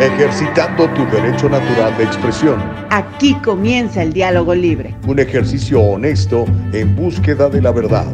[0.00, 2.58] ejercitando tu derecho natural de expresión.
[2.90, 4.96] Aquí comienza el diálogo libre.
[5.06, 8.06] Un ejercicio honesto en búsqueda de la verdad.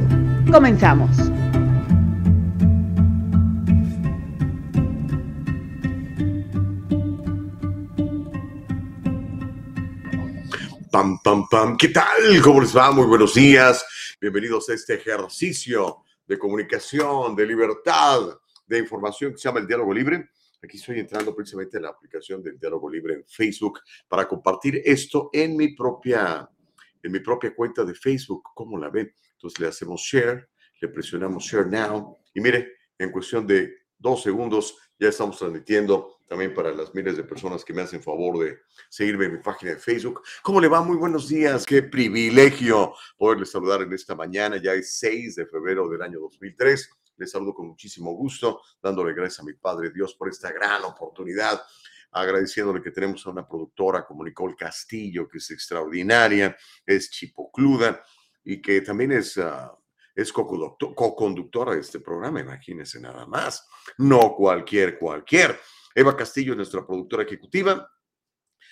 [0.51, 1.17] Comenzamos.
[10.91, 11.77] Pam, pam, pam.
[11.77, 12.05] ¿Qué tal?
[12.43, 12.91] ¿Cómo les va?
[12.91, 13.87] Muy buenos días.
[14.21, 18.23] Bienvenidos a este ejercicio de comunicación, de libertad,
[18.67, 20.31] de información que se llama el diálogo libre
[20.67, 25.31] Aquí estoy entrando precisamente en la aplicación del Diálogo Libre en Facebook para compartir esto
[25.33, 26.51] en mi propia,
[27.01, 28.43] en mi propia cuenta de Facebook.
[28.53, 29.15] ¿Cómo la ven?
[29.35, 30.49] Entonces le hacemos share,
[30.81, 36.53] le presionamos share now y mire, en cuestión de dos segundos ya estamos transmitiendo también
[36.53, 38.59] para las miles de personas que me hacen favor de
[38.89, 40.23] seguirme en mi página de Facebook.
[40.43, 40.83] ¿Cómo le va?
[40.83, 41.65] Muy buenos días.
[41.65, 44.57] Qué privilegio poderles saludar en esta mañana.
[44.61, 46.91] Ya es 6 de febrero del año 2003.
[47.17, 51.63] Les saludo con muchísimo gusto, dándole gracias a mi Padre Dios por esta gran oportunidad,
[52.11, 58.03] agradeciéndole que tenemos a una productora como Nicole Castillo, que es extraordinaria, es chipocluda
[58.45, 59.37] y que también es...
[59.37, 59.71] Uh,
[60.17, 63.69] es co-conductora de este programa, imagínense nada más.
[63.99, 65.61] No cualquier, cualquier.
[65.95, 67.87] Eva Castillo es nuestra productora ejecutiva.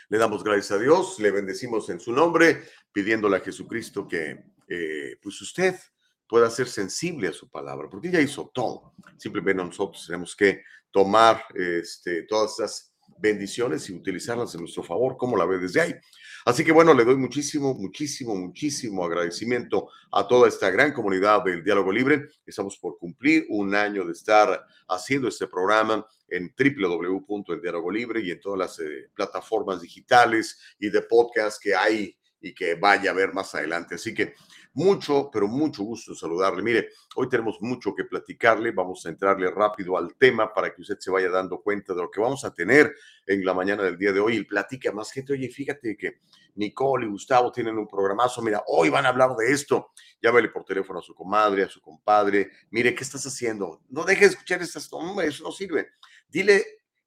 [0.09, 5.19] Le damos gracias a Dios, le bendecimos en su nombre, pidiéndole a Jesucristo que, eh,
[5.23, 5.79] pues usted
[6.29, 8.95] pueda ser sensible a su palabra, porque ella hizo todo.
[9.17, 15.37] Simplemente nosotros tenemos que tomar este, todas esas bendiciones y utilizarlas en nuestro favor, como
[15.37, 15.95] la ve desde ahí.
[16.45, 21.65] Así que bueno, le doy muchísimo, muchísimo, muchísimo agradecimiento a toda esta gran comunidad del
[21.65, 22.29] Diálogo Libre.
[22.45, 28.59] Estamos por cumplir un año de estar haciendo este programa en www.eldialogolibre y en todas
[28.59, 33.55] las eh, plataformas digitales y de podcast que hay y que vaya a ver más
[33.55, 33.95] adelante.
[33.95, 34.35] Así que
[34.75, 36.63] mucho, pero mucho gusto saludarle.
[36.63, 38.73] Mire, hoy tenemos mucho que platicarle.
[38.73, 42.11] Vamos a entrarle rápido al tema para que usted se vaya dando cuenta de lo
[42.11, 42.93] que vamos a tener
[43.27, 44.37] en la mañana del día de hoy.
[44.37, 45.33] Y platique a más gente.
[45.33, 46.19] Oye, fíjate que
[46.57, 48.43] Nicole y Gustavo tienen un programazo.
[48.43, 49.93] Mira, hoy van a hablar de esto.
[50.21, 52.51] Llámale por teléfono a su comadre, a su compadre.
[52.71, 53.81] Mire, ¿qué estás haciendo?
[53.89, 54.91] No dejes de escuchar estas.
[54.93, 55.91] No, eso no sirve.
[56.29, 56.65] Dile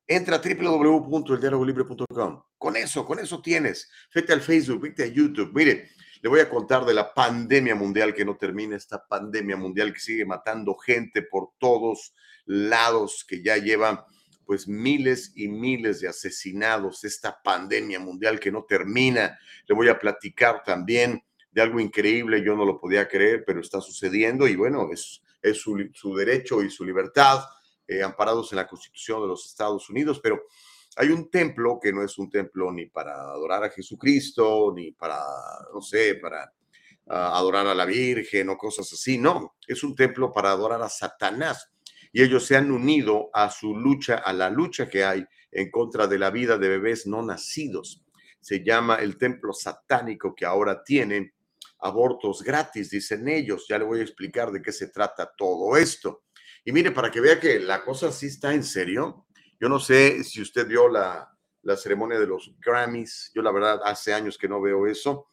[0.08, 2.44] entra a www.eldialogolibre.com.
[2.58, 3.90] Con eso, con eso tienes.
[4.14, 5.52] Vete al Facebook, vete a YouTube.
[5.54, 5.90] Mire,
[6.28, 10.02] le voy a contar de la pandemia mundial que no termina, esta pandemia mundial que
[10.02, 14.06] sigue matando gente por todos lados, que ya lleva
[14.46, 19.40] pues miles y miles de asesinados, esta pandemia mundial que no termina.
[19.68, 23.80] Le voy a platicar también de algo increíble, yo no lo podía creer, pero está
[23.80, 25.78] sucediendo y bueno, es, es su,
[26.14, 27.40] derecho y su libertad,
[27.88, 30.44] eh, amparados en la Constitución de los Estados Unidos, pero
[30.98, 35.20] hay un templo que no es un templo ni para adorar a Jesucristo, ni para,
[35.74, 36.52] no sé, para
[37.08, 40.90] ah, adorar a la Virgen o cosas así, no, es un templo para adorar a
[40.90, 41.72] Satanás.
[42.12, 46.08] Y ellos se han unido a su lucha, a la lucha que hay en contra
[46.08, 48.04] de la vida de bebés no nacidos.
[48.40, 51.34] Se llama el templo satánico que ahora tiene
[51.80, 53.66] abortos gratis, dicen ellos.
[53.70, 56.24] Ya le voy a explicar de qué se trata todo esto.
[56.66, 59.27] Y mire, para que vea que la cosa sí está en serio,
[59.60, 61.32] yo no sé si usted vio la,
[61.76, 63.32] ceremonia de los Grammys.
[63.34, 65.28] Yo la verdad hace años que no veo eso.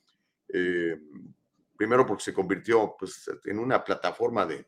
[0.49, 0.99] Eh,
[1.77, 4.67] primero porque se convirtió pues, en una plataforma de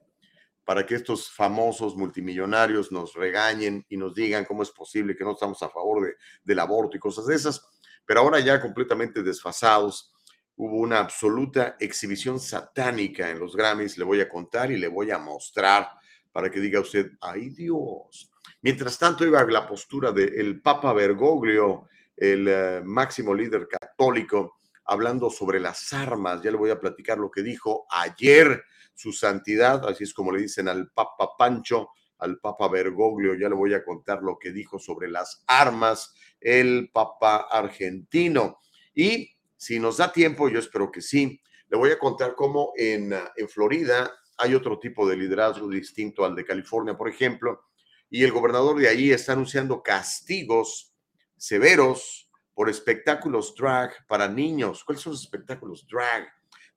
[0.65, 5.33] para que estos famosos multimillonarios nos regañen y nos digan cómo es posible que no
[5.33, 7.65] estamos a favor de, del aborto y cosas de esas.
[8.05, 10.12] Pero ahora ya completamente desfasados,
[10.56, 13.97] hubo una absoluta exhibición satánica en los Grammys.
[13.97, 15.89] Le voy a contar y le voy a mostrar
[16.33, 18.31] para que diga usted, ay Dios,
[18.66, 24.56] Mientras tanto, iba la postura del Papa Bergoglio, el eh, máximo líder católico,
[24.87, 26.43] hablando sobre las armas.
[26.43, 30.41] Ya le voy a platicar lo que dijo ayer su santidad, así es como le
[30.41, 34.81] dicen al Papa Pancho, al Papa Bergoglio, ya le voy a contar lo que dijo
[34.81, 38.59] sobre las armas el Papa argentino.
[38.93, 43.13] Y si nos da tiempo, yo espero que sí, le voy a contar cómo en,
[43.13, 47.63] en Florida hay otro tipo de liderazgo distinto al de California, por ejemplo,
[48.10, 50.94] y el gobernador de ahí está anunciando castigos
[51.36, 54.84] severos por espectáculos drag para niños.
[54.84, 56.26] ¿Cuáles son los espectáculos drag?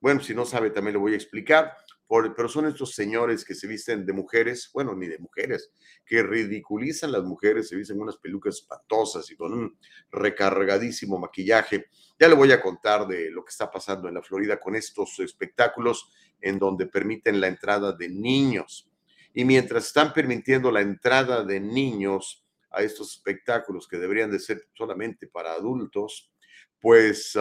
[0.00, 1.74] Bueno, si no sabe, también le voy a explicar.
[2.06, 5.70] Por, pero son estos señores que se visten de mujeres, bueno, ni de mujeres,
[6.04, 9.78] que ridiculizan las mujeres, se visten unas pelucas espantosas y con un
[10.10, 11.86] recargadísimo maquillaje.
[12.18, 15.20] Ya le voy a contar de lo que está pasando en la Florida con estos
[15.20, 16.10] espectáculos
[16.40, 18.89] en donde permiten la entrada de niños.
[19.32, 24.68] Y mientras están permitiendo la entrada de niños a estos espectáculos que deberían de ser
[24.74, 26.32] solamente para adultos,
[26.80, 27.36] pues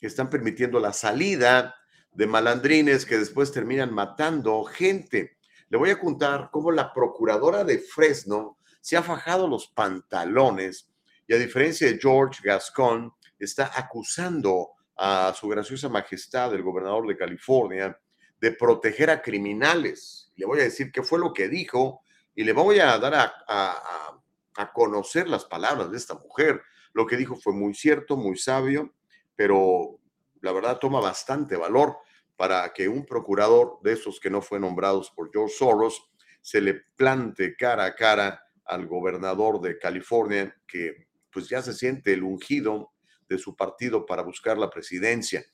[0.00, 1.74] están permitiendo la salida
[2.12, 5.38] de malandrines que después terminan matando gente.
[5.68, 10.90] Le voy a contar cómo la procuradora de Fresno se ha fajado los pantalones
[11.26, 17.16] Y a diferencia de George Gascon, está acusando a su graciosa majestad, el gobernador de
[17.16, 17.98] California,
[18.40, 20.21] de proteger a criminales.
[20.36, 22.02] Le voy a decir qué fue lo que dijo
[22.34, 24.20] y le voy a dar a, a,
[24.56, 26.62] a conocer las palabras de esta mujer.
[26.92, 28.94] Lo que dijo fue muy cierto, muy sabio,
[29.34, 29.98] pero
[30.40, 31.96] la verdad toma bastante valor
[32.36, 36.74] para que un procurador de esos que no fue nombrados por George Soros se le
[36.96, 42.92] plante cara a cara al gobernador de California, que pues ya se siente el ungido
[43.28, 45.44] de su partido para buscar la presidencia.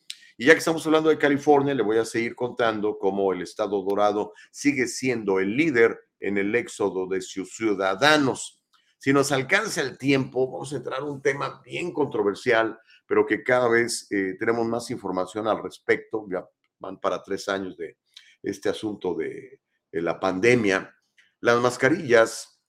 [0.40, 3.82] Y ya que estamos hablando de California, le voy a seguir contando cómo el Estado
[3.82, 8.62] Dorado sigue siendo el líder en el éxodo de sus ciudadanos.
[8.99, 13.43] Si nos alcanza el tiempo, vamos a entrar a un tema bien controversial, pero que
[13.43, 16.25] cada vez eh, tenemos más información al respecto.
[16.31, 16.49] Ya
[16.79, 17.99] van para tres años de
[18.40, 20.94] este asunto de, la pandemia.
[21.40, 22.62] Las mascarillas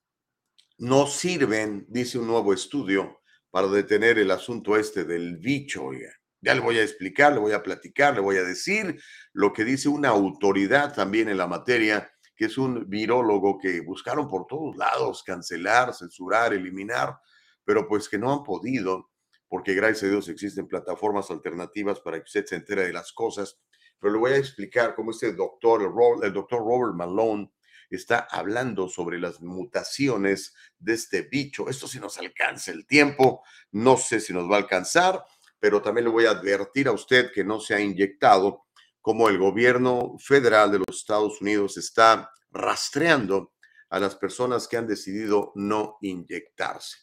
[0.78, 5.92] no sirven, dice un nuevo estudio, para detener el asunto este del bicho.
[5.92, 9.00] Ya le voy a explicar, le voy a platicar, le voy a decir
[9.32, 14.26] lo que dice una autoridad también en la materia, que es un virólogo que buscaron
[14.28, 17.18] por todos lados cancelar, censurar, eliminar,
[17.64, 19.10] pero pues que no han podido,
[19.48, 23.60] porque gracias a Dios existen plataformas alternativas para que usted se entere de las cosas.
[23.98, 25.82] Pero le voy a explicar cómo este doctor,
[26.22, 27.52] el doctor Robert Malone,
[27.90, 31.68] está hablando sobre las mutaciones de este bicho.
[31.68, 35.24] Esto si nos alcanza el tiempo, no sé si nos va a alcanzar,
[35.60, 38.64] pero también le voy a advertir a usted que no se ha inyectado,
[39.00, 43.52] como el gobierno federal de los Estados Unidos está rastreando
[43.90, 46.98] a las personas que han decidido no inyectarse.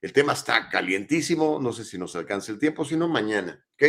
[0.00, 3.84] El tema está calientísimo, no sé si nos alcanza el tiempo, sino mañana, ¿ok?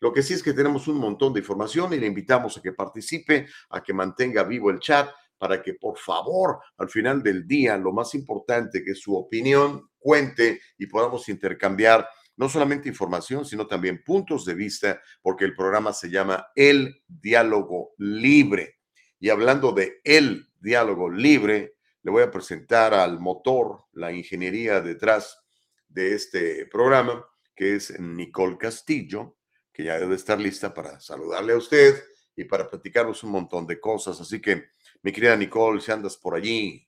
[0.00, 2.72] Lo que sí es que tenemos un montón de información y le invitamos a que
[2.72, 5.08] participe, a que mantenga vivo el chat
[5.38, 10.60] para que por favor al final del día lo más importante que su opinión cuente
[10.78, 16.10] y podamos intercambiar no solamente información, sino también puntos de vista, porque el programa se
[16.10, 18.80] llama El Diálogo Libre.
[19.20, 25.42] Y hablando de El Diálogo Libre, le voy a presentar al motor, la ingeniería detrás
[25.88, 29.38] de este programa, que es Nicole Castillo,
[29.72, 32.02] que ya debe estar lista para saludarle a usted
[32.36, 34.20] y para platicarnos un montón de cosas.
[34.20, 34.66] Así que
[35.02, 36.86] mi querida Nicole, si andas por allí,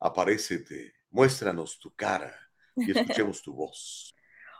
[0.00, 2.34] aparécete, muéstranos tu cara
[2.74, 4.15] y escuchemos tu voz.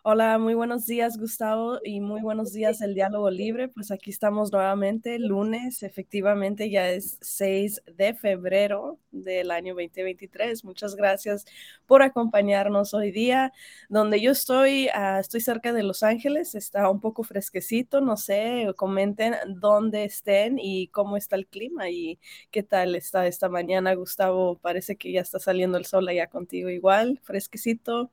[0.08, 3.66] Hola, muy buenos días Gustavo y muy buenos días el diálogo libre.
[3.66, 10.64] Pues aquí estamos nuevamente, lunes, efectivamente ya es 6 de febrero del año 2023.
[10.64, 11.44] Muchas gracias
[11.86, 13.52] por acompañarnos hoy día.
[13.88, 18.72] Donde yo estoy, uh, estoy cerca de Los Ángeles, está un poco fresquecito, no sé,
[18.76, 22.20] comenten dónde estén y cómo está el clima y
[22.52, 24.56] qué tal está esta mañana, Gustavo.
[24.60, 28.12] Parece que ya está saliendo el sol allá contigo igual, fresquecito.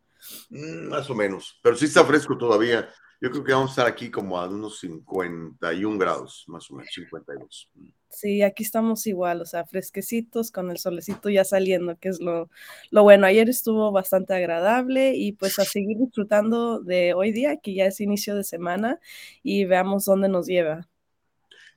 [0.49, 2.89] Mm, más o menos, pero sí está fresco todavía.
[3.21, 6.93] Yo creo que vamos a estar aquí como a unos 51 grados, más o menos,
[6.93, 7.69] 52.
[7.75, 7.89] Mm.
[8.09, 12.49] Sí, aquí estamos igual, o sea, fresquecitos con el solecito ya saliendo, que es lo,
[12.91, 13.25] lo bueno.
[13.25, 17.99] Ayer estuvo bastante agradable y pues a seguir disfrutando de hoy día, que ya es
[18.01, 18.99] inicio de semana,
[19.41, 20.87] y veamos dónde nos lleva.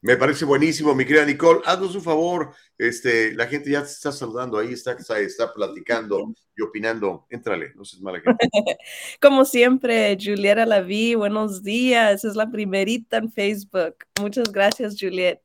[0.07, 1.63] Me parece buenísimo, mi querida Nicole.
[1.65, 6.63] Haznos un favor, este, la gente ya te está saludando ahí, está, está, platicando y
[6.63, 7.27] opinando.
[7.29, 8.23] Éntrale, no seas mala.
[9.21, 12.25] Como siempre, Julieta Laví, buenos días.
[12.25, 13.97] Es la primerita en Facebook.
[14.21, 15.41] Muchas gracias, Juliet.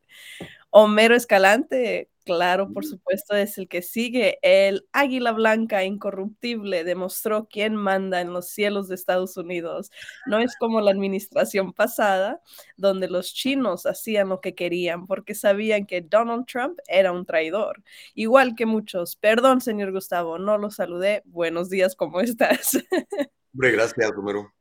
[0.73, 4.39] Homero Escalante, claro, por supuesto, es el que sigue.
[4.41, 9.91] El águila blanca incorruptible demostró quién manda en los cielos de Estados Unidos.
[10.27, 12.41] No es como la administración pasada,
[12.77, 17.83] donde los chinos hacían lo que querían porque sabían que Donald Trump era un traidor.
[18.15, 19.17] Igual que muchos.
[19.17, 21.21] Perdón, señor Gustavo, no lo saludé.
[21.25, 22.77] Buenos días, ¿cómo estás?
[23.53, 24.53] Hombre, gracias, Homero.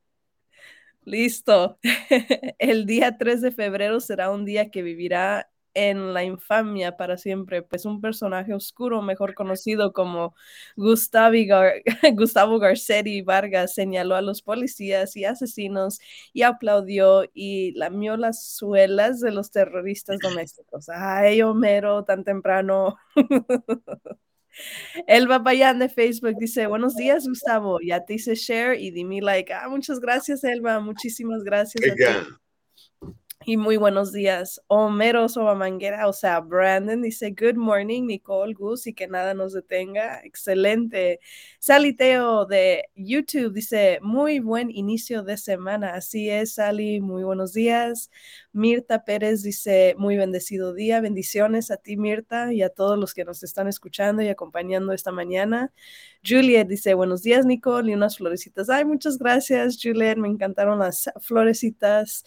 [1.05, 1.79] Listo.
[2.59, 7.63] El día 3 de febrero será un día que vivirá en la infamia para siempre,
[7.63, 10.35] pues un personaje oscuro, mejor conocido como
[10.77, 16.01] Gustavo Garcetti Vargas, señaló a los policías y asesinos
[16.33, 20.89] y aplaudió y lamió las suelas de los terroristas domésticos.
[20.89, 22.97] Ay, Homero, tan temprano.
[25.07, 27.79] El Babayán de Facebook dice, buenos días, Gustavo.
[27.81, 29.53] Ya te hice share y di mi like.
[29.53, 30.81] Ah, muchas gracias, Elba.
[30.81, 31.85] Muchísimas gracias.
[31.91, 32.05] A ti.
[33.47, 34.61] Y muy buenos días.
[34.67, 40.21] Homero Sobamanguera, o sea, Brandon dice, Good morning, Nicole, Gus, y que nada nos detenga.
[40.25, 41.21] Excelente.
[41.59, 45.95] Saliteo de YouTube dice, muy buen inicio de semana.
[45.95, 48.11] Así es, Sally, muy buenos días.
[48.53, 51.01] Mirta Pérez dice, muy bendecido día.
[51.01, 55.13] Bendiciones a ti, Mirta, y a todos los que nos están escuchando y acompañando esta
[55.13, 55.73] mañana.
[56.27, 58.69] Juliet dice, buenos días, Nicole, y unas florecitas.
[58.69, 62.25] Ay, muchas gracias, Juliet, me encantaron las florecitas.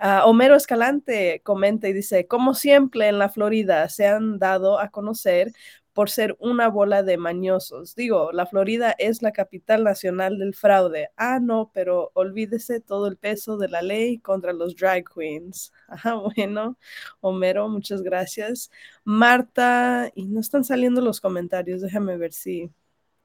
[0.00, 4.90] Uh, Homero Escalante comenta y dice, como siempre en la Florida se han dado a
[4.90, 5.52] conocer
[5.96, 7.94] por ser una bola de mañosos.
[7.94, 11.08] Digo, la Florida es la capital nacional del fraude.
[11.16, 15.72] Ah, no, pero olvídese todo el peso de la ley contra los drag queens.
[15.88, 16.76] Ajá, bueno,
[17.20, 18.70] Homero, muchas gracias.
[19.04, 22.70] Marta, y no están saliendo los comentarios, déjame ver si...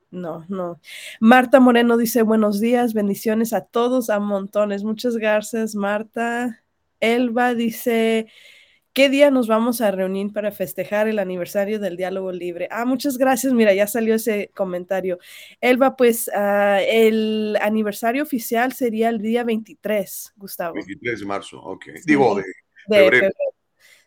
[0.09, 0.79] No, no.
[1.19, 4.85] Marta Moreno dice buenos días, bendiciones a todos, a montones.
[4.85, 6.63] Muchas gracias, Marta.
[7.01, 8.27] Elba dice,
[8.93, 12.67] ¿qué día nos vamos a reunir para festejar el aniversario del diálogo libre?
[12.71, 13.53] Ah, muchas gracias.
[13.53, 15.19] Mira, ya salió ese comentario.
[15.59, 20.75] Elba, pues uh, el aniversario oficial sería el día 23, Gustavo.
[20.75, 21.83] 23 de marzo, ok.
[21.95, 23.11] Sí, Digo, de, de febrero.
[23.11, 23.35] febrero.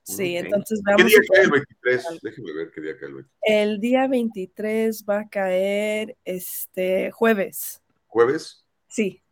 [0.06, 0.36] Sí, okay.
[0.36, 2.04] entonces vamos ¿Qué día cae el 23?
[2.22, 3.32] Déjeme ver qué día cae el 23.
[3.42, 7.82] El día 23 va a caer este jueves.
[8.06, 8.66] ¿Jueves?
[8.86, 9.22] Sí.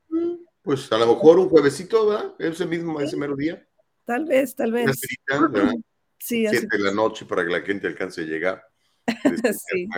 [0.63, 2.35] Pues a lo mejor un juevesito, ¿verdad?
[2.39, 3.67] Ese mismo, ese mero día.
[4.05, 4.91] Tal vez, tal vez.
[4.99, 5.73] Cerita, ¿verdad?
[6.25, 8.65] Sí, Siete de la noche para que la gente alcance a llegar.
[9.73, 9.89] sí.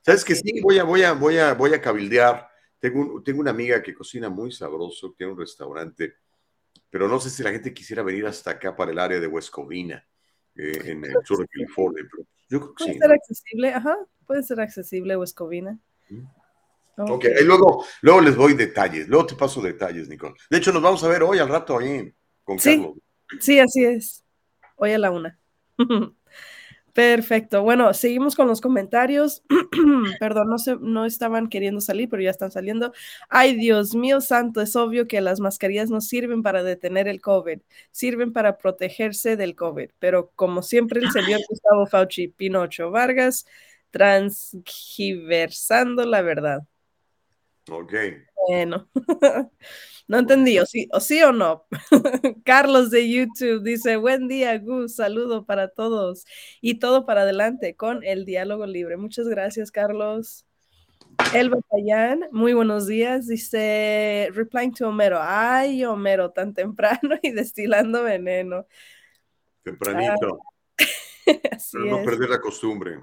[0.00, 0.62] ¿Sabes que sí?
[0.62, 2.48] Voy a, voy a, voy a, voy a cabildear.
[2.78, 6.14] Tengo, un, tengo una amiga que cocina muy sabroso, tiene un restaurante
[6.94, 9.50] pero no sé si la gente quisiera venir hasta acá para el área de West
[9.50, 10.06] Covina,
[10.54, 12.04] eh, en el sur de California.
[12.08, 13.14] Pero yo creo que puede sí, ser ¿no?
[13.16, 15.76] accesible, ajá, puede ser accesible West Covina.
[16.08, 16.22] Mm.
[17.10, 20.36] Ok, y luego, luego les doy detalles, luego te paso detalles, Nicole.
[20.48, 22.14] De hecho, nos vamos a ver hoy al rato ahí
[22.44, 22.58] con.
[22.58, 22.92] Carlos.
[22.94, 23.02] Sí,
[23.38, 24.24] así es.
[24.76, 25.38] Hoy a la una.
[26.94, 27.62] Perfecto.
[27.62, 29.42] Bueno, seguimos con los comentarios.
[30.20, 32.92] Perdón, no, se, no estaban queriendo salir, pero ya están saliendo.
[33.28, 37.58] Ay, Dios mío santo, es obvio que las mascarillas no sirven para detener el COVID,
[37.90, 39.90] sirven para protegerse del COVID.
[39.98, 43.44] Pero como siempre, el señor Gustavo Fauci Pinocho Vargas,
[43.90, 46.60] transgiversando la verdad.
[47.68, 47.92] Ok.
[48.48, 48.88] Bueno,
[50.08, 51.66] no entendí, o sí o, sí o no.
[52.44, 56.24] Carlos de YouTube dice, buen día, Gus, saludo para todos
[56.60, 58.96] y todo para adelante con el diálogo libre.
[58.96, 60.46] Muchas gracias, Carlos.
[61.32, 68.02] Elba Payán, muy buenos días, dice, replying to Homero, ay, Homero, tan temprano y destilando
[68.02, 68.66] veneno.
[69.62, 70.40] Tempranito.
[71.50, 72.04] Así pero no es.
[72.04, 72.98] perder la costumbre.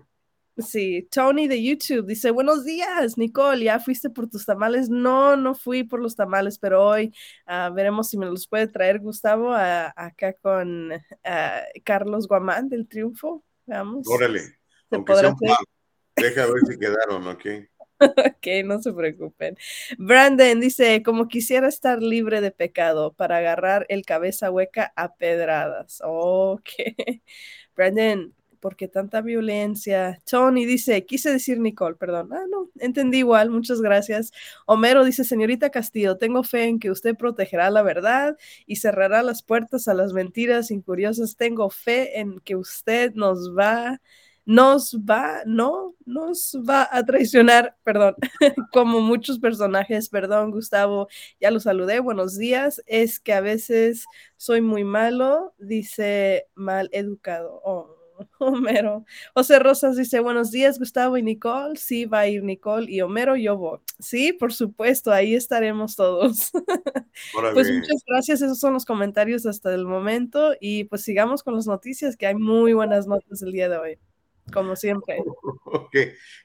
[0.62, 4.90] Sí, Tony de YouTube dice, buenos días, Nicole, ¿ya fuiste por tus tamales?
[4.90, 7.14] No, no fui por los tamales, pero hoy
[7.48, 12.88] uh, veremos si me los puede traer Gustavo a, acá con uh, Carlos Guamán del
[12.88, 13.44] Triunfo.
[13.66, 14.08] Veamos.
[14.08, 14.56] Órale, ¿Se
[14.92, 15.58] aunque sea un par.
[16.16, 17.46] Deja ver si quedaron, ¿ok?
[18.02, 19.56] Ok, no se preocupen.
[20.00, 26.02] Brandon dice, como quisiera estar libre de pecado para agarrar el cabeza hueca a pedradas.
[26.04, 26.68] Ok.
[27.76, 30.22] Brandon, ¿por qué tanta violencia?
[30.30, 32.30] Tony dice, quise decir Nicole, perdón.
[32.32, 34.32] Ah, no, entendí igual, muchas gracias.
[34.66, 39.44] Homero dice, señorita Castillo, tengo fe en que usted protegerá la verdad y cerrará las
[39.44, 41.36] puertas a las mentiras incuriosas.
[41.36, 44.00] Tengo fe en que usted nos va
[44.46, 48.16] nos va, no, nos va a traicionar, perdón,
[48.74, 51.08] como muchos personajes, perdón, Gustavo,
[51.40, 54.06] ya lo saludé, buenos días, es que a veces
[54.38, 58.01] soy muy malo, dice mal educado, oh,
[58.40, 59.06] Homero.
[59.34, 63.36] José Rosas dice, buenos días, Gustavo y Nicole, sí, va a ir Nicole y Homero,
[63.36, 66.52] yo voy, sí, por supuesto, ahí estaremos todos.
[67.54, 71.68] Pues muchas gracias, esos son los comentarios hasta el momento y pues sigamos con las
[71.68, 74.00] noticias, que hay muy buenas notas el día de hoy
[74.52, 75.24] como siempre.
[75.74, 75.96] Ok,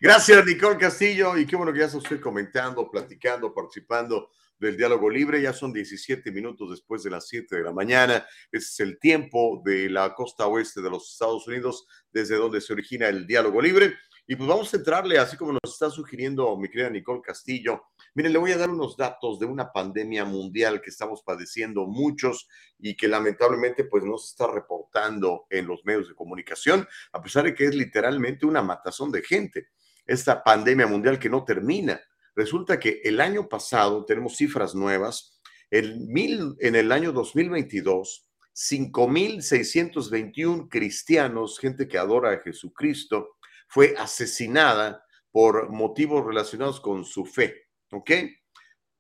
[0.01, 5.43] gracias Nicole Castillo y qué bueno que ya usted comentando, platicando, participando del diálogo libre.
[5.43, 8.27] Ya son 17 minutos después de las 7 de la mañana.
[8.51, 12.73] Ese es el tiempo de la costa oeste de los Estados Unidos, desde donde se
[12.73, 13.95] origina el diálogo libre.
[14.29, 17.85] Y pues vamos a entrarle, así como nos está sugiriendo mi querida Nicole Castillo.
[18.15, 22.49] Miren, le voy a dar unos datos de una pandemia mundial que estamos padeciendo muchos
[22.77, 27.45] y que lamentablemente pues no se está reportando en los medios de comunicación, a pesar
[27.45, 29.69] de que es literalmente una matazón de gente.
[30.05, 32.01] Esta pandemia mundial que no termina.
[32.37, 35.41] Resulta que el año pasado, tenemos cifras nuevas,
[35.71, 43.37] el mil, en el año 2022, 5.621 cristianos, gente que adora a Jesucristo,
[43.69, 48.13] fue asesinada por motivos relacionados con su fe, ¿ok?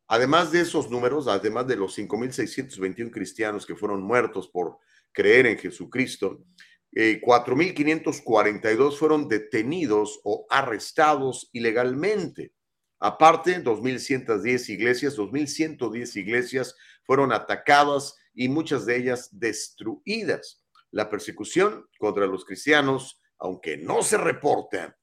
[0.08, 4.78] Además de esos números, además de los 5.621 cristianos que fueron muertos por
[5.12, 6.44] creer en Jesucristo,
[6.92, 12.55] 4.542 eh, fueron detenidos o arrestados ilegalmente.
[12.98, 20.62] Aparte, 2.110 iglesias, 2.110 iglesias fueron atacadas y muchas de ellas destruidas.
[20.90, 24.96] La persecución contra los cristianos, aunque no se reporta,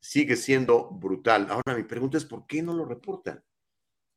[0.00, 1.46] sigue siendo brutal.
[1.48, 3.42] Ahora mi pregunta es, ¿por qué no lo reportan?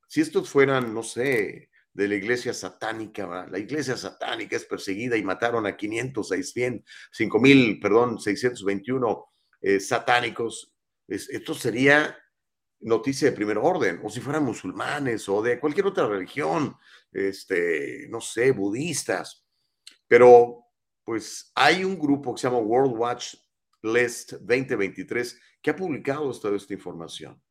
[0.07, 5.23] Si estos fueran, no sé, de la iglesia satánica, la iglesia satánica es perseguida y
[5.23, 9.25] mataron a 500, 600, 5 mil, perdón, 621
[9.61, 10.73] eh, satánicos,
[11.07, 12.17] esto sería
[12.85, 16.75] noticia de primer orden, o si fueran musulmanes o de cualquier otra religión,
[17.11, 19.45] este, no sé, budistas.
[20.07, 20.65] Pero
[21.03, 23.35] pues hay un grupo que se llama World Watch
[23.81, 27.41] List 2023 que ha publicado toda esta información.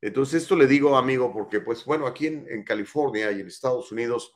[0.00, 4.34] Entonces, esto le digo, amigo, porque, pues, bueno, aquí en, California y en Estados Unidos,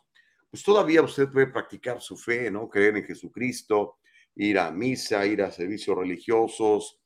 [0.50, 2.68] pues todavía usted puede practicar su fe, ¿no?
[2.68, 3.98] Creer en Jesucristo,
[4.34, 6.97] ir a misa, ir a servicios religiosos,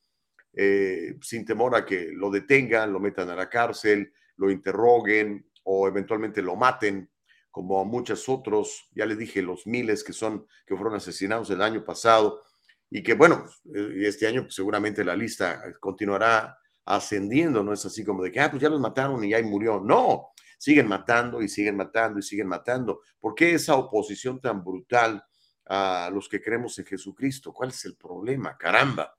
[0.53, 5.87] eh, sin temor a que lo detengan, lo metan a la cárcel, lo interroguen o
[5.87, 7.09] eventualmente lo maten,
[7.49, 11.61] como a muchos otros, ya le dije, los miles que son, que fueron asesinados el
[11.61, 12.41] año pasado
[12.89, 18.03] y que, bueno, eh, este año pues, seguramente la lista continuará ascendiendo, no es así
[18.03, 19.79] como de que, ah, pues ya los mataron y ya murió.
[19.79, 23.01] No, siguen matando y siguen matando y siguen matando.
[23.19, 25.23] ¿Por qué esa oposición tan brutal
[25.65, 27.53] a los que creemos en Jesucristo?
[27.53, 28.57] ¿Cuál es el problema?
[28.57, 29.13] Caramba,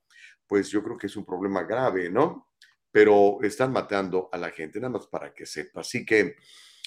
[0.47, 2.51] pues yo creo que es un problema grave, ¿no?
[2.91, 5.81] Pero están matando a la gente, nada más para que sepa.
[5.81, 6.37] Así que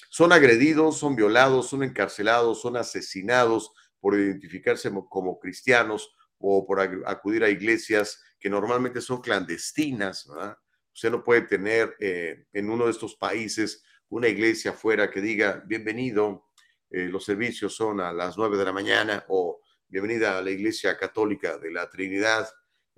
[0.08, 7.44] son agredidos, son violados, son encarcelados, son asesinados por identificarse como cristianos o por acudir
[7.44, 10.56] a iglesias que normalmente son clandestinas, ¿verdad?
[10.94, 15.62] Usted no puede tener eh, en uno de estos países una iglesia afuera que diga,
[15.66, 16.46] bienvenido,
[16.90, 20.96] eh, los servicios son a las nueve de la mañana o bienvenida a la iglesia
[20.96, 22.48] católica de la Trinidad,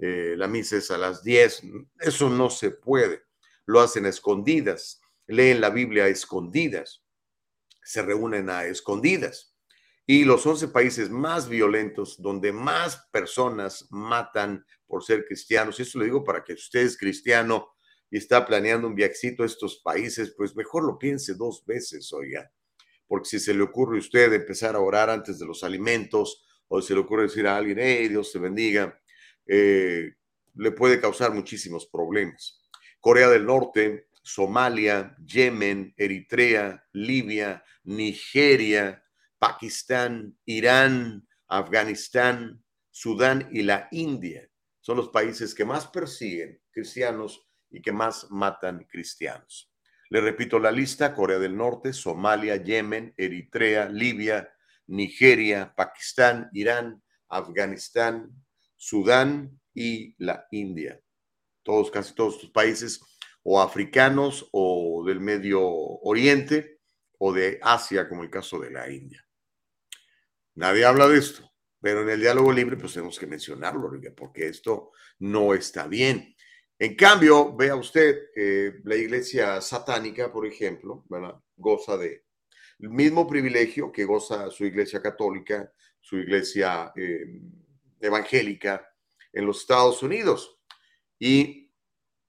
[0.03, 1.63] eh, la misa es a las diez.
[1.99, 3.23] Eso no se puede.
[3.67, 7.05] Lo hacen a escondidas, leen la Biblia a escondidas,
[7.85, 9.55] se reúnen a escondidas.
[10.07, 15.99] Y los once países más violentos, donde más personas matan por ser cristianos, y esto
[15.99, 17.69] lo digo para que usted es cristiano,
[18.11, 22.51] y está planeando un viajecito a estos países, pues mejor lo piense dos veces, oiga,
[23.07, 26.83] porque si se le ocurre a usted empezar a orar antes de los alimentos o
[26.83, 29.01] se le ocurre decir a alguien, hey, Dios te bendiga,
[29.53, 30.13] eh,
[30.55, 32.63] le puede causar muchísimos problemas.
[33.01, 39.03] Corea del Norte, Somalia, Yemen, Eritrea, Libia, Nigeria,
[39.39, 47.81] Pakistán, Irán, Afganistán, Sudán y la India son los países que más persiguen cristianos y
[47.81, 49.73] que más matan cristianos.
[50.09, 54.53] Le repito la lista, Corea del Norte, Somalia, Yemen, Eritrea, Libia,
[54.89, 58.31] Nigeria, Pakistán, Irán, Afganistán,
[58.81, 60.99] Sudán y la India.
[61.63, 62.99] Todos, casi todos estos países
[63.43, 66.81] o africanos o del Medio Oriente
[67.19, 69.23] o de Asia, como el caso de la India.
[70.55, 74.93] Nadie habla de esto, pero en el diálogo libre pues tenemos que mencionarlo, porque esto
[75.19, 76.35] no está bien.
[76.79, 81.05] En cambio, vea usted, eh, la iglesia satánica, por ejemplo,
[81.55, 82.25] goza de
[82.79, 87.27] el mismo privilegio que goza su iglesia católica, su iglesia eh,
[88.01, 88.87] evangélica
[89.33, 90.59] en los Estados Unidos.
[91.19, 91.73] Y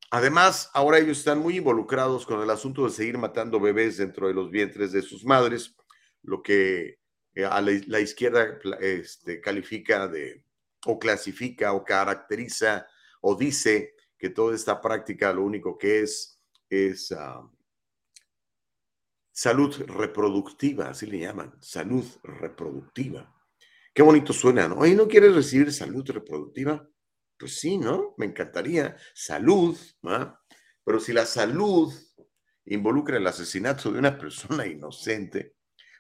[0.10, 4.34] además, ahora ellos están muy involucrados con el asunto de seguir matando bebés dentro de
[4.34, 5.75] los vientres de sus madres,
[6.21, 6.99] lo que
[7.34, 10.43] eh, a la, izquierda este, califica de,
[10.86, 12.88] o clasifica, o caracteriza,
[13.21, 16.38] o dice que toda esta práctica lo único que es
[16.69, 17.49] es ah,
[19.31, 23.40] salud reproductiva, así le llaman, salud reproductiva.
[23.93, 24.77] Qué bonito suena, ¿no?
[24.77, 26.88] Oye, ¿no quieres recibir salud reproductiva?
[27.38, 28.13] Pues sí, ¿no?
[28.17, 28.95] Me encantaría.
[29.13, 30.39] Salud, ¿no?
[30.84, 31.93] Pero si la salud
[32.65, 35.56] involucra el asesinato de una persona inocente,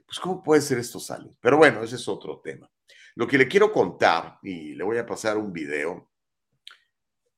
[0.05, 1.35] pues ¿cómo puede ser esto salud?
[1.41, 2.69] Pero bueno, ese es otro tema.
[3.15, 6.11] Lo que le quiero contar, y le voy a pasar un video,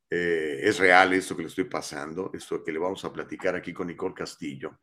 [0.09, 3.73] eh, es real esto que le estoy pasando, esto que le vamos a platicar aquí
[3.73, 4.79] con Nicole Castillo.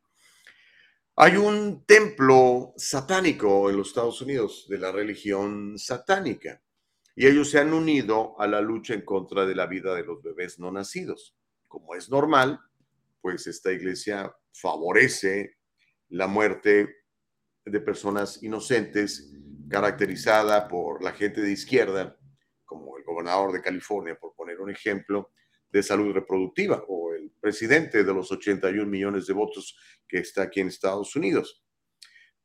[1.17, 6.61] Hay un templo satánico en los Estados Unidos de la religión satánica
[7.15, 10.23] y ellos se han unido a la lucha en contra de la vida de los
[10.23, 11.35] bebés no nacidos.
[11.67, 12.61] Como es normal,
[13.19, 15.57] pues esta iglesia favorece
[16.09, 16.95] la muerte
[17.65, 19.33] de personas inocentes
[19.69, 22.17] caracterizada por la gente de izquierda
[22.63, 25.31] como el gobernador de California, por poner un ejemplo,
[25.69, 27.00] de salud reproductiva, o
[27.41, 29.75] presidente de los 81 millones de votos
[30.07, 31.63] que está aquí en Estados Unidos.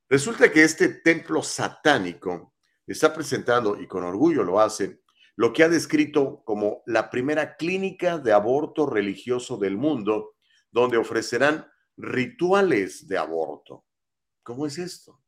[0.09, 2.55] Resulta que este templo satánico
[2.87, 5.03] está presentando, y con orgullo lo hace,
[5.37, 10.37] lo que ha descrito como la primera clínica de aborto religioso del mundo,
[10.71, 13.85] donde ofrecerán rituales de aborto.
[14.43, 15.21] ¿Cómo es esto?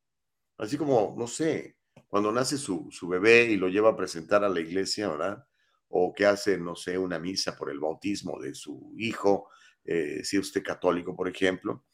[0.57, 1.78] Así como, no sé,
[2.09, 5.44] cuando nace su, bebé y lo lleva a presentar a la iglesia, ¿verdad?
[5.88, 9.48] O que hace, no sé, una misa por el bautismo de su hijo,
[9.85, 11.85] eh, si usted católico, por ejemplo,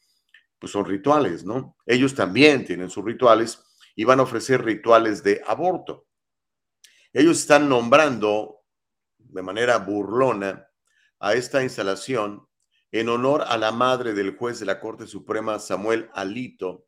[0.59, 1.77] pues son rituales, ¿no?
[1.85, 3.63] Ellos también tienen sus rituales
[3.95, 6.07] y van a ofrecer rituales de aborto.
[7.13, 8.63] Ellos están nombrando
[9.17, 10.67] de manera burlona
[11.19, 12.47] a esta instalación
[12.91, 16.87] en honor a la madre del juez de la Corte Suprema, Samuel Alito.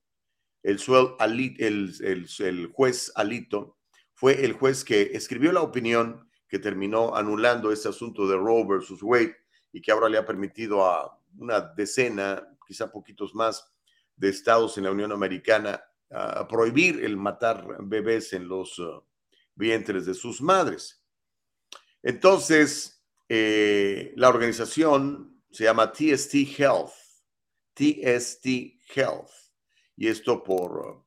[0.64, 0.80] El,
[1.20, 3.78] el, juez Alito
[4.14, 9.02] fue el juez que escribió la opinión que terminó anulando este asunto de Roe versus
[9.04, 9.36] Wade
[9.72, 13.72] y que ahora le ha permitido a una decena, quizá poquitos más,
[14.16, 19.04] de estados en la Unión Americana a prohibir el matar bebés en los uh,
[19.56, 21.04] vientres de sus madres.
[22.02, 26.94] Entonces, eh, la organización se llama TST Health,
[27.74, 28.46] TST
[28.96, 29.32] Health,
[29.96, 31.06] y esto por,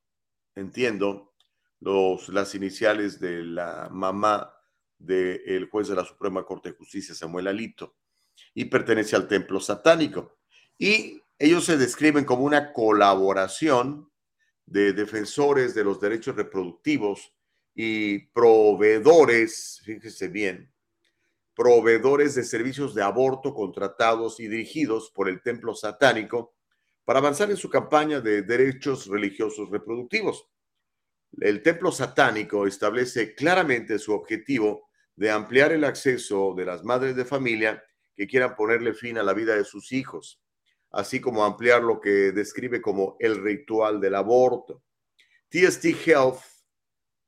[0.55, 1.35] entiendo,
[1.81, 4.60] los, las iniciales de la mamá
[5.01, 7.97] del juez de la Suprema Corte de Justicia, Samuel Alito,
[8.55, 10.39] y pertenece al templo satánico.
[10.79, 14.11] Y ellos se describen como una colaboración
[14.67, 17.35] de defensores de los derechos reproductivos
[17.75, 20.73] y proveedores, fíjese bien,
[21.55, 26.55] proveedores de servicios de aborto contratados y dirigidos por el templo satánico
[27.05, 30.47] para avanzar en su campaña de derechos religiosos reproductivos.
[31.41, 37.25] El templo satánico establece claramente su objetivo de ampliar el acceso de las madres de
[37.25, 37.83] familia
[38.17, 40.41] que quieran ponerle fin a la vida de sus hijos,
[40.91, 44.83] así como ampliar lo que describe como el ritual del aborto.
[45.49, 46.41] TST Health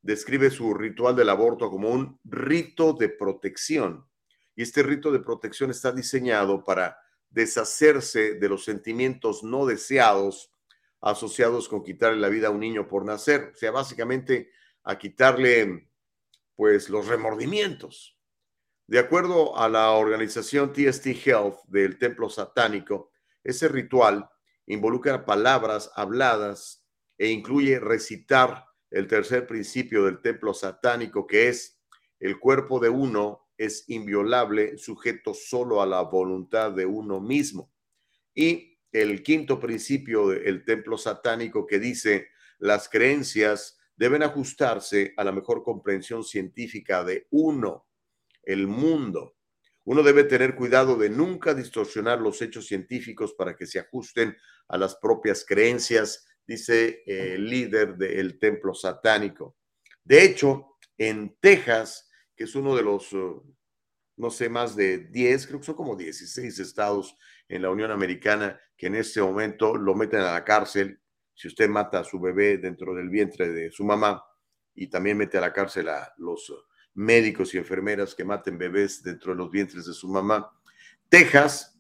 [0.03, 4.07] describe su ritual del aborto como un rito de protección.
[4.55, 6.99] Y este rito de protección está diseñado para
[7.31, 10.53] deshacerse de los sentimientos no deseados
[11.01, 13.53] asociados con quitarle la vida a un niño por nacer.
[13.55, 14.51] O sea, básicamente
[14.85, 15.89] a quitarle
[16.57, 18.19] pues los remordimientos.
[18.87, 23.11] De acuerdo a la organización TST Health del templo satánico,
[23.43, 24.29] ese ritual
[24.67, 26.85] involucra palabras habladas
[27.19, 31.81] e incluye recitar el tercer principio del templo satánico, que es
[32.21, 37.73] el cuerpo de uno es inviolable, sujeto solo a la voluntad de uno mismo.
[38.35, 45.33] Y el quinto principio del templo satánico que dice las creencias deben ajustarse a la
[45.33, 47.87] mejor comprensión científica de uno,
[48.43, 49.37] el mundo.
[49.85, 54.37] Uno debe tener cuidado de nunca distorsionar los hechos científicos para que se ajusten
[54.69, 59.57] a las propias creencias, dice el líder del templo satánico.
[60.05, 63.43] De hecho, en Texas, que es uno de los, uh,
[64.17, 67.17] no sé, más de 10, creo que son como 16 estados
[67.49, 71.02] en la Unión Americana que en este momento lo meten a la cárcel
[71.35, 74.25] si usted mata a su bebé dentro del vientre de su mamá
[74.75, 76.53] y también mete a la cárcel a los
[76.95, 80.51] médicos y enfermeras que maten bebés dentro de los vientres de su mamá.
[81.09, 81.79] Texas,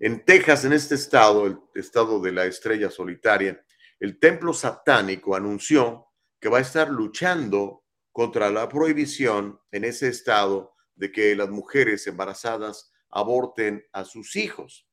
[0.00, 3.64] en Texas, en este estado, el estado de la estrella solitaria,
[4.00, 6.08] el templo satánico anunció
[6.40, 12.06] que va a estar luchando contra la prohibición en ese estado de que las mujeres
[12.06, 14.88] embarazadas aborten a sus hijos.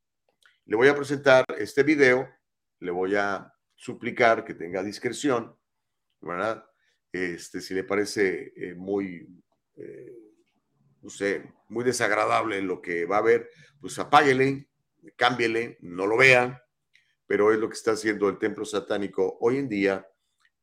[0.65, 2.29] Le voy a presentar este video,
[2.79, 5.55] le voy a suplicar que tenga discreción,
[6.19, 6.65] ¿verdad?
[7.11, 9.25] Este, si le parece eh, muy
[9.77, 10.13] eh,
[11.01, 14.67] no sé, muy desagradable lo que va a ver, pues apáguele,
[15.15, 16.59] cámbiele, no lo vean,
[17.25, 20.05] pero es lo que está haciendo el templo satánico hoy en día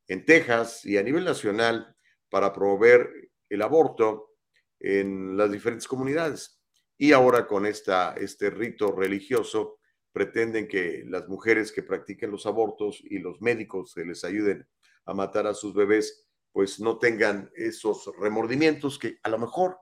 [0.08, 1.96] en Texas y a nivel nacional
[2.28, 4.34] para promover el aborto
[4.78, 6.60] en las diferentes comunidades.
[6.98, 9.75] Y ahora con esta, este rito religioso
[10.16, 14.66] pretenden que las mujeres que practiquen los abortos y los médicos se les ayuden
[15.04, 19.78] a matar a sus bebés pues no tengan esos remordimientos que a lo mejor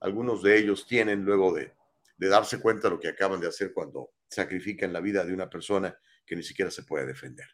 [0.00, 1.72] algunos de ellos tienen luego de,
[2.18, 5.98] darse cuenta de lo que acaban de hacer cuando sacrifican la vida de una persona
[6.26, 7.46] que ni siquiera se puede defender.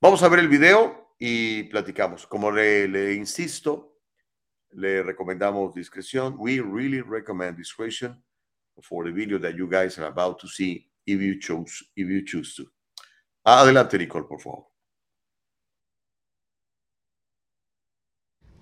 [0.00, 2.28] Vamos a ver el video y platicamos.
[2.28, 3.98] Como le, le insisto,
[4.70, 6.36] le recomendamos discreción.
[6.38, 8.22] We really recommend discretion
[8.82, 12.24] for the video that you guys are about to see if you choose, if you
[12.24, 12.66] choose to.
[13.44, 14.62] Ah, adelante, Nicole, por favor.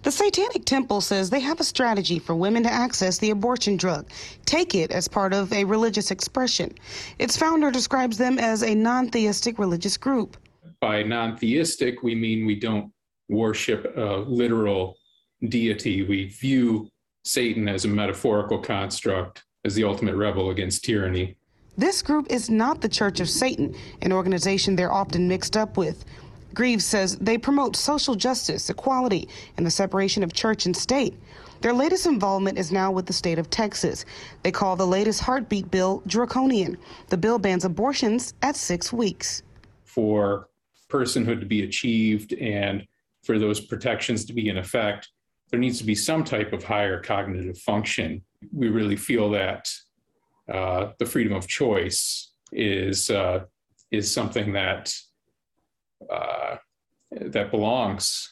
[0.02, 4.08] The Satanic Temple says they have a strategy for women to access the abortion drug,
[4.46, 6.72] take it as part of a religious expression.
[7.18, 10.36] Its founder describes them as a non theistic religious group.
[10.80, 12.92] By non theistic, we mean we don't
[13.28, 14.96] worship a literal
[15.48, 16.04] deity.
[16.04, 16.88] We view
[17.24, 21.36] Satan as a metaphorical construct, as the ultimate rebel against tyranny.
[21.78, 26.04] This group is not the Church of Satan, an organization they're often mixed up with.
[26.52, 31.14] Greaves says they promote social justice, equality, and the separation of church and state.
[31.60, 34.04] Their latest involvement is now with the state of Texas.
[34.42, 36.78] They call the latest heartbeat bill draconian.
[37.10, 39.44] The bill bans abortions at six weeks.
[39.84, 40.48] For
[40.90, 42.88] personhood to be achieved and
[43.22, 45.10] for those protections to be in effect,
[45.50, 48.24] there needs to be some type of higher cognitive function.
[48.52, 49.70] We really feel that
[50.52, 53.44] uh, the freedom of choice is uh,
[53.90, 54.92] is something that
[56.10, 56.56] uh,
[57.10, 58.30] that belongs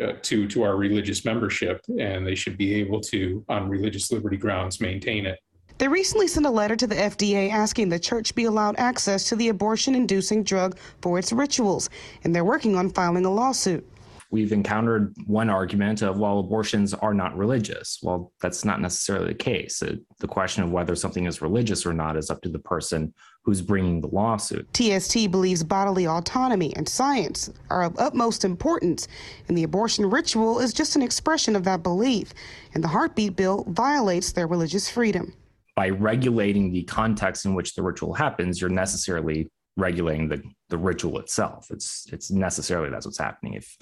[0.00, 4.36] uh, to to our religious membership, and they should be able to, on religious liberty
[4.36, 5.38] grounds, maintain it.
[5.78, 9.36] They recently sent a letter to the FDA asking the church be allowed access to
[9.36, 11.88] the abortion inducing drug for its rituals,
[12.22, 13.86] and they're working on filing a lawsuit
[14.30, 17.98] we've encountered one argument of, well, abortions are not religious.
[18.02, 19.82] Well, that's not necessarily the case.
[19.82, 23.12] It, the question of whether something is religious or not is up to the person
[23.42, 24.72] who's bringing the lawsuit.
[24.72, 29.08] TST believes bodily autonomy and science are of utmost importance,
[29.48, 32.32] and the abortion ritual is just an expression of that belief,
[32.74, 35.34] and the heartbeat bill violates their religious freedom.
[35.74, 41.18] By regulating the context in which the ritual happens, you're necessarily regulating the, the ritual
[41.18, 41.68] itself.
[41.70, 43.54] It's it's necessarily that's what's happening.
[43.54, 43.78] If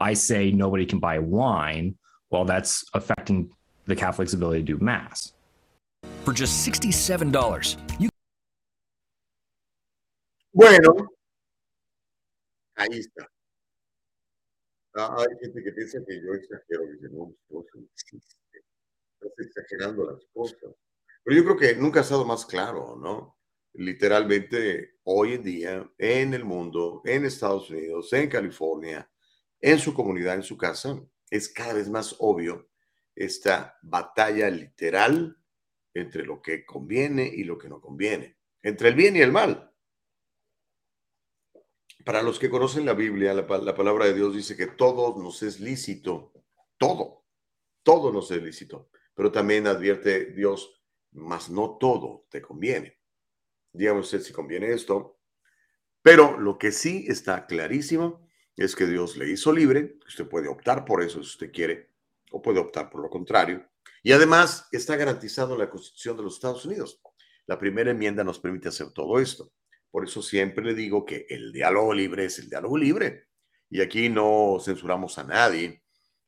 [0.00, 1.96] I say nobody can buy wine,
[2.30, 3.50] well, that's affecting
[3.86, 5.34] the Catholic's ability to do Mass.
[6.24, 8.08] For just $67, you
[10.52, 11.06] Bueno,
[12.76, 13.28] ahí está.
[14.96, 18.34] Ah, hay gente que piensa que yo exagero, que no, no existe.
[19.20, 20.74] Estás exagerando las cosas.
[21.22, 23.38] Pero yo creo que nunca ha estado más claro, ¿no?
[23.74, 29.09] Literalmente, hoy en día, en el mundo, en Estados Unidos, en California,
[29.60, 32.68] en su comunidad, en su casa, es cada vez más obvio
[33.14, 35.36] esta batalla literal
[35.94, 39.72] entre lo que conviene y lo que no conviene, entre el bien y el mal.
[42.04, 45.60] Para los que conocen la Biblia, la, palabra de Dios dice que todo nos es
[45.60, 46.32] lícito,
[46.78, 47.26] todo,
[47.82, 52.98] todo nos es lícito, pero también advierte Dios, más no todo te conviene.
[53.72, 55.20] Dígame usted si conviene esto,
[56.02, 58.26] pero lo que sí está clarísimo
[58.64, 61.88] es que Dios le hizo libre, usted puede optar por eso si usted quiere,
[62.30, 63.66] o puede optar por lo contrario.
[64.02, 67.00] Y además está garantizado en la Constitución de los Estados Unidos.
[67.46, 69.50] La primera enmienda nos permite hacer todo esto.
[69.90, 73.28] Por eso siempre le digo que el diálogo libre es el diálogo libre.
[73.70, 75.82] Y aquí no censuramos a nadie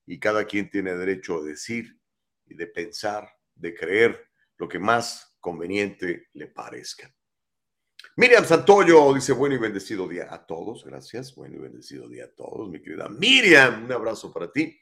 [0.07, 1.99] y cada quien tiene derecho a decir
[2.47, 7.15] y de pensar, de creer lo que más conveniente le parezca.
[8.17, 10.85] Miriam Santoyo dice bueno y bendecido día a todos.
[10.85, 11.35] Gracias.
[11.35, 13.85] Bueno y bendecido día a todos, mi querida Miriam.
[13.85, 14.79] Un abrazo para ti.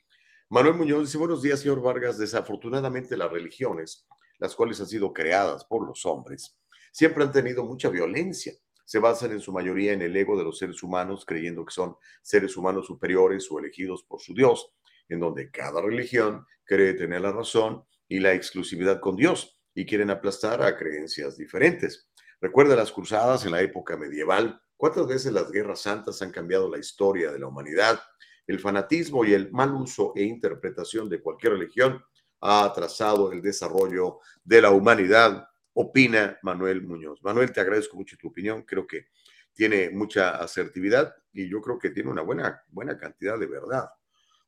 [0.48, 2.18] Manuel Muñoz dice buenos días, señor Vargas.
[2.18, 4.06] Desafortunadamente las religiones,
[4.38, 6.58] las cuales han sido creadas por los hombres,
[6.90, 8.52] siempre han tenido mucha violencia.
[8.84, 11.96] Se basan en su mayoría en el ego de los seres humanos, creyendo que son
[12.22, 14.72] seres humanos superiores o elegidos por su Dios,
[15.08, 20.10] en donde cada religión cree tener la razón y la exclusividad con Dios y quieren
[20.10, 22.09] aplastar a creencias diferentes.
[22.40, 24.60] Recuerda las cruzadas en la época medieval.
[24.76, 28.00] ¿Cuántas veces las guerras santas han cambiado la historia de la humanidad?
[28.46, 32.02] El fanatismo y el mal uso e interpretación de cualquier religión
[32.40, 37.22] ha atrasado el desarrollo de la humanidad, opina Manuel Muñoz.
[37.22, 38.62] Manuel, te agradezco mucho tu opinión.
[38.62, 39.08] Creo que
[39.52, 43.90] tiene mucha asertividad y yo creo que tiene una buena, buena cantidad de verdad.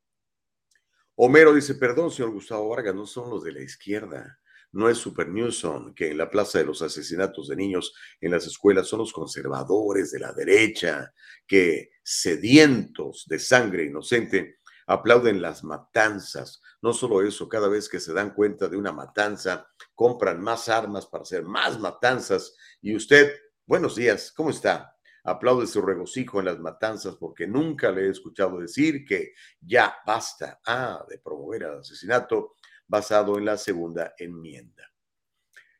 [1.16, 4.38] Homero dice, perdón, señor Gustavo Vargas, no son los de la izquierda.
[4.72, 8.46] No es Super Newsom, que en la plaza de los asesinatos de niños en las
[8.46, 11.12] escuelas son los conservadores de la derecha,
[11.46, 14.59] que sedientos de sangre inocente
[14.90, 16.60] aplauden las matanzas.
[16.82, 21.06] No solo eso, cada vez que se dan cuenta de una matanza, compran más armas
[21.06, 22.56] para hacer más matanzas.
[22.82, 23.32] Y usted,
[23.64, 24.96] buenos días, ¿cómo está?
[25.22, 30.60] Aplaude su regocijo en las matanzas porque nunca le he escuchado decir que ya basta
[30.66, 32.56] ah, de promover el asesinato
[32.88, 34.92] basado en la segunda enmienda.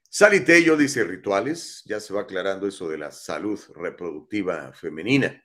[0.08, 5.44] Sally Tello dice rituales, ya se va aclarando eso de la salud reproductiva femenina.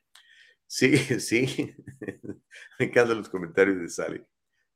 [0.68, 1.76] Sí, sí,
[2.80, 4.26] me encantan los comentarios de Sally,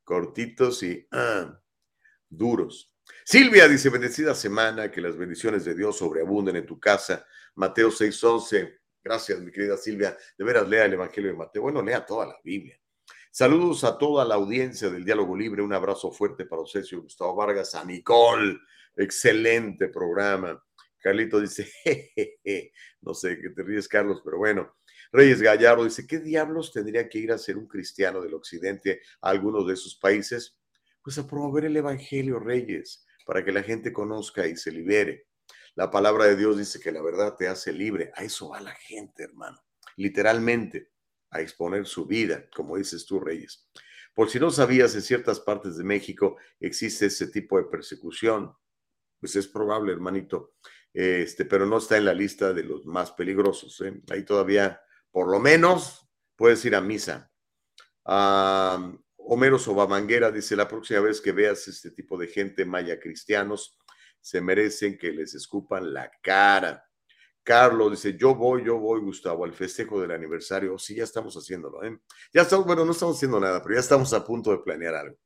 [0.03, 1.59] cortitos y ah,
[2.29, 2.93] duros.
[3.25, 7.25] Silvia dice, bendecida semana, que las bendiciones de Dios sobreabunden en tu casa.
[7.55, 8.79] Mateo 6:11.
[9.03, 10.17] Gracias, mi querida Silvia.
[10.37, 11.63] De veras, lea el Evangelio de Mateo.
[11.63, 12.79] Bueno, lea toda la Biblia.
[13.31, 15.61] Saludos a toda la audiencia del Diálogo Libre.
[15.61, 18.59] Un abrazo fuerte para Ocesio Gustavo Vargas, a Nicole.
[18.95, 20.61] Excelente programa.
[20.99, 21.71] Carlito dice,
[23.01, 24.75] no sé qué te ríes, Carlos, pero bueno.
[25.11, 29.29] Reyes Gallardo dice, ¿qué diablos tendría que ir a ser un cristiano del occidente a
[29.29, 30.57] algunos de esos países?
[31.01, 35.27] Pues a promover el Evangelio, Reyes, para que la gente conozca y se libere.
[35.75, 38.11] La palabra de Dios dice que la verdad te hace libre.
[38.15, 39.59] A eso va la gente, hermano.
[39.95, 40.91] Literalmente,
[41.31, 43.67] a exponer su vida, como dices tú, Reyes.
[44.13, 48.53] Por si no sabías, en ciertas partes de México existe ese tipo de persecución.
[49.19, 50.55] Pues es probable, hermanito,
[50.93, 53.79] este, pero no está en la lista de los más peligrosos.
[53.81, 54.01] ¿eh?
[54.09, 57.31] Ahí todavía, por lo menos, puedes ir a misa.
[58.05, 63.77] Ah, Homero Sobamanguera dice, la próxima vez que veas este tipo de gente maya cristianos,
[64.21, 66.85] se merecen que les escupan la cara.
[67.43, 70.77] Carlos dice, yo voy, yo voy, Gustavo, al festejo del aniversario.
[70.77, 71.83] Sí, ya estamos haciéndolo.
[71.83, 71.99] ¿eh?
[72.33, 75.17] Ya estamos, bueno, no estamos haciendo nada, pero ya estamos a punto de planear algo.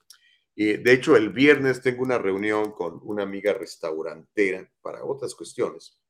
[0.56, 6.03] Y de hecho, el viernes tengo una reunión con una amiga restaurantera para otras cuestiones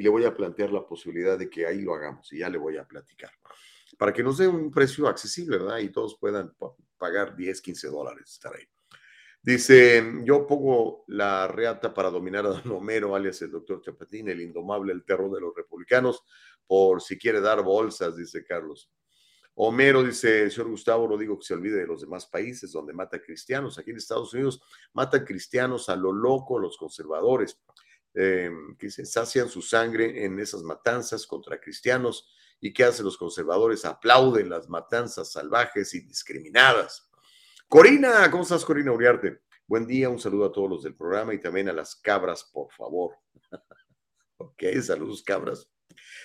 [0.00, 2.56] y le voy a plantear la posibilidad de que ahí lo hagamos y ya le
[2.56, 3.30] voy a platicar.
[3.98, 5.76] Para que nos dé un precio accesible, ¿verdad?
[5.76, 6.54] Y todos puedan
[6.96, 8.64] pagar 10, 15 dólares estar ahí.
[9.42, 14.40] Dice, yo pongo la reata para dominar a Don Homero, alias el doctor Chapatín, el
[14.40, 16.24] indomable, el terror de los republicanos,
[16.66, 18.90] por si quiere dar bolsas, dice Carlos.
[19.56, 23.20] Homero dice, señor Gustavo, no digo que se olvide de los demás países donde mata
[23.20, 23.78] cristianos.
[23.78, 24.62] Aquí en Estados Unidos
[24.94, 27.60] matan cristianos a lo loco los conservadores,
[28.14, 32.28] eh, que se sacian su sangre en esas matanzas contra cristianos.
[32.60, 33.84] ¿Y qué hacen los conservadores?
[33.84, 37.10] Aplauden las matanzas salvajes y discriminadas.
[37.68, 39.40] Corina, ¿cómo estás, Corina Uriarte?
[39.66, 42.72] Buen día, un saludo a todos los del programa y también a las cabras, por
[42.72, 43.14] favor.
[44.38, 45.70] ok, saludos, cabras.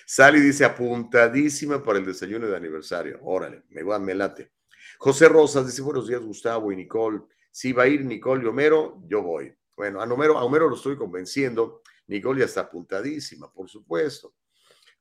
[0.04, 3.20] Sally dice apuntadísima para el desayuno de aniversario.
[3.22, 4.52] Órale, me va, me late.
[4.98, 7.20] José Rosas dice buenos días, Gustavo y Nicole.
[7.50, 9.55] Si va a ir Nicole y Homero, yo voy.
[9.76, 11.82] Bueno, a Homero, a Homero lo estoy convenciendo.
[12.06, 14.34] Nicole ya está apuntadísima, por supuesto.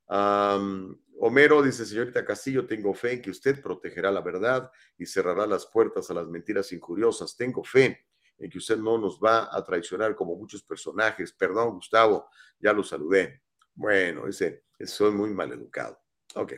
[0.08, 5.66] Homero dice, señorita Castillo, tengo fe en que usted protegerá la verdad y cerrará las
[5.66, 7.36] puertas a las mentiras injuriosas.
[7.38, 8.06] Tengo fe
[8.38, 11.32] en que usted no nos va a traicionar como muchos personajes.
[11.32, 12.28] Perdón, Gustavo,
[12.60, 13.42] ya lo saludé.
[13.74, 16.00] Bueno, ese, soy muy mal educado.
[16.36, 16.54] Ok,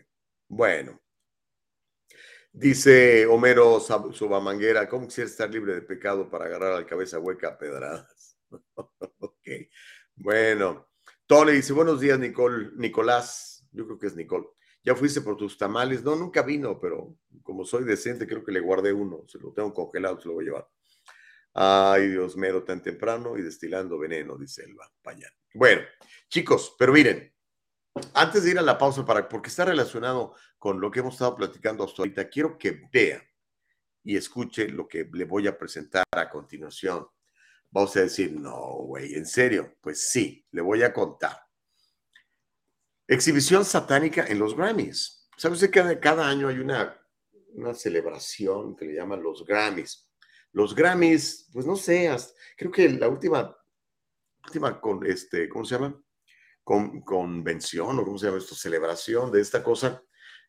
[0.47, 0.99] bueno.
[2.59, 7.49] Dice Homero Subamanguera, ¿cómo quisiera estar libre de pecado para agarrar a la cabeza hueca
[7.49, 8.35] a pedradas?
[9.19, 9.47] ok,
[10.15, 10.89] bueno.
[11.27, 14.47] Tole dice, buenos días, Nicole, Nicolás yo creo que es Nicole.
[14.83, 16.01] Ya fuiste por tus tamales.
[16.03, 19.23] No, nunca vino, pero como soy decente, creo que le guardé uno.
[19.27, 20.67] Se lo tengo congelado, se lo voy a llevar.
[21.53, 25.31] Ay, Dios mío, tan temprano y destilando veneno, dice Elba Pañal.
[25.53, 25.83] Bueno,
[26.27, 27.31] chicos, pero miren,
[28.13, 31.35] antes de ir a la pausa, para, porque está relacionado con lo que hemos estado
[31.35, 33.23] platicando hasta ahorita, quiero que vea
[34.03, 37.07] y escuche lo que le voy a presentar a continuación.
[37.69, 39.75] Vamos a decir, no, güey, ¿en serio?
[39.81, 41.37] Pues sí, le voy a contar.
[43.07, 45.29] Exhibición satánica en los Grammys.
[45.37, 46.99] ¿Sabe usted que cada año hay una,
[47.53, 50.09] una celebración que le llaman los Grammys?
[50.53, 52.09] Los Grammys, pues no sé,
[52.57, 53.55] creo que la última,
[54.45, 56.01] última con, este, ¿cómo se llama?
[56.67, 60.03] Con, convención o cómo se llama esto, celebración de esta cosa,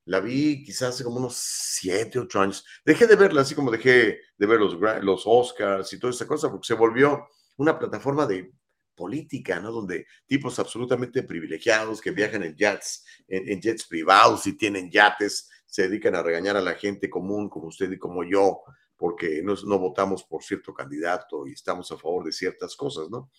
[0.05, 2.65] la vi quizás hace como unos siete, ocho años.
[2.85, 6.51] Dejé de verla, así como dejé de ver los, los Oscars y toda esta cosa,
[6.51, 7.29] porque se volvió
[7.59, 8.53] una plataforma de
[8.97, 9.71] política, ¿no?
[9.71, 15.83] Donde tipos absolutamente privilegiados que viajan en jets, en, jets privados y tienen yates, se
[15.83, 18.63] dedican a regañar a la gente común como usted y como yo,
[18.97, 23.31] porque no, no votamos por cierto candidato y estamos a favor de ciertas cosas, ¿no?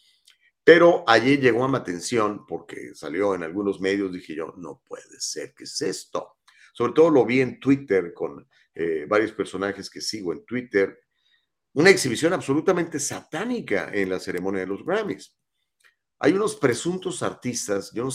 [0.64, 5.20] Pero ayer llegó a mi atención porque salió en algunos medios, dije yo, no puede
[5.20, 6.38] ser, ¿qué es esto?
[6.74, 11.00] Sobre todo lo vi en Twitter con eh, varios personajes que sigo en Twitter,
[11.74, 15.36] una exhibición absolutamente satánica en la ceremonia de los Grammys.
[16.20, 18.12] Hay unos presuntos artistas, yo no,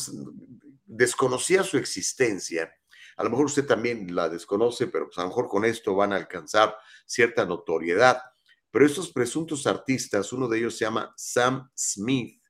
[0.85, 2.73] desconocía su existencia,
[3.16, 6.12] A lo mejor usted también la desconoce, pero pues a lo mejor con esto van
[6.12, 8.21] a alcanzar cierta notoriedad.
[8.75, 12.43] Pero estos presuntos artistas, uno de ellos se llama Sam Smith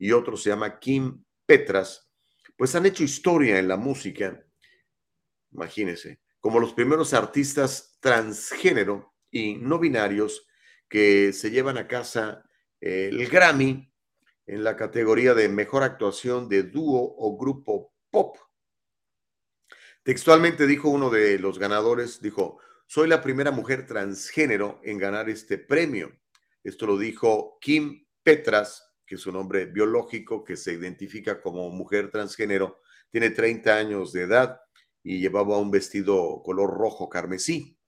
[0.00, 2.10] y otro se llama Kim Petras,
[2.56, 4.44] pues han hecho historia en la música,
[5.52, 10.44] imagínense, como los primeros artistas transgénero y no binarios
[10.88, 12.42] que se llevan a casa
[12.80, 13.94] el Grammy
[14.46, 18.36] en la categoría de mejor actuación de dúo o grupo pop.
[20.02, 22.58] Textualmente dijo uno de los ganadores, dijo,
[22.90, 26.10] soy la primera mujer transgénero en ganar este premio.
[26.64, 32.10] Esto lo dijo Kim Petras, que es un hombre biológico que se identifica como mujer
[32.10, 32.80] transgénero,
[33.12, 34.60] tiene 30 años de edad
[35.04, 37.78] y llevaba un vestido color rojo carmesí.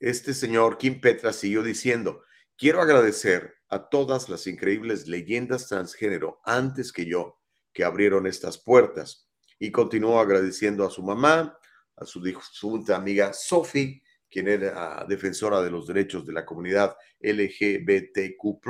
[0.00, 2.24] este señor Kim Petras siguió diciendo,
[2.56, 7.38] quiero agradecer a todas las increíbles leyendas transgénero antes que yo
[7.72, 9.28] que abrieron estas puertas.
[9.60, 11.58] Y continuó agradeciendo a su mamá,
[12.00, 18.60] a su difunta amiga Sophie, quien era defensora de los derechos de la comunidad LGBTQ,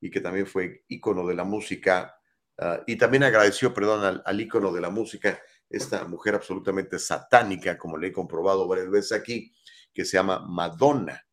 [0.00, 2.14] y que también fue ícono de la música.
[2.58, 7.76] Ah, y también agradeció, perdón, al, al ícono de la música, esta mujer absolutamente satánica,
[7.76, 9.52] como le he comprobado varias veces aquí,
[9.92, 11.26] que se llama Madonna,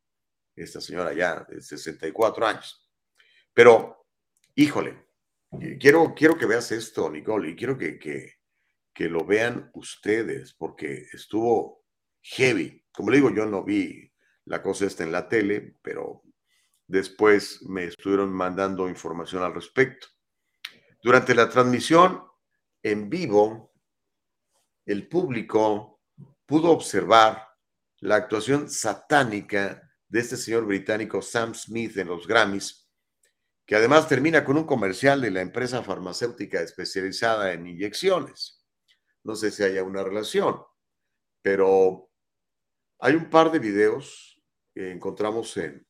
[0.55, 2.89] esta señora ya de 64 años.
[3.53, 4.07] Pero,
[4.55, 5.05] híjole,
[5.79, 7.99] quiero, quiero que veas esto, Nicole, y quiero que,
[8.93, 11.83] que lo vean ustedes, porque estuvo
[12.21, 12.85] heavy.
[12.91, 14.11] Como le digo, yo no vi
[14.45, 16.23] la cosa esta en la tele, pero
[16.87, 20.07] después me estuvieron mandando información al respecto.
[21.01, 22.23] Durante la transmisión
[22.81, 23.73] en vivo,
[24.85, 26.01] el público
[26.45, 27.47] pudo observar
[27.99, 32.89] la actuación satánica de este señor británico Sam Smith en los Grammys,
[33.65, 38.62] que además termina con un comercial de la empresa farmacéutica especializada en inyecciones.
[39.23, 40.61] No sé si haya una relación,
[41.41, 42.09] pero
[42.99, 44.41] hay un par de videos
[44.73, 45.85] que encontramos en,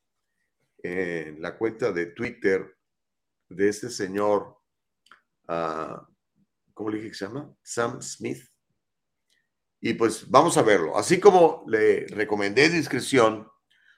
[1.41, 2.77] la cuenta de Twitter
[3.47, 4.57] de este señor,
[5.47, 5.95] uh,
[6.73, 7.55] ¿cómo le dije que se llama?
[7.61, 8.45] Sam Smith.
[9.79, 10.97] Y pues vamos a verlo.
[10.97, 13.47] Así como le recomendé discreción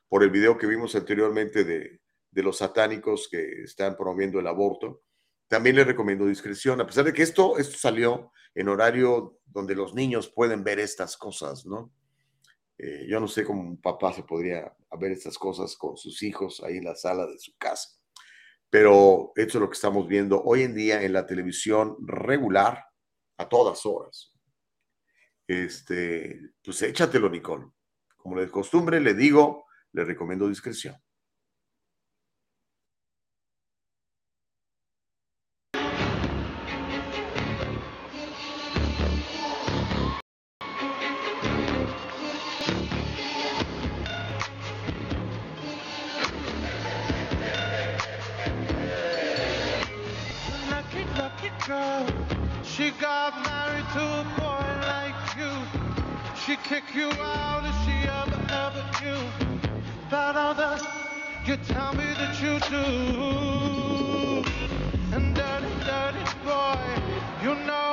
[0.07, 5.01] por el video que vimos anteriormente de los satánicos que están promoviendo el aborto,
[5.47, 9.93] también le recomiendo discreción, a pesar de que esto, esto salió en horario donde los
[9.93, 11.93] niños pueden ver estas cosas, ¿no?
[12.77, 16.61] Eh, yo no sé cómo un papá se podría ver estas cosas con sus hijos
[16.63, 17.89] ahí en la sala de su casa,
[18.69, 22.83] pero esto es lo que estamos viendo hoy en día en la televisión regular
[23.37, 24.33] a todas horas.
[25.47, 27.67] Este, pues échatelo, Nicole.
[28.17, 30.95] Como de costumbre, le digo, le recomiendo discreción.
[51.65, 55.49] She got married to a boy like you.
[56.45, 59.17] She kick you out if she ever, ever knew
[60.37, 60.87] all the
[61.47, 64.43] you tell me that you do.
[65.15, 66.77] And dirty, dirty boy,
[67.41, 67.84] you know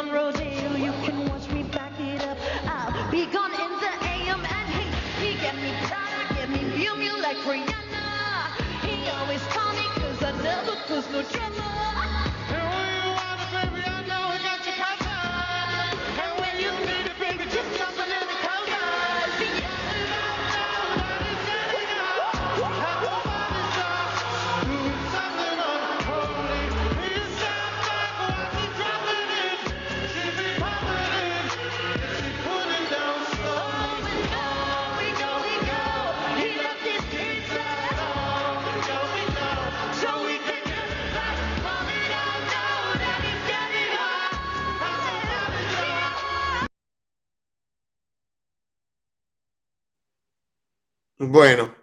[0.00, 4.40] on Rodeo, you can watch me back it up, I'll be gone in the AM
[4.40, 4.88] and hey,
[5.20, 8.06] he get me Prada, get me Mew Mew like Rihanna,
[8.86, 11.69] he always call me cause I never cause no drama.
[51.22, 51.76] Bueno,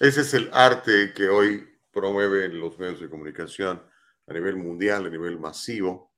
[0.00, 3.82] ese es el arte que hoy promueven los medios de comunicación
[4.26, 6.14] a nivel mundial, a nivel masivo.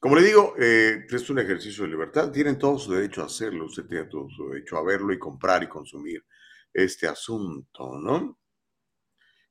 [0.00, 2.32] Como le digo, eh, es un ejercicio de libertad.
[2.32, 3.66] Tienen todo su derecho a hacerlo.
[3.66, 6.24] Usted tiene todo su derecho a verlo y comprar y consumir
[6.72, 8.40] este asunto, ¿no?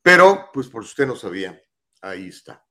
[0.02, 1.62] Pero, pues por si usted no sabía,
[2.02, 2.66] ahí está.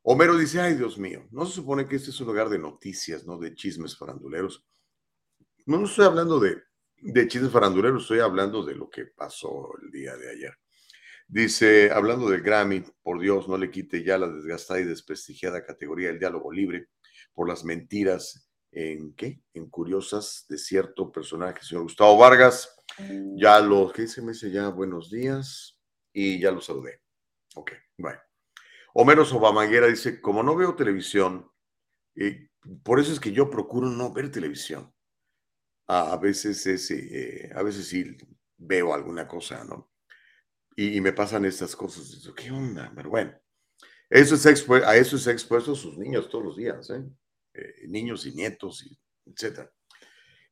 [0.00, 3.26] Homero dice, ay Dios mío, no se supone que este es un lugar de noticias,
[3.26, 3.36] ¿no?
[3.36, 4.66] De chismes faranduleros.
[5.66, 6.69] No, no estoy hablando de,
[7.02, 10.54] de chismes faranduleros, estoy hablando de lo que pasó el día de ayer.
[11.26, 16.08] Dice, hablando del Grammy, por Dios, no le quite ya la desgastada y desprestigiada categoría
[16.08, 16.88] del diálogo libre
[17.32, 19.42] por las mentiras en qué?
[19.54, 22.76] En curiosas de cierto personaje, señor Gustavo Vargas.
[23.36, 24.22] Ya lo, ¿qué dice?
[24.22, 25.78] Me dice ya buenos días
[26.12, 27.00] y ya lo saludé.
[27.54, 28.18] Ok, bueno.
[28.92, 31.48] Homero Sobamaguera dice, como no veo televisión,
[32.16, 32.48] eh,
[32.82, 34.92] por eso es que yo procuro no ver televisión.
[35.92, 38.16] A, veces, es, eh, a veces sí
[38.56, 39.92] veo alguna cosa, ¿no?
[40.76, 42.22] Y, me pasan estas cosas.
[42.22, 42.92] Digo, ¿Qué onda?
[42.94, 43.34] Pero bueno,
[44.08, 47.02] eso es a eso se expuesto sus niños todos los días, ¿eh?
[47.54, 49.72] Eh, niños y nietos, y etcétera.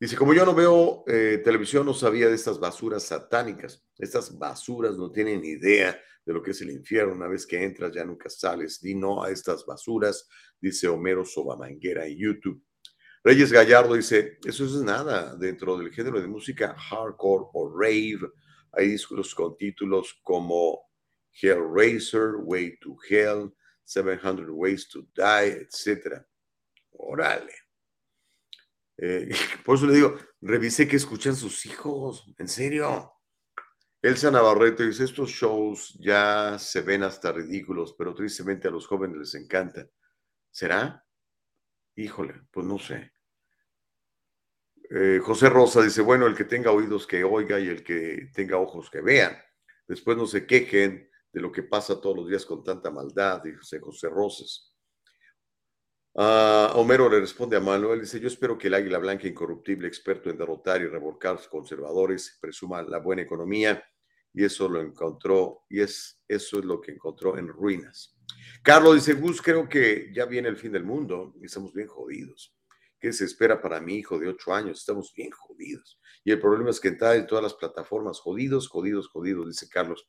[0.00, 3.84] Dice, como yo no veo eh, televisión, no sabía de estas basuras satánicas.
[3.96, 7.14] Estas basuras no tienen idea de lo que es el infierno.
[7.14, 8.80] Una vez que entras, ya nunca sales.
[8.80, 10.28] Di no a estas basuras,
[10.60, 12.62] dice Homero Sobamanguera en YouTube.
[13.28, 15.36] Reyes Gallardo dice, eso es nada.
[15.36, 18.32] Dentro del género de música hardcore o rave,
[18.72, 20.88] hay discos con títulos como
[21.38, 23.54] Hellraiser, Way to Hell,
[23.84, 26.24] 700 Ways to Die, etc.
[26.92, 27.52] Órale.
[28.96, 29.28] Eh,
[29.62, 33.12] por eso le digo, revisé que escuchan sus hijos, en serio.
[34.00, 39.18] Elsa Navarrete dice, estos shows ya se ven hasta ridículos, pero tristemente a los jóvenes
[39.18, 39.86] les encanta.
[40.50, 41.04] ¿Será?
[41.94, 43.17] Híjole, pues no sé.
[44.90, 48.56] Eh, José Rosa dice, bueno, el que tenga oídos que oiga y el que tenga
[48.56, 49.36] ojos que vean.
[49.86, 53.80] Después no se quejen de lo que pasa todos los días con tanta maldad, dice
[53.80, 54.74] José Rosas.
[56.14, 60.30] Ah, Homero le responde a Manuel, dice, yo espero que el águila blanca incorruptible, experto
[60.30, 63.82] en derrotar y revolcar a los conservadores, presuma la buena economía
[64.34, 68.16] y eso lo encontró, y es, eso es lo que encontró en ruinas.
[68.62, 72.57] Carlos dice, Gus, creo que ya viene el fin del mundo y estamos bien jodidos.
[73.00, 74.80] ¿Qué se espera para mi hijo de ocho años?
[74.80, 76.00] Estamos bien jodidos.
[76.24, 80.08] Y el problema es que está en todas las plataformas, jodidos, jodidos, jodidos, dice Carlos.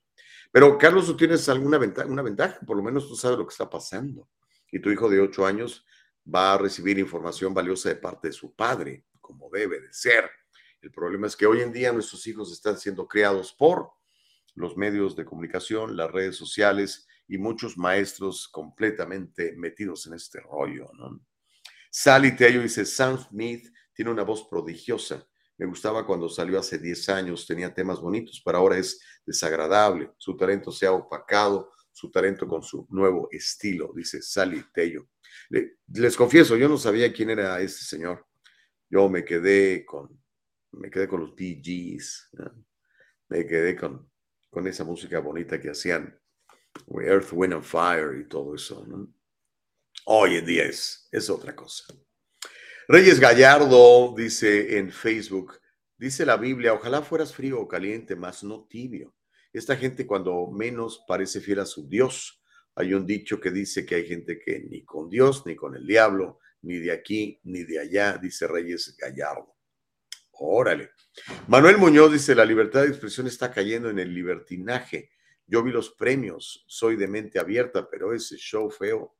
[0.52, 3.52] Pero Carlos, tú tienes alguna ventaja, una ventaja, por lo menos tú sabes lo que
[3.52, 4.28] está pasando.
[4.72, 5.86] Y tu hijo de ocho años
[6.34, 10.30] va a recibir información valiosa de parte de su padre, como debe de ser.
[10.82, 13.92] El problema es que hoy en día nuestros hijos están siendo criados por
[14.56, 20.90] los medios de comunicación, las redes sociales y muchos maestros completamente metidos en este rollo,
[20.98, 21.20] ¿no?
[21.90, 25.26] Sally Tello dice, Sam Smith tiene una voz prodigiosa.
[25.58, 30.12] Me gustaba cuando salió hace 10 años, tenía temas bonitos, pero ahora es desagradable.
[30.18, 35.10] Su talento se ha opacado, su talento con su nuevo estilo, dice Sally Tello.
[35.50, 38.26] Le- les confieso, yo no sabía quién era este señor.
[38.90, 40.22] Yo me quedé con,
[40.72, 41.34] me quedé con los
[42.34, 42.66] ¿no?
[43.30, 44.10] me quedé con,
[44.50, 46.18] con esa música bonita que hacían
[47.02, 48.86] Earth, Wind and Fire y todo eso.
[48.88, 49.14] ¿no?
[50.06, 51.86] Hoy en día es, es otra cosa.
[52.88, 55.60] Reyes Gallardo dice en Facebook,
[55.97, 59.14] dice la Biblia, ojalá fueras frío o caliente, mas no tibio.
[59.54, 62.41] Esta gente cuando menos parece fiel a su Dios.
[62.76, 65.86] Hay un dicho que dice que hay gente que ni con Dios, ni con el
[65.86, 69.56] diablo, ni de aquí, ni de allá, dice Reyes Gallardo.
[70.32, 70.91] Órale.
[71.47, 75.12] Manuel Muñoz dice, la libertad de expresión está cayendo en el libertinaje.
[75.45, 79.18] Yo vi los premios, soy de mente abierta, pero ese show feo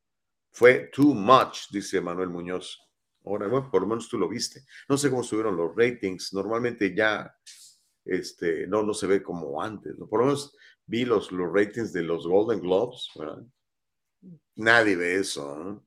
[0.52, 2.80] fue too much, dice Manuel Muñoz.
[3.26, 4.66] Ahora, bueno, por lo menos tú lo viste.
[4.88, 6.34] No sé cómo subieron los ratings.
[6.34, 7.34] Normalmente ya
[8.06, 9.96] este, no, no se ve como antes.
[10.10, 13.10] Por lo menos vi los, los ratings de los Golden Globes.
[14.56, 15.56] Nadie ve eso.
[15.58, 15.86] ¿no?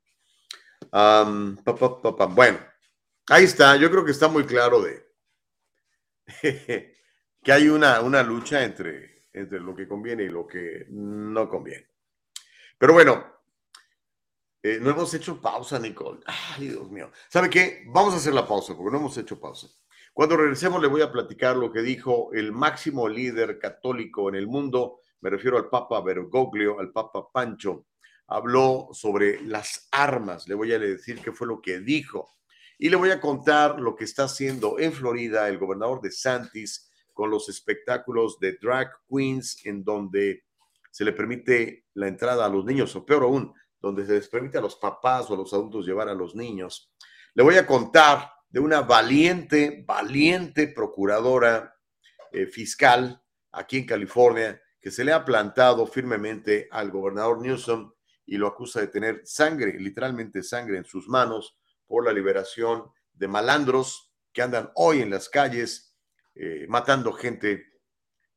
[2.34, 2.58] Bueno,
[3.28, 3.76] ahí está.
[3.76, 5.02] Yo creo que está muy claro de
[7.42, 11.88] que hay una, una lucha entre, entre lo que conviene y lo que no conviene.
[12.78, 13.31] Pero bueno,
[14.62, 16.20] eh, no hemos hecho pausa, Nicole.
[16.26, 17.10] Ay, Dios mío.
[17.28, 17.84] ¿Sabe qué?
[17.88, 19.66] Vamos a hacer la pausa porque no hemos hecho pausa.
[20.12, 24.46] Cuando regresemos le voy a platicar lo que dijo el máximo líder católico en el
[24.46, 25.00] mundo.
[25.20, 27.86] Me refiero al Papa Bergoglio, al Papa Pancho.
[28.28, 30.46] Habló sobre las armas.
[30.46, 32.30] Le voy a decir qué fue lo que dijo.
[32.78, 36.90] Y le voy a contar lo que está haciendo en Florida el gobernador de Santis
[37.12, 40.44] con los espectáculos de drag queens en donde
[40.90, 44.58] se le permite la entrada a los niños, o peor aún, donde se les permite
[44.58, 46.90] a los papás o a los adultos llevar a los niños.
[47.34, 51.74] Le voy a contar de una valiente, valiente procuradora
[52.30, 53.20] eh, fiscal
[53.50, 57.92] aquí en California que se le ha plantado firmemente al gobernador Newsom
[58.24, 63.28] y lo acusa de tener sangre, literalmente sangre en sus manos por la liberación de
[63.28, 65.96] malandros que andan hoy en las calles
[66.34, 67.66] eh, matando gente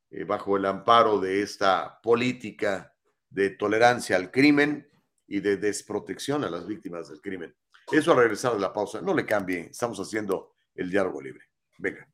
[0.09, 2.93] eh, bajo el amparo de esta política
[3.29, 4.87] de tolerancia al crimen
[5.27, 7.55] y de desprotección a las víctimas del crimen.
[7.91, 11.45] Eso al regresar de la pausa, no le cambie, estamos haciendo el diálogo libre.
[11.77, 12.07] Venga.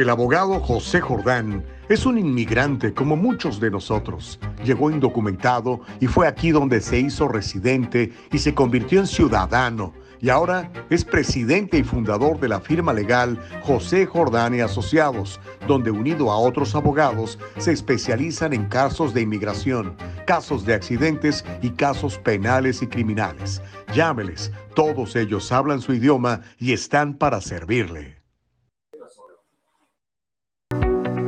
[0.00, 4.40] El abogado José Jordán es un inmigrante como muchos de nosotros.
[4.64, 9.92] Llegó indocumentado y fue aquí donde se hizo residente y se convirtió en ciudadano.
[10.22, 15.90] Y ahora es presidente y fundador de la firma legal José Jordán y Asociados, donde
[15.90, 19.96] unido a otros abogados se especializan en casos de inmigración,
[20.26, 23.62] casos de accidentes y casos penales y criminales.
[23.94, 28.20] Llámeles, todos ellos hablan su idioma y están para servirle.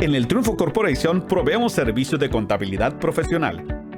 [0.00, 3.81] En el Triunfo Corporation proveemos servicios de contabilidad profesional.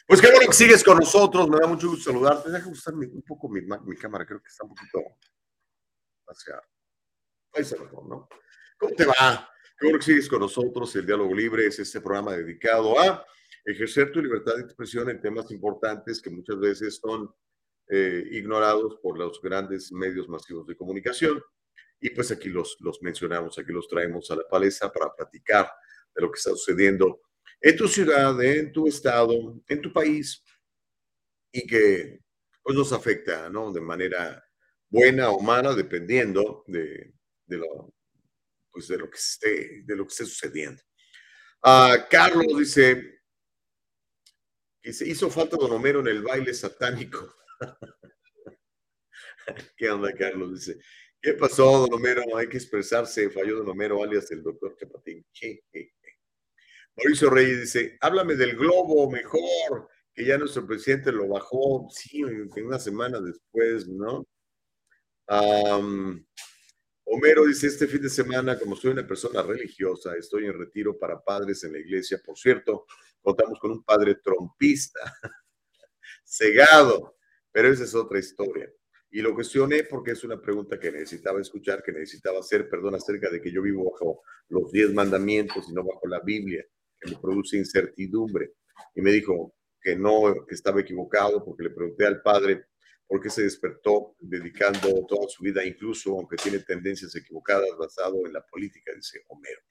[0.07, 2.51] Pues qué bueno que sigues con nosotros, me da mucho gusto saludarte.
[2.51, 4.99] Deja usar un poco mi cámara, creo que está un poquito
[6.27, 6.61] hacia...
[7.53, 8.27] Ahí se mejor, ¿no?
[8.77, 9.49] ¿Cómo te va?
[9.77, 10.95] Qué bueno que sigues con nosotros.
[10.95, 13.25] El Diálogo Libre es este programa dedicado a
[13.65, 17.33] ejercer tu libertad de expresión en temas importantes que muchas veces son
[17.87, 21.41] eh, ignorados por los grandes medios masivos de comunicación.
[21.99, 25.69] Y pues aquí los, los mencionamos, aquí los traemos a la palestra para platicar
[26.13, 27.21] de lo que está sucediendo
[27.61, 30.43] en tu ciudad, en tu estado, en tu país,
[31.51, 32.19] y que
[32.61, 33.71] pues nos afecta, ¿no?
[33.71, 34.43] De manera
[34.89, 37.13] buena o mala, dependiendo de,
[37.45, 37.93] de lo,
[38.71, 40.81] pues de lo que esté, de lo que esté sucediendo.
[41.63, 43.21] Ah, Carlos dice
[44.81, 47.35] que se hizo falta Don Homero en el baile satánico.
[49.77, 50.53] ¿Qué onda, Carlos?
[50.53, 50.79] Dice,
[51.25, 52.37] ¿qué pasó, Don Homero?
[52.37, 55.25] Hay que expresarse, falló Don Homero, alias el doctor Chapatín.
[56.95, 62.65] Mauricio Reyes dice, háblame del globo mejor, que ya nuestro presidente lo bajó, sí, en
[62.67, 64.23] una semana después, ¿no?
[65.25, 66.23] Am,
[67.05, 71.23] Homero dice, este fin de semana, como soy una persona religiosa, estoy en retiro para
[71.23, 72.21] padres en la iglesia.
[72.23, 72.85] Por cierto,
[73.19, 74.99] contamos con un padre trompista,
[76.23, 77.17] cegado,
[77.51, 78.71] pero esa es otra historia.
[79.15, 83.29] Y lo cuestioné porque es una pregunta que necesitaba escuchar, que necesitaba hacer, perdón, acerca
[83.29, 86.65] de que yo vivo bajo los diez mandamientos y no bajo la Biblia,
[86.99, 88.55] que me produce incertidumbre.
[88.93, 92.65] Y me dijo que no, que estaba equivocado, porque le pregunté al padre
[93.07, 98.33] por qué se despertó dedicando toda su vida, incluso aunque tiene tendencias equivocadas, basado en
[98.33, 99.61] la política, dice Homero.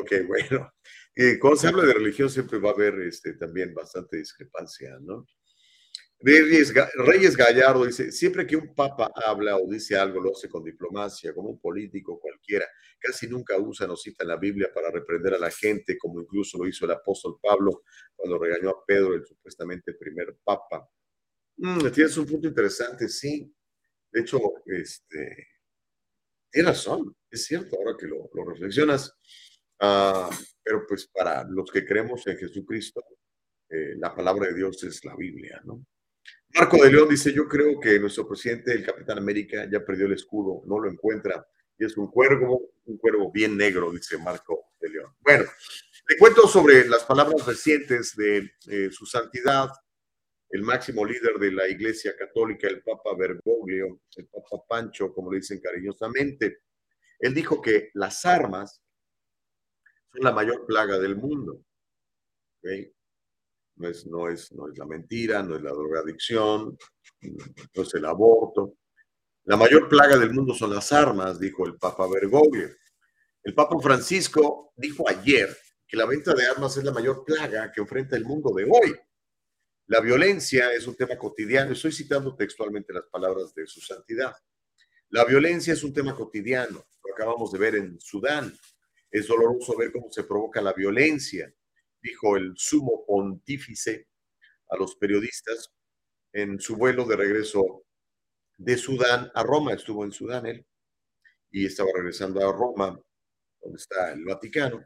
[0.00, 0.72] Ok, bueno.
[1.14, 5.26] Eh, cuando se habla de religión siempre va a haber este, también bastante discrepancia, ¿no?
[6.20, 10.48] Reyes, Ga- Reyes Gallardo dice, siempre que un papa habla o dice algo, lo hace
[10.48, 12.66] con diplomacia, como un político cualquiera.
[12.98, 16.66] Casi nunca usan o citan la Biblia para reprender a la gente, como incluso lo
[16.66, 17.82] hizo el apóstol Pablo
[18.16, 20.88] cuando regañó a Pedro, el supuestamente primer papa.
[21.58, 23.52] Mm, tienes un punto interesante, sí.
[24.12, 25.48] De hecho, este,
[26.50, 29.12] tienes razón, es cierto, ahora que lo, lo reflexionas.
[29.80, 30.30] Ah,
[30.62, 33.02] pero pues para los que creemos en Jesucristo,
[33.70, 35.84] eh, la palabra de Dios es la Biblia, ¿no?
[36.58, 40.14] Marco de León dice, yo creo que nuestro presidente, el Capitán América, ya perdió el
[40.14, 41.46] escudo, no lo encuentra,
[41.78, 45.14] y es un cuervo, un cuervo bien negro, dice Marco de León.
[45.20, 45.44] Bueno,
[46.08, 49.68] le cuento sobre las palabras recientes de eh, su santidad,
[50.48, 55.40] el máximo líder de la Iglesia Católica, el Papa Bergoglio, el Papa Pancho, como le
[55.40, 56.60] dicen cariñosamente.
[57.18, 58.80] Él dijo que las armas
[60.10, 61.62] son la mayor plaga del mundo.
[62.62, 62.95] ¿ok?
[63.76, 66.78] No, es, no, es, no es la mentira, no es la drogadicción,
[67.22, 68.76] no es el aborto.
[69.44, 72.68] La mayor plaga del mundo son las armas, dijo el Papa Bergoglio.
[73.42, 75.56] El Papa Francisco dijo ayer
[75.86, 78.96] que la venta de armas es la mayor plaga que enfrenta el mundo de hoy.
[79.86, 81.72] La violencia es un tema cotidiano.
[81.72, 84.34] Estoy citando textualmente las palabras de su santidad.
[85.10, 86.84] La violencia es un tema cotidiano.
[87.04, 88.52] Lo acabamos de ver en Sudán.
[89.08, 91.54] Es doloroso ver cómo se provoca la violencia,
[92.06, 94.06] dijo el sumo pontífice
[94.68, 95.72] a los periodistas
[96.32, 97.84] en su vuelo de regreso
[98.58, 99.72] de Sudán a Roma.
[99.72, 100.64] Estuvo en Sudán él
[101.50, 103.00] y estaba regresando a Roma,
[103.60, 104.84] donde está el Vaticano.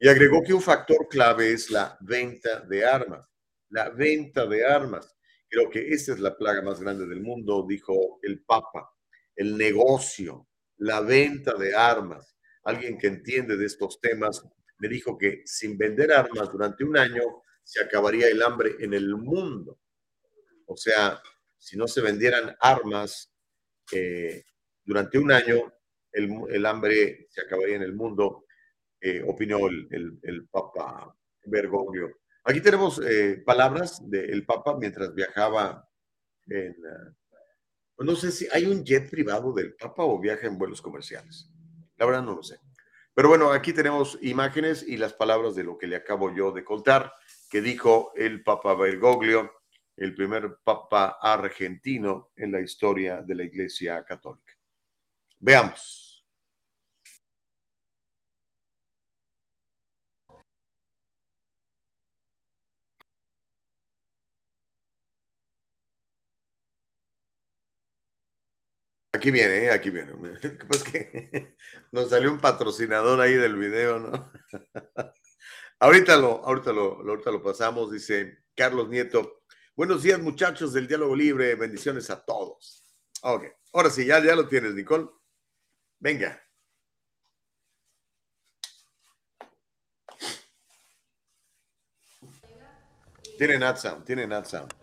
[0.00, 3.26] Y agregó que un factor clave es la venta de armas.
[3.70, 5.14] La venta de armas.
[5.48, 8.90] Creo que esta es la plaga más grande del mundo, dijo el Papa.
[9.36, 12.36] El negocio, la venta de armas.
[12.64, 14.44] Alguien que entiende de estos temas
[14.78, 17.22] me dijo que sin vender armas durante un año
[17.62, 19.80] se acabaría el hambre en el mundo.
[20.66, 21.20] O sea,
[21.58, 23.32] si no se vendieran armas
[23.92, 24.44] eh,
[24.84, 25.72] durante un año,
[26.12, 28.44] el, hambre se acabaría en el mundo,
[29.00, 32.20] eh, opinó el, Papa Bergoglio.
[32.44, 35.88] Aquí tenemos eh, palabras del Papa mientras viajaba
[36.46, 36.76] en...
[37.98, 41.50] no sé si hay un jet privado del Papa o viaja en vuelos comerciales.
[41.96, 42.58] La verdad no lo sé.
[43.14, 46.64] Pero bueno, aquí tenemos imágenes y las palabras de lo que le acabo yo de
[46.64, 47.12] contar,
[47.48, 49.52] que dijo el Papa Bergoglio
[49.96, 54.54] el primer papa argentino en la historia de la Iglesia Católica.
[55.38, 56.13] Veamos.
[69.14, 69.70] Aquí viene, ¿eh?
[69.70, 70.12] aquí viene.
[70.68, 71.54] Pues que
[71.92, 74.32] nos salió un patrocinador ahí del video, ¿no?
[75.78, 79.44] ahorita lo, ahorita lo, ahorita lo pasamos, dice Carlos Nieto.
[79.76, 81.54] Buenos días, muchachos del Diálogo Libre.
[81.54, 82.84] Bendiciones a todos.
[83.22, 85.08] Ok, ahora sí, ya, ya lo tienes, Nicole.
[86.00, 86.42] Venga.
[93.38, 94.74] Tiene Nat Sound, tiene Nat Sound.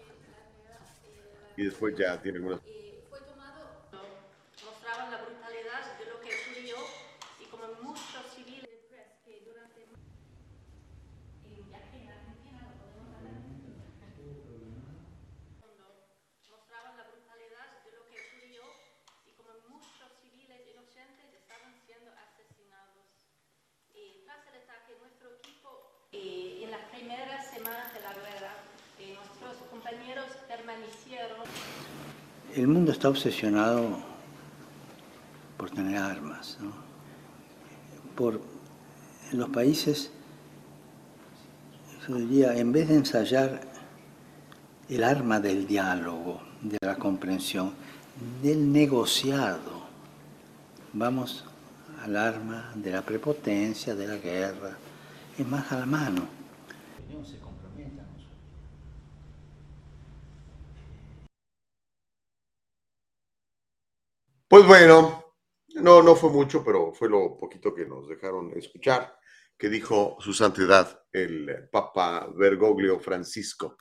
[1.58, 2.62] Y después ya tiene algunas.
[32.56, 34.00] El mundo está obsesionado
[35.58, 36.58] por tener armas.
[36.60, 36.74] ¿no?
[38.16, 38.42] Por,
[39.32, 40.12] los países,
[42.08, 43.62] en vez de ensayar
[44.90, 47.74] el arma del diálogo, de la comprensión,
[48.42, 49.82] del negociado,
[50.94, 51.46] vamos
[52.04, 54.78] al arma de la prepotencia, de la guerra,
[55.38, 56.28] es más a la mano.
[64.52, 65.38] Pues bueno,
[65.76, 69.18] no, no fue mucho, pero fue lo poquito que nos dejaron escuchar,
[69.58, 73.78] que dijo su santidad el Papa Bergoglio Francisco.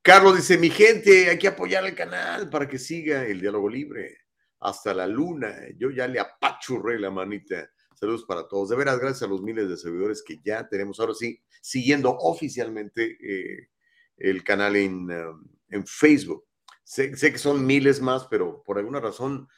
[0.00, 4.18] Carlos dice, mi gente, hay que apoyar el canal para que siga el diálogo libre
[4.60, 5.52] hasta la luna.
[5.76, 7.68] Yo ya le apachurré la manita.
[7.96, 8.68] Saludos para todos.
[8.68, 13.18] De veras, gracias a los miles de seguidores que ya tenemos ahora sí, siguiendo oficialmente
[13.20, 13.70] eh,
[14.16, 16.44] el canal en, um, en Facebook.
[16.84, 19.48] Sé, que son miles más, pero por alguna razón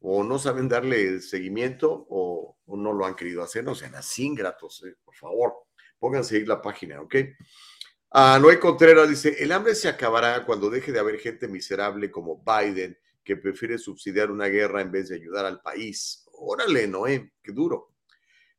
[0.00, 4.84] o no saben darle seguimiento o, no lo han querido hacer, no sean así ingratos,
[4.86, 5.54] eh, por favor,
[5.98, 7.16] pónganse ahí la página, ¿ok?
[8.12, 12.42] A Noé Contreras dice, el hambre se acabará cuando deje de haber gente miserable como
[12.44, 16.24] Biden que prefiere subsidiar una guerra en vez de ayudar al país.
[16.32, 17.94] Órale, Noé, qué duro.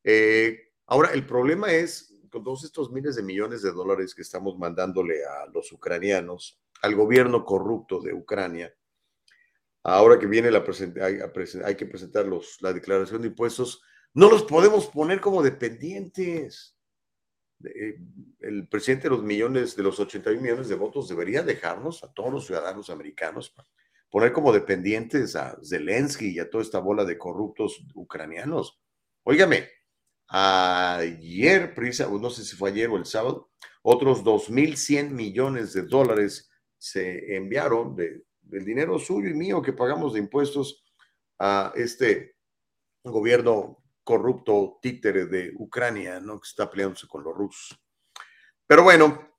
[0.04, 4.58] Eh, ahora, el problema es, con todos estos miles de millones de dólares que estamos
[4.58, 8.74] mandándole a los ucranianos, al gobierno corrupto de Ucrania,
[9.84, 10.64] ahora que viene la
[11.66, 12.26] hay, que presentar
[12.62, 13.82] la declaración de impuestos,
[14.14, 16.78] no los podemos poner como dependientes.
[17.64, 18.00] Eh,
[18.40, 22.32] el presidente de los millones, de los 81 millones de votos, debería dejarnos a todos
[22.32, 23.54] los ciudadanos americanos
[24.12, 28.80] poner como dependientes a Zelensky y a toda esta bola de corruptos ucranianos.
[29.24, 29.70] Óigame,
[30.28, 31.74] ayer,
[32.20, 33.52] no sé si fue ayer o el sábado,
[33.82, 40.14] otros 2.100 millones de dólares se enviaron de del dinero suyo y mío que pagamos
[40.14, 40.84] de impuestos
[41.40, 42.36] a este
[43.04, 46.40] gobierno corrupto títere de Ucrania, ¿no?
[46.40, 47.80] Que está peleándose con los rusos.
[48.68, 49.30] Pero bueno,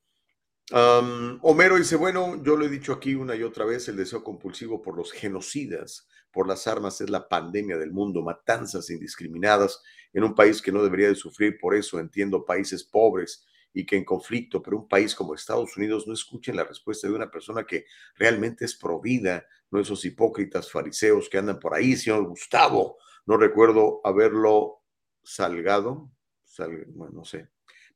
[1.42, 4.80] Homero dice, bueno, yo lo he dicho aquí una y otra vez, el deseo compulsivo
[4.80, 9.82] por los genocidas, por las armas, es la pandemia del mundo, matanzas indiscriminadas
[10.14, 13.96] en un país que no debería de sufrir por eso, entiendo, países pobres y que
[13.96, 17.64] en conflicto, pero un país como Estados Unidos no escuchen la respuesta de una persona
[17.64, 23.36] que realmente es provida, no esos hipócritas fariseos que andan por ahí, señor Gustavo, no
[23.36, 24.82] recuerdo haberlo
[25.22, 26.10] salgado,
[26.44, 27.48] sal, bueno, no sé,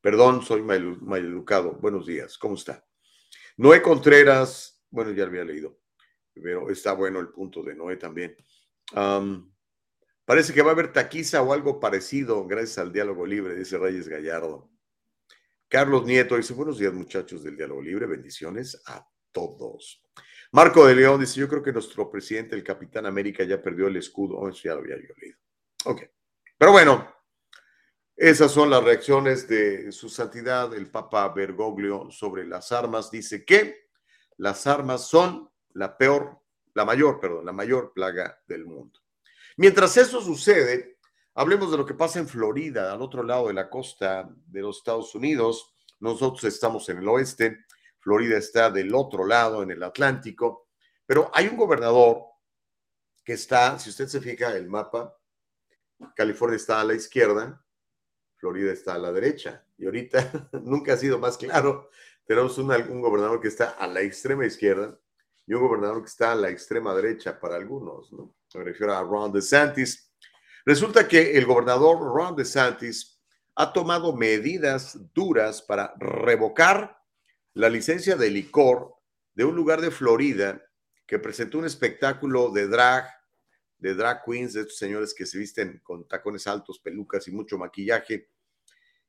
[0.06, 1.72] Perdón, soy mal, educado.
[1.80, 2.86] Buenos días, ¿cómo está?
[3.56, 5.80] Noé Contreras, bueno, ya lo había leído,
[6.32, 8.36] pero está bueno el punto de Noé también.
[10.24, 14.06] parece que va a haber taquiza o algo parecido gracias al diálogo libre, dice Reyes
[14.06, 14.70] Gallardo.
[15.68, 20.00] Carlos Nieto dice, buenos días muchachos del diálogo libre, bendiciones a todos.
[20.52, 23.96] Marco de León dice, yo creo que nuestro presidente, el Capitán América, ya perdió el
[23.96, 24.36] escudo.
[24.36, 25.38] Oh, eso ya lo había yo leído.
[25.86, 26.02] Ok.
[26.56, 27.12] Pero bueno,
[28.14, 33.10] esas son las reacciones de su santidad, el Papa Bergoglio, sobre las armas.
[33.10, 33.88] Dice que
[34.36, 36.40] las armas son la peor,
[36.74, 39.00] la mayor, perdón, la mayor plaga del mundo.
[39.56, 40.95] Mientras eso sucede,
[41.36, 44.78] hablemos de lo que pasa en Florida, al otro lado de la costa de los
[44.78, 45.74] Estados Unidos.
[46.00, 47.64] Nosotros estamos en el oeste,
[48.00, 50.68] Florida está del otro lado, en el Atlántico,
[51.06, 52.22] pero hay un gobernador
[53.24, 55.16] que está, si usted se fija el mapa,
[56.14, 57.64] California está a la izquierda,
[58.36, 59.64] Florida está a la derecha.
[59.78, 61.90] Y ahorita nunca ha sido más claro.
[62.24, 64.98] Tenemos un, un gobernador que está a la extrema izquierda
[65.46, 68.12] y un gobernador que está a la extrema derecha para algunos.
[68.12, 68.34] ¿no?
[68.54, 70.12] Me refiero a Ron DeSantis.
[70.66, 73.22] Resulta que el gobernador Ron DeSantis
[73.54, 76.98] ha tomado medidas duras para revocar
[77.54, 78.96] la licencia de licor
[79.32, 80.60] de un lugar de Florida
[81.06, 83.06] que presentó un espectáculo de drag
[83.78, 87.58] de drag queens, de estos señores que se visten con tacones altos, pelucas y mucho
[87.58, 88.30] maquillaje.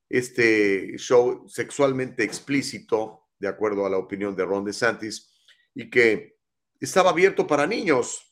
[0.08, 5.32] Este show sexualmente explícito, de acuerdo a la opinión de Ron DeSantis,
[5.74, 6.38] y que
[6.78, 8.27] estaba abierto para niños,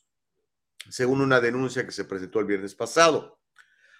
[0.89, 3.39] según una denuncia que se presentó el viernes pasado.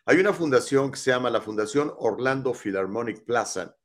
[0.06, 3.76] Hay una fundación que se llama la Fundación Orlando Philharmonic Plaza,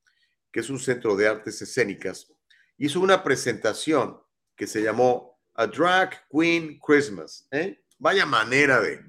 [0.53, 2.33] que es un centro de artes escénicas,
[2.77, 4.21] hizo una presentación
[4.57, 7.47] que se llamó A Drag Queen Christmas.
[7.51, 7.85] ¿eh?
[7.99, 9.05] Vaya manera de,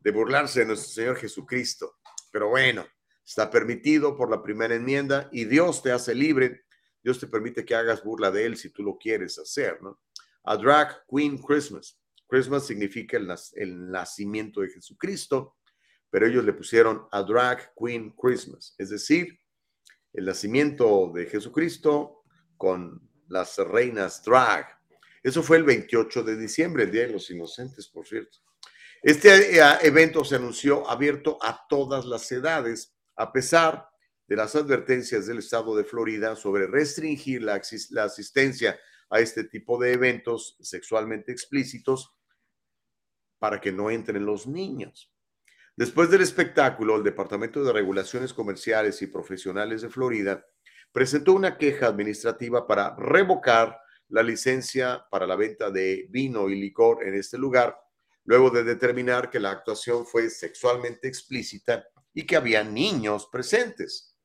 [0.00, 1.98] de burlarse de nuestro Señor Jesucristo.
[2.30, 2.86] Pero bueno,
[3.24, 6.64] está permitido por la primera enmienda y Dios te hace libre.
[7.02, 10.00] Dios te permite que hagas burla de Él si tú lo quieres hacer, ¿no?
[10.44, 11.98] A Drag Queen Christmas.
[12.26, 15.56] Christmas significa el, nacimiento de Jesucristo,
[16.10, 19.40] pero ellos le pusieron a Drag Queen Christmas, es decir,
[20.12, 22.22] el nacimiento de Jesucristo
[22.56, 24.66] con las reinas drag.
[25.22, 28.38] Eso fue el 28 de diciembre, el Día de los Inocentes, por cierto.
[29.02, 33.88] Este eh, evento se anunció abierto a todas las edades, a pesar
[34.26, 37.60] de las advertencias del estado de Florida sobre restringir la,
[38.02, 38.78] asistencia
[39.14, 42.12] a este tipo de eventos sexualmente explícitos
[43.38, 45.14] para que no entren los niños.
[45.76, 50.44] Después del espectáculo, el Departamento de Regulaciones Comerciales y Profesionales de Florida
[50.90, 57.06] presentó una queja administrativa para revocar la licencia para la venta de vino y licor
[57.06, 57.78] en este lugar,
[58.24, 64.16] luego de determinar que la actuación fue sexualmente explícita y que había niños presentes.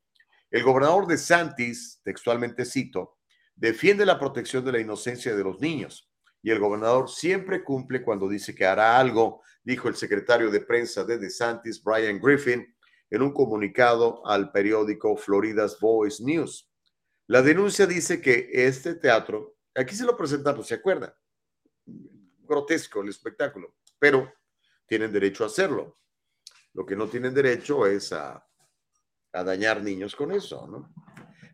[0.50, 3.19] El gobernador de Santis, textualmente cito,
[3.60, 6.10] defiende la protección de la inocencia de los niños
[6.42, 11.04] y el gobernador siempre cumple cuando dice que hará algo, dijo el secretario de prensa
[11.04, 12.66] de DeSantis, Brian Griffin,
[13.10, 16.72] en un comunicado al periódico Florida's Voice News.
[17.28, 21.14] La denuncia dice que este teatro Aquí se lo presentamos, ¿se acuerdan?
[21.86, 24.32] Grotesco el espectáculo, pero
[24.86, 26.00] tienen derecho a hacerlo.
[26.74, 28.46] Lo que no tienen derecho es a,
[29.32, 30.94] a dañar niños con eso, ¿no?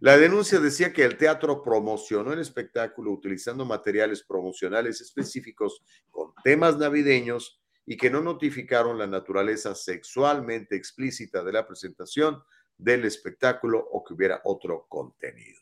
[0.01, 5.81] La denuncia decía que el teatro promocionó el espectáculo utilizando materiales promocionales específicos
[6.11, 12.43] con temas navideños y que no notificaron la naturaleza sexualmente explícita de la presentación
[12.77, 15.61] del espectáculo o que hubiera otro contenido.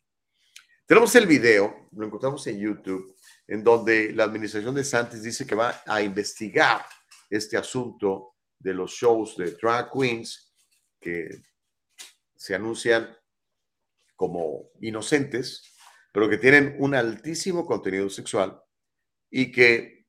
[0.85, 3.15] Tenemos el video, lo encontramos en YouTube,
[3.47, 6.85] en donde la administración de Santis dice que va a investigar
[7.29, 10.53] este asunto de los shows de drag queens
[10.99, 11.41] que
[12.35, 13.15] se anuncian
[14.23, 15.75] como inocentes,
[16.13, 18.57] pero que tienen un altísimo contenido sexual
[19.29, 20.07] y que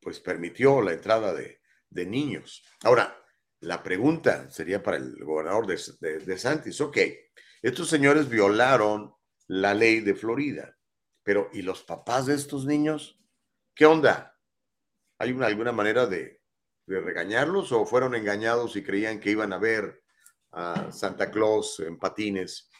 [0.00, 1.58] pues permitió la entrada de,
[1.90, 2.62] niños.
[2.84, 3.20] Ahora,
[3.58, 6.96] la pregunta sería para el gobernador de, de, de Santis, ok,
[7.60, 9.12] estos señores violaron
[9.48, 10.78] la ley de Florida,
[11.24, 13.18] pero ¿y los papás de estos niños?
[13.74, 14.38] ¿Qué onda?
[15.18, 16.40] ¿Hay una, alguna manera de,
[16.86, 20.04] regañarlos o fueron engañados y creían que iban a ver
[20.90, 22.70] Santa Claus en patines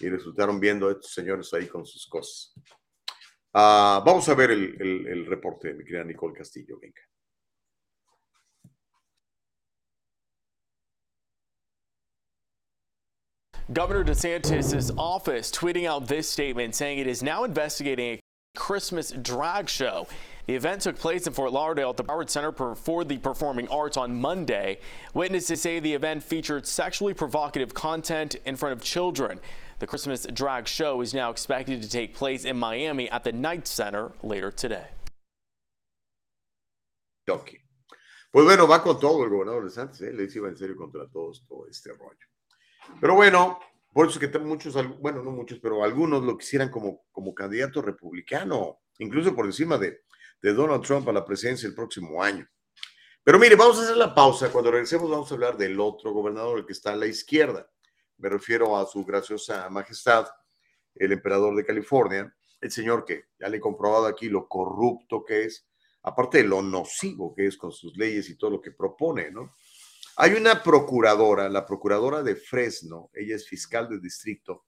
[0.00, 2.54] y resultaron viendo a estos señores ahí con sus cosas.
[3.52, 6.78] Ah, vamos a ver el reporte de mi querida Nicole Castillo.
[6.80, 7.00] Venga.
[13.72, 18.20] Governor DeSantis' office tweeting out this statement saying it is now investigating a
[18.58, 20.06] Christmas drag show.
[20.46, 23.96] The event took place in Fort Lauderdale at the Broward Center for the Performing Arts
[23.96, 24.78] on Monday.
[25.14, 29.40] Witnesses say the event featured sexually provocative content in front of children.
[29.78, 33.66] The Christmas drag show is now expected to take place in Miami at the Knight
[33.66, 34.86] Center later today.
[37.30, 37.52] Ok.
[38.30, 40.12] Pues bueno, va con todo el gobernador de Santos, ¿eh?
[40.12, 42.18] le iba en serio contra todos todo este rollo.
[43.00, 43.60] Pero bueno,
[43.92, 47.80] por eso es que muchos, bueno, no muchos, pero algunos lo quisieran como, como candidato
[47.80, 50.00] republicano, incluso por encima de,
[50.44, 52.46] de Donald Trump a la presidencia el próximo año.
[53.22, 54.52] Pero mire, vamos a hacer la pausa.
[54.52, 57.66] Cuando regresemos vamos a hablar del otro gobernador, el que está a la izquierda.
[58.18, 60.26] Me refiero a su graciosa majestad,
[60.96, 62.30] el emperador de California,
[62.60, 65.66] el señor que ya le he comprobado aquí lo corrupto que es,
[66.02, 69.54] aparte de lo nocivo que es con sus leyes y todo lo que propone, ¿no?
[70.16, 74.66] Hay una procuradora, la procuradora de Fresno, ella es fiscal del distrito,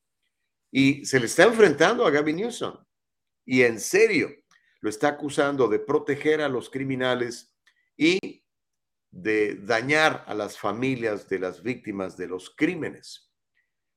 [0.70, 2.82] y se le está enfrentando a Gavin Newsom.
[3.44, 4.30] Y en serio,
[4.80, 7.54] lo está acusando de proteger a los criminales
[7.96, 8.44] y
[9.10, 13.32] de dañar a las familias de las víctimas de los crímenes,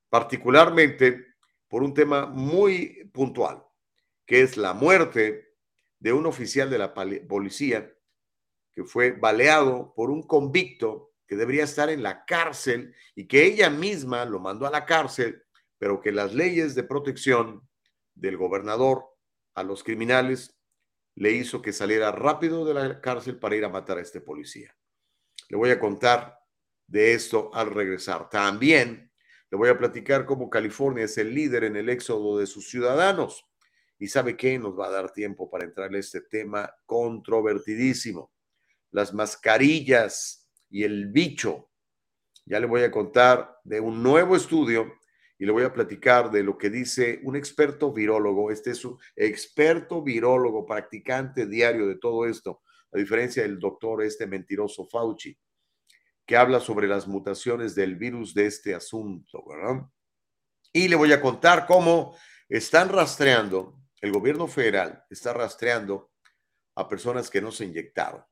[0.09, 1.25] particularmente
[1.67, 3.63] por un tema muy puntual,
[4.25, 5.55] que es la muerte
[5.99, 7.93] de un oficial de la policía
[8.71, 13.69] que fue baleado por un convicto que debería estar en la cárcel y que ella
[13.69, 15.43] misma lo mandó a la cárcel,
[15.77, 17.67] pero que las leyes de protección
[18.15, 19.05] del gobernador
[19.53, 20.59] a los criminales
[21.16, 24.76] le hizo que saliera rápido de la cárcel para ir a matar a este policía.
[25.49, 26.39] Le voy a contar
[26.88, 28.30] de esto al regresar.
[28.30, 29.12] También
[29.51, 33.45] le voy a platicar cómo California es el líder en el éxodo de sus ciudadanos.
[33.97, 38.32] Y sabe qué, nos va a dar tiempo para entrar en este tema controvertidísimo.
[38.91, 41.70] Las mascarillas y el bicho.
[42.45, 44.99] Ya le voy a contar de un nuevo estudio
[45.39, 48.51] y le voy a platicar de lo que dice un experto virólogo.
[48.51, 52.61] Este es un experto virólogo, practicante diario de todo esto,
[52.91, 55.39] a diferencia del doctor este mentiroso Fauci,
[56.25, 59.87] que habla sobre las mutaciones del virus de este asunto, ¿verdad?
[60.73, 62.17] Y le voy a contar cómo
[62.49, 66.11] están rastreando, el gobierno federal está rastreando
[66.75, 68.23] a personas que no se inyectaron.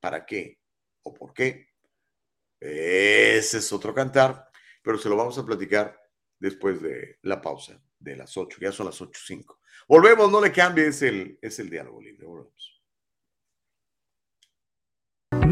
[0.00, 0.58] ¿Para qué?
[1.02, 1.68] ¿O por qué?
[2.58, 4.48] Ese es otro cantar,
[4.82, 6.05] pero se lo vamos a platicar
[6.38, 9.58] después de la pausa de las 8, ya son las 8.05.
[9.88, 12.26] Volvemos, no le cambie, es el, es el diálogo libre.
[12.26, 12.75] Volvemos.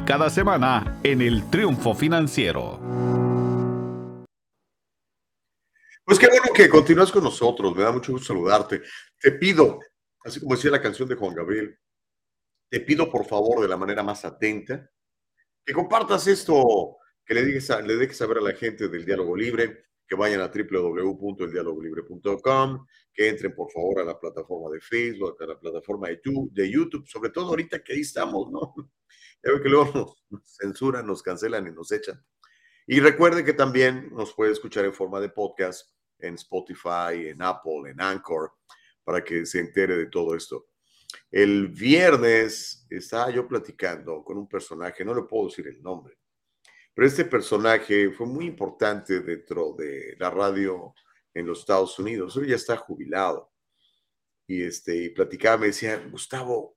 [0.00, 2.78] cada semana en el Triunfo Financiero.
[6.04, 8.82] Pues qué bueno que continúas con nosotros, me da mucho gusto saludarte.
[9.20, 9.80] Te pido,
[10.24, 11.78] así como decía la canción de Juan Gabriel,
[12.68, 14.90] te pido por favor de la manera más atenta
[15.64, 19.86] que compartas esto, que le, dejes, le dejes saber a la gente del Diálogo Libre,
[20.06, 25.58] que vayan a www.eldialogolibre.com, que entren por favor a la plataforma de Facebook, a la
[25.58, 26.20] plataforma de
[26.50, 28.74] de YouTube, sobre todo ahorita que ahí estamos, ¿no?
[29.44, 32.24] Ya que luego nos censuran, nos cancelan y nos echan.
[32.86, 37.90] Y recuerde que también nos puede escuchar en forma de podcast en Spotify, en Apple,
[37.90, 38.52] en Anchor,
[39.02, 40.66] para que se entere de todo esto.
[41.30, 46.18] El viernes estaba yo platicando con un personaje, no le puedo decir el nombre,
[46.94, 50.94] pero este personaje fue muy importante dentro de la radio
[51.34, 52.36] en los Estados Unidos.
[52.36, 53.52] Hoy ya está jubilado.
[54.46, 56.76] Y, este, y platicaba, me decía, Gustavo,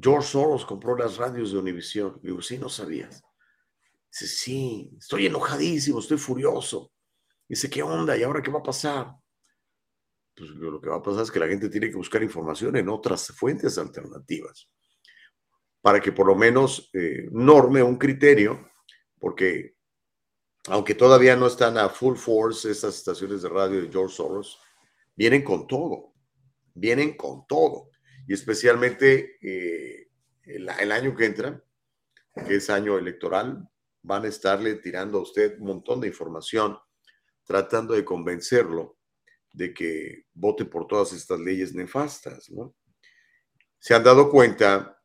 [0.00, 2.18] George Soros compró las radios de Univision.
[2.22, 3.22] digo, sí, no sabías.
[4.10, 6.92] Dice, sí, estoy enojadísimo, estoy furioso.
[7.48, 8.16] Dice, ¿qué onda?
[8.16, 9.12] ¿Y ahora qué va a pasar?
[10.34, 12.88] Pues lo que va a pasar es que la gente tiene que buscar información en
[12.88, 14.68] otras fuentes alternativas
[15.82, 18.70] para que por lo menos eh, norme un criterio,
[19.18, 19.74] porque
[20.68, 24.60] aunque todavía no están a full force esas estaciones de radio de George Soros,
[25.14, 26.14] vienen con todo,
[26.72, 27.90] vienen con todo.
[28.26, 30.08] Y especialmente eh,
[30.44, 31.62] el, el, año que entra,
[32.46, 33.68] que es año electoral,
[34.02, 36.78] van a estarle tirando a usted un montón de información,
[37.44, 38.98] tratando de convencerlo
[39.52, 42.50] de que vote por todas estas leyes nefastas.
[42.50, 42.74] ¿no?
[43.78, 44.98] Se han dado cuenta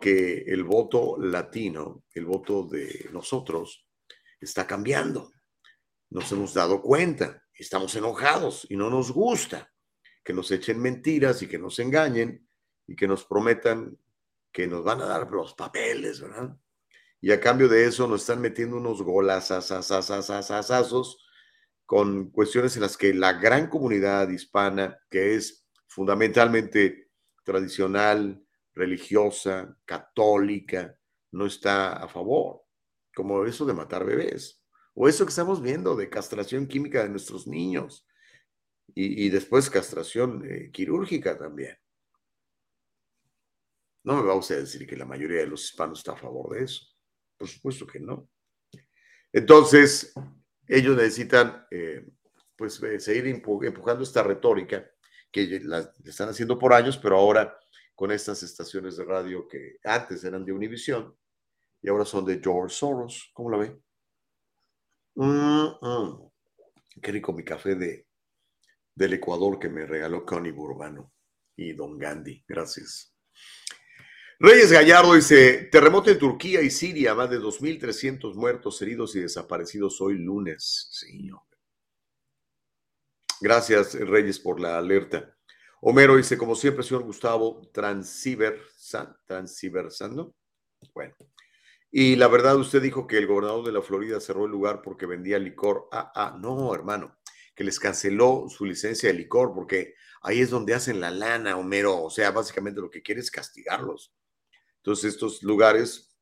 [0.00, 3.86] que el voto latino, el voto de nosotros,
[4.40, 5.32] está cambiando.
[6.10, 9.72] Nos hemos dado cuenta, estamos enojados y no nos gusta
[10.22, 12.43] que nos echen mentiras y que nos engañen
[12.86, 13.98] y que nos prometan
[14.52, 16.56] que nos van a dar los papeles, ¿verdad?
[17.20, 21.26] Y a cambio de eso nos están metiendo unos golazazazazazazazos
[21.86, 27.10] con cuestiones en las que la gran comunidad hispana, que es fundamentalmente
[27.44, 30.98] tradicional, religiosa, católica,
[31.32, 32.62] no está a favor,
[33.14, 34.62] como eso de matar bebés,
[34.94, 38.06] o eso que estamos viendo de castración química de nuestros niños
[38.94, 41.76] y, después castración eh, quirúrgica también.
[44.04, 46.54] No me va usted a decir que la mayoría de los hispanos está a favor
[46.54, 46.86] de eso.
[47.36, 48.28] Por supuesto que no.
[49.32, 50.12] Entonces,
[50.68, 52.06] ellos necesitan eh,
[52.56, 54.88] pues eh, seguir empujando esta retórica
[55.32, 55.60] que
[56.04, 57.58] están haciendo por años, pero ahora
[57.94, 61.16] con estas estaciones de radio que antes eran de Univision
[61.82, 63.30] y ahora son de George Soros.
[63.34, 63.80] ¿Cómo la ve?
[67.02, 68.06] Qué rico mi café de,
[68.94, 71.12] del Ecuador que me regaló Connie Burbano
[71.56, 72.44] y Don Gandhi.
[72.46, 73.13] Gracias.
[74.40, 80.00] Reyes Gallardo dice, terremoto en Turquía y Siria, más de 2.300 muertos, heridos y desaparecidos
[80.00, 80.88] hoy lunes.
[80.90, 81.30] Sí,
[83.40, 85.36] Gracias, Reyes, por la alerta.
[85.80, 90.34] Homero dice, como siempre, señor Gustavo, transiversando.
[90.92, 91.14] Bueno.
[91.90, 95.06] Y la verdad, usted dijo que el gobernador de la Florida cerró el lugar porque
[95.06, 95.86] vendía licor.
[95.92, 97.18] Ah, ah, no, hermano,
[97.54, 102.02] que les canceló su licencia de licor porque ahí es donde hacen la lana, Homero.
[102.02, 104.12] O sea, básicamente lo que quiere es castigarlos.
[104.84, 106.14] Entonces, estos lugares,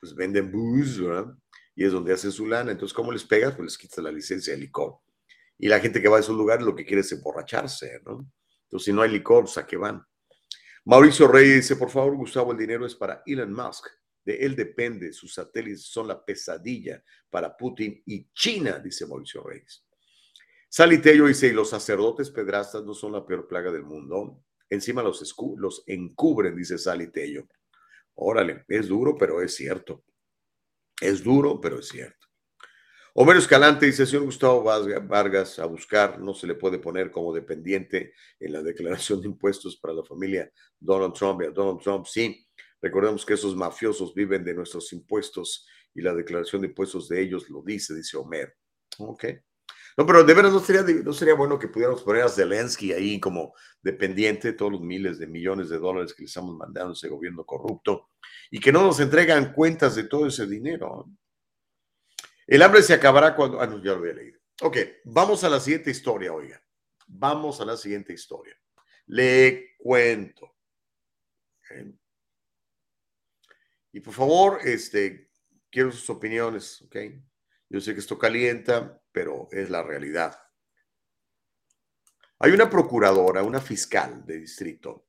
[0.00, 1.36] pues venden booze, ¿verdad?
[1.74, 2.72] Y es donde hacen su lana.
[2.72, 3.54] Entonces, ¿cómo les pegas?
[3.54, 5.00] Pues les quitas la licencia de licor.
[5.58, 8.26] Y la gente que va a esos lugares lo que quiere es emborracharse, ¿no?
[8.62, 10.02] Entonces, si no hay licor, pues, ¿a qué van?
[10.86, 13.86] Mauricio Reyes dice, por favor, Gustavo, el dinero es para Elon Musk.
[14.24, 19.84] De él depende, sus satélites son la pesadilla para Putin y China, dice Mauricio Reyes.
[20.70, 24.42] Sally Tello dice, y los sacerdotes pedrastas no son la peor plaga del mundo.
[24.70, 27.46] Encima los, los encubren, dice Sally Tello.
[28.16, 30.04] Órale, es duro, pero es cierto.
[31.00, 32.26] Es duro, pero es cierto.
[33.18, 38.12] Homero Escalante dice, señor Gustavo Vargas, a buscar no se le puede poner como dependiente
[38.38, 42.06] en la declaración de impuestos para la familia Donald Trump y a Donald Trump.
[42.06, 42.46] Sí,
[42.80, 47.48] recordemos que esos mafiosos viven de nuestros impuestos y la declaración de impuestos de ellos
[47.48, 48.52] lo dice, dice Homero.
[48.98, 49.24] Ok.
[49.96, 53.18] No, pero de veras no sería, no sería bueno que pudiéramos poner a Zelensky ahí
[53.18, 56.92] como dependiente de todos los miles de millones de dólares que le estamos mandando a
[56.92, 58.10] ese gobierno corrupto
[58.50, 61.06] y que no nos entregan cuentas de todo ese dinero.
[62.46, 63.60] El hambre se acabará cuando...
[63.60, 64.38] Ah, no, ya lo había leído.
[64.62, 66.62] Ok, vamos a la siguiente historia, oiga.
[67.06, 68.56] Vamos a la siguiente historia.
[69.06, 70.56] Le cuento.
[73.92, 75.30] Y por favor, este,
[75.70, 76.96] quiero sus opiniones, ¿ok?
[77.68, 80.40] Yo sé que esto calienta, pero es la realidad.
[82.38, 85.08] Hay una procuradora, una fiscal de distrito,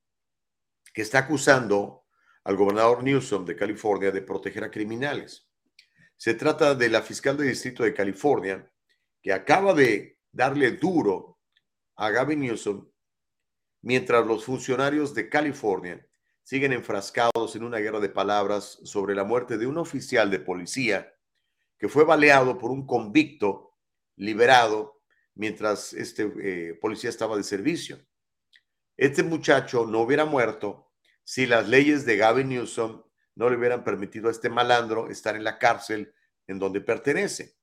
[0.94, 2.06] que está acusando
[2.46, 5.48] al gobernador Newsom de California de proteger a criminales.
[6.16, 8.72] Se trata de la fiscal de distrito de California,
[9.22, 11.40] que acaba de darle duro
[11.98, 12.90] a Gavin Newsom,
[13.82, 16.08] mientras los funcionarios de California
[16.44, 21.14] siguen enfrascados en una guerra de palabras sobre la muerte de un oficial de policía
[21.78, 23.78] que fue baleado por un convicto
[24.16, 25.02] liberado
[25.36, 28.00] mientras este eh, policía estaba de servicio.
[28.96, 30.92] Este muchacho no hubiera muerto
[31.24, 33.04] si las leyes de Gavin Newsom
[33.36, 36.14] no le hubieran permitido a este malandro estar en la cárcel
[36.48, 37.58] en donde pertenece.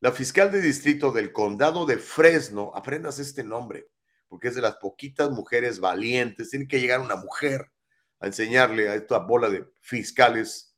[0.00, 3.88] La fiscal de distrito del condado de Fresno, aprendas este nombre,
[4.28, 7.72] porque es de las poquitas mujeres valientes, tiene que llegar una mujer
[8.20, 10.76] a enseñarle a esta bola de fiscales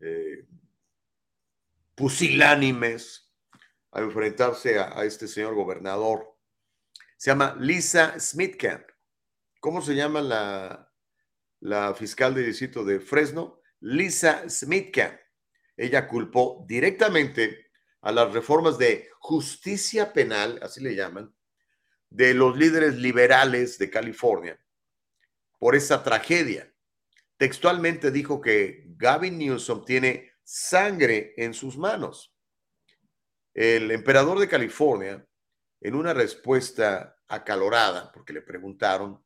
[0.00, 0.46] eh,
[2.00, 3.30] pusilánimes
[3.92, 6.34] a enfrentarse a, este señor gobernador.
[7.18, 8.86] Se llama Lisa Smithcamp.
[9.60, 10.90] ¿Cómo se llama la,
[11.60, 15.14] la fiscal de distrito de Fresno, Lisa Smithcamp.
[15.76, 17.70] Ella culpó directamente
[18.00, 21.34] a las reformas de justicia penal, así le llaman,
[22.08, 24.58] de los líderes liberales de California
[25.58, 26.72] por esa tragedia.
[27.36, 32.34] Textualmente dijo que Gavin Newsom tiene sangre en sus manos.
[33.54, 35.24] El emperador de California,
[35.80, 39.24] en una respuesta acalorada, porque le preguntaron,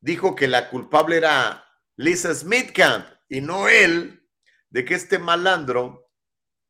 [0.00, 1.62] dijo que la culpable era
[1.96, 4.26] Lisa Smithcamp y no él,
[4.70, 6.10] de que este malandro,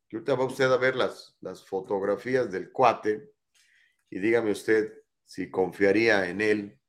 [0.09, 3.33] que ahorita va usted a ver las, las fotografías del cuate,
[4.11, 4.93] y dígame usted
[5.25, 6.81] si confiaría en él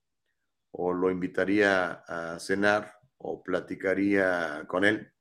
[0.72, 5.13] o lo invitaría a cenar o platicaría con él.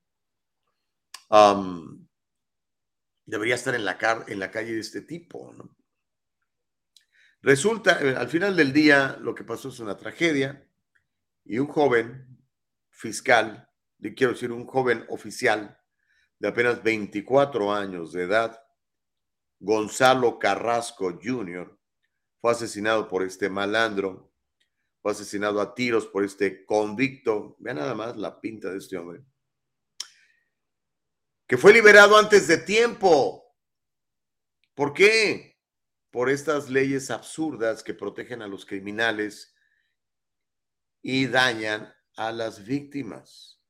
[3.24, 5.52] Debería estar en la, en la calle de este tipo.
[5.52, 5.76] ¿no?
[7.40, 10.68] Resulta, eh, al final del día, lo que pasó es una tragedia
[11.44, 12.46] y un joven
[12.90, 13.68] fiscal,
[14.16, 15.78] quiero decir, un joven oficial
[16.38, 18.62] de apenas 24 años de edad,
[19.58, 21.78] Gonzalo Carrasco Jr.,
[22.40, 24.32] fue asesinado por este malandro,
[25.00, 27.56] fue asesinado a tiros por este convicto.
[27.60, 29.24] Vean nada más la pinta de este hombre.
[31.52, 33.54] Que fue liberado antes de tiempo.
[34.74, 35.60] ¿Por qué?
[36.10, 39.54] Por estas leyes absurdas que protegen a los criminales
[41.02, 43.60] y dañan a las víctimas.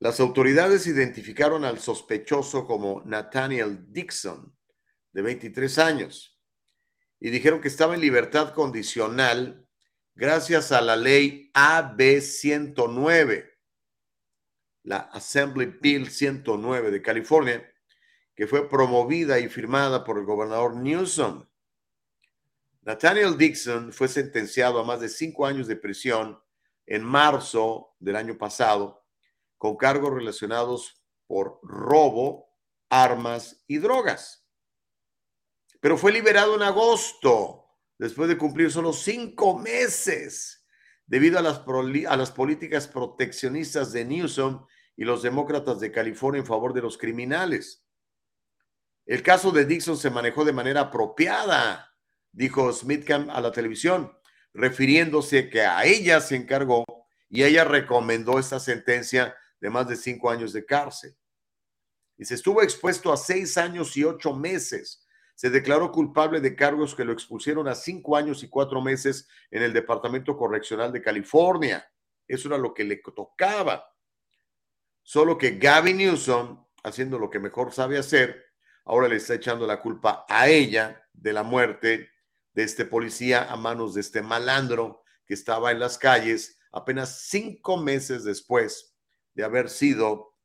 [0.00, 4.52] Las autoridades identificaron al sospechoso como Nathaniel Dixon,
[5.12, 6.42] de 23 años,
[7.20, 9.68] y dijeron que estaba en libertad condicional
[10.16, 13.51] gracias a la ley AB 109,
[14.84, 17.72] la Assembly Bill 109 de California,
[18.34, 21.46] que fue promovida y firmada por el gobernador Newsom.
[22.82, 26.42] Nathaniel Dixon fue sentenciado a más de cinco años de prisión
[26.86, 29.04] en marzo del año pasado
[29.56, 32.48] con cargos relacionados por robo,
[32.88, 34.44] armas y drogas.
[35.80, 40.66] Pero fue liberado en agosto, después de cumplir solo cinco meses,
[41.06, 41.62] debido a las,
[42.08, 44.66] a las políticas proteccionistas de Newsom
[44.96, 47.84] y los demócratas de California en favor de los criminales.
[49.06, 51.94] El caso de Dixon se manejó de manera apropiada,
[52.30, 54.12] dijo Smithcamp a la televisión
[54.54, 56.84] refiriéndose que a ella se encargó
[57.28, 61.16] y ella recomendó esta sentencia de más de cinco años de cárcel.
[62.18, 65.06] Y se estuvo expuesto a seis años y ocho meses.
[65.34, 69.62] Se declaró culpable de cargos que lo expusieron a cinco años y cuatro meses en
[69.62, 71.90] el Departamento Correccional de California.
[72.28, 73.84] Eso era lo que le tocaba.
[75.02, 78.44] Solo que Gavin Newsom, haciendo lo que mejor sabe hacer,
[78.84, 82.10] ahora le está echando la culpa a ella de la muerte
[82.52, 87.76] de este policía a manos de este malandro que estaba en las calles apenas cinco
[87.76, 88.96] meses después
[89.34, 90.36] de haber sido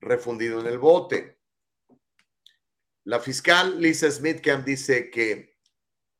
[0.00, 1.40] refundido en el bote.
[3.04, 5.58] La fiscal Lisa Smithcamp dice que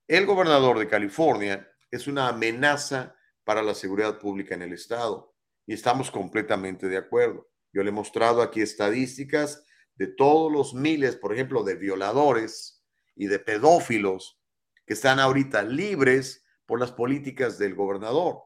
[0.08, 5.34] el gobernador de California es una amenaza para la seguridad pública en el estado
[5.66, 7.51] y estamos completamente de acuerdo.
[7.72, 12.84] Yo le he mostrado aquí estadísticas de todos los miles, por ejemplo, de violadores
[13.14, 14.40] y de pedófilos
[14.86, 18.42] que están ahorita libres por las políticas del gobernador,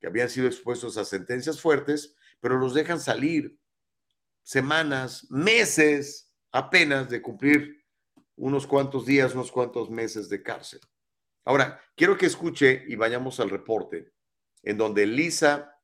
[0.00, 3.58] que habían sido expuestos a sentencias fuertes, pero los dejan salir
[4.42, 7.84] semanas, meses apenas de cumplir
[8.36, 10.80] unos cuantos días, unos cuantos meses de cárcel.
[11.44, 14.12] Ahora, quiero que escuche y vayamos al reporte
[14.62, 15.76] en donde Lisa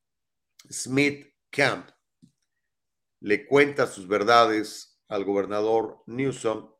[0.70, 1.90] Smith Camp
[3.20, 6.73] le cuenta sus verdades al gobernador Newsom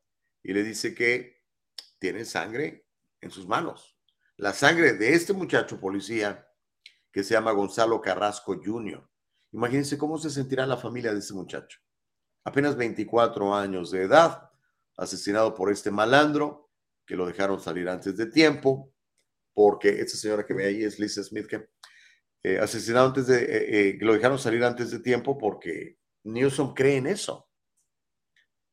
[0.43, 1.43] y le dice que
[1.99, 2.87] tienen sangre
[3.21, 3.97] en sus manos.
[4.37, 6.47] La sangre de este muchacho policía
[7.11, 9.05] que se llama Gonzalo Carrasco Jr.
[9.51, 11.79] Imagínense cómo se sentirá la familia de ese muchacho.
[12.43, 14.49] Apenas 24 años de edad,
[14.95, 16.69] asesinado por este malandro
[17.05, 18.93] que lo dejaron salir antes de tiempo,
[19.53, 21.69] porque esta señora que ve ahí es Lisa Smith, que
[22.43, 25.98] eh, asesinado antes de, eh, eh, lo dejaron salir antes de tiempo porque
[26.33, 27.49] Newsom cree en eso.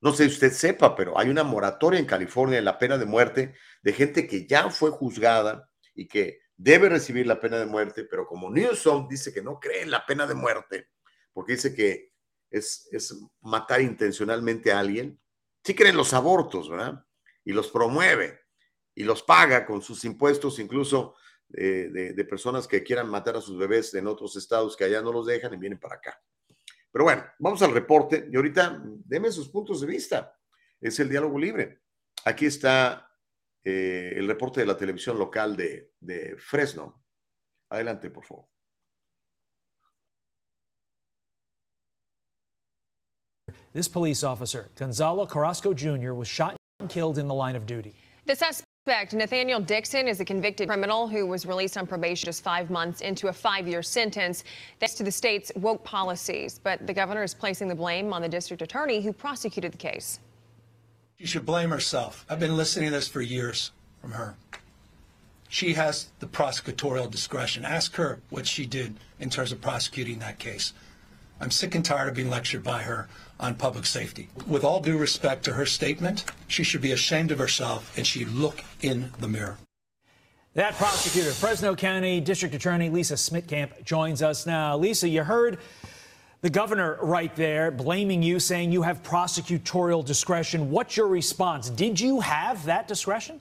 [0.01, 3.07] No sé si usted sepa, pero hay una moratoria en California en la pena de
[3.07, 8.05] muerte de gente que ya fue juzgada y que debe recibir la pena de muerte,
[8.05, 10.91] pero como Newsom dice que no cree en la pena de muerte,
[11.33, 12.13] porque dice que
[12.51, 15.21] es, es matar intencionalmente a alguien,
[15.65, 17.05] sí creen los abortos, ¿verdad?
[17.45, 18.41] Y los promueve
[18.95, 21.17] y los paga con sus impuestos, incluso
[21.49, 25.13] de, de personas que quieran matar a sus bebés en otros estados que allá no
[25.13, 26.21] los dejan y vienen para acá.
[26.97, 30.35] Pero bueno, vamos al reporte y ahorita deme sus puntos de vista.
[30.81, 31.83] Es el diálogo libre.
[32.25, 33.07] Aquí está
[33.63, 37.05] eh, el reporte de la televisión local de, de Fresno.
[37.69, 38.47] Adelante, por favor.
[43.75, 47.95] This police officer, Gonzalo Carrasco Jr., was shot and killed in the line of duty.
[48.25, 52.71] The suspect, Nathaniel Dixon, is a convicted criminal who was released on probation just five
[52.71, 54.45] months into a five year sentence
[54.79, 56.61] thanks to the state's woke policies.
[56.63, 60.21] But the governor is placing the blame on the district attorney who prosecuted the case.
[61.19, 62.25] She should blame herself.
[62.31, 64.37] I've been listening to this for years from her.
[65.49, 67.65] She has the prosecutorial discretion.
[67.65, 70.73] Ask her what she did in terms of prosecuting that case.
[71.41, 73.09] I'm sick and tired of being lectured by her
[73.39, 74.29] on public safety.
[74.47, 78.25] With all due respect to her statement, she should be ashamed of herself and she
[78.25, 79.59] look in the mirror.
[80.55, 84.77] That prosecutor, Fresno County District Attorney Lisa Smitkamp, joins us now.
[84.79, 85.59] Lisa, you heard
[86.41, 90.71] the governor right there blaming you, saying you have prosecutorial discretion.
[90.71, 91.69] What's your response?
[91.69, 93.41] Did you have that discretion?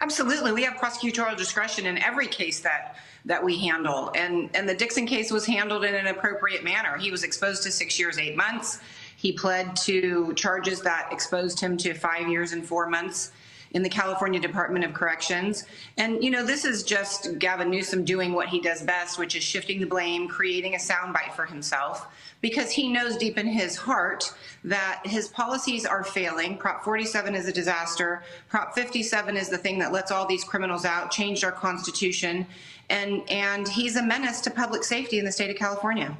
[0.00, 0.52] Absolutely.
[0.52, 4.10] We have prosecutorial discretion in every case that that we handle.
[4.14, 6.96] And and the Dixon case was handled in an appropriate manner.
[6.96, 8.80] He was exposed to 6 years 8 months.
[9.16, 13.30] He pled to charges that exposed him to 5 years and 4 months
[13.74, 15.64] in the California Department of Corrections.
[15.96, 19.42] And, you know, this is just Gavin Newsom doing what he does best, which is
[19.42, 22.06] shifting the blame, creating a soundbite for himself,
[22.42, 24.34] because he knows deep in his heart
[24.64, 26.58] that his policies are failing.
[26.58, 28.22] Prop 47 is a disaster.
[28.50, 32.46] Prop 57 is the thing that lets all these criminals out, changed our Constitution.
[32.92, 36.16] And, and he's a menace to public safety in the state of California.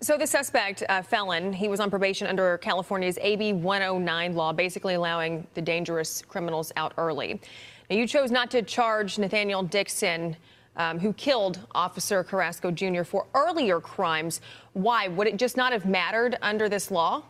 [0.00, 4.94] So the suspect, uh, felon, he was on probation under California's AB 109 law, basically
[4.94, 7.38] allowing the dangerous criminals out early.
[7.90, 10.36] Now, you chose not to charge Nathaniel Dixon,
[10.76, 13.02] um, who killed Officer Carrasco Jr.
[13.02, 14.40] for earlier crimes.
[14.72, 15.08] Why?
[15.08, 17.22] Would it just not have mattered under this law?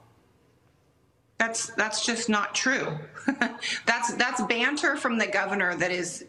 [1.39, 2.99] That's that's just not true.
[3.87, 6.27] that's that's banter from the governor that is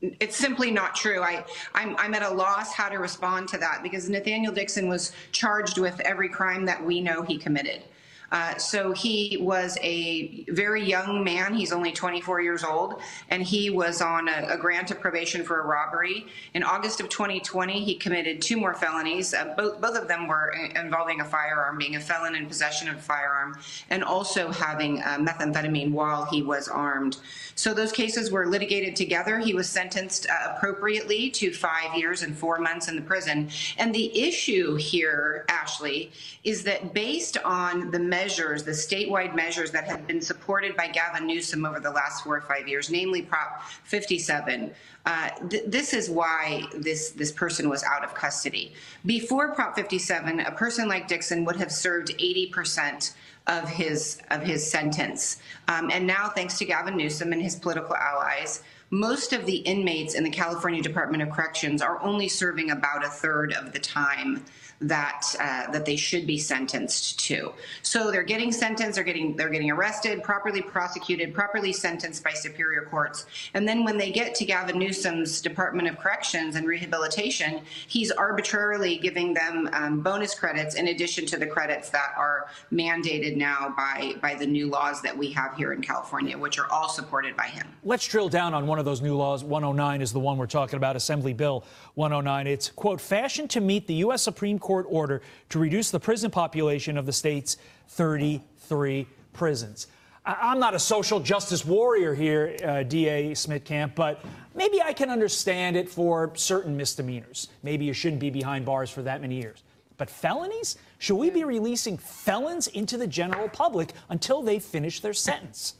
[0.00, 1.22] it's simply not true.
[1.22, 1.44] I,
[1.74, 5.78] I'm, I'm at a loss how to respond to that because Nathaniel Dixon was charged
[5.78, 7.82] with every crime that we know he committed.
[8.30, 11.54] Uh, so he was a very young man.
[11.54, 13.00] He's only 24 years old,
[13.30, 16.26] and he was on a, a grant of probation for a robbery.
[16.54, 19.32] In August of 2020, he committed two more felonies.
[19.32, 22.96] Uh, both, both of them were involving a firearm, being a felon in possession of
[22.96, 23.58] a firearm,
[23.90, 27.18] and also having uh, methamphetamine while he was armed.
[27.54, 29.38] So those cases were litigated together.
[29.38, 33.50] He was sentenced uh, appropriately to five years and four months in the prison.
[33.78, 36.12] And the issue here, Ashley,
[36.44, 41.24] is that based on the measures, the statewide measures that have been supported by Gavin
[41.26, 44.72] Newsom over the last four or five years, namely Prop 57.
[45.06, 48.72] Uh, th- this is why this this person was out of custody.
[49.06, 53.14] Before Prop 57, a person like Dixon would have served 80 percent
[53.46, 57.94] of his of his sentence, um, and now thanks to Gavin Newsom and his political
[57.94, 58.62] allies.
[58.90, 63.08] Most of the inmates in the California Department of Corrections are only serving about a
[63.08, 64.42] third of the time
[64.80, 67.52] that uh, that they should be sentenced to.
[67.82, 72.82] So they're getting sentenced, they're getting they're getting arrested, properly prosecuted, properly sentenced by superior
[72.82, 78.10] courts, and then when they get to Gavin Newsom's Department of Corrections and Rehabilitation, he's
[78.12, 83.74] arbitrarily giving them um, bonus credits in addition to the credits that are mandated now
[83.76, 87.36] by by the new laws that we have here in California, which are all supported
[87.36, 87.66] by him.
[87.82, 89.42] Let's drill down on one of those new laws.
[89.42, 91.64] 109 is the one we're talking about, Assembly Bill
[91.98, 92.46] 109.
[92.46, 94.22] It's quote fashioned to meet the U.S.
[94.22, 97.56] Supreme Court order to reduce the prison population of the state's
[97.88, 99.88] 33 prisons.
[100.24, 105.74] I'm not a social justice warrior here, uh, DA Smitkamp, but maybe I can understand
[105.74, 107.48] it for certain misdemeanors.
[107.64, 109.64] Maybe you shouldn't be behind bars for that many years.
[109.96, 110.76] But felonies?
[110.98, 115.74] Should we be releasing felons into the general public until they finish their sentence?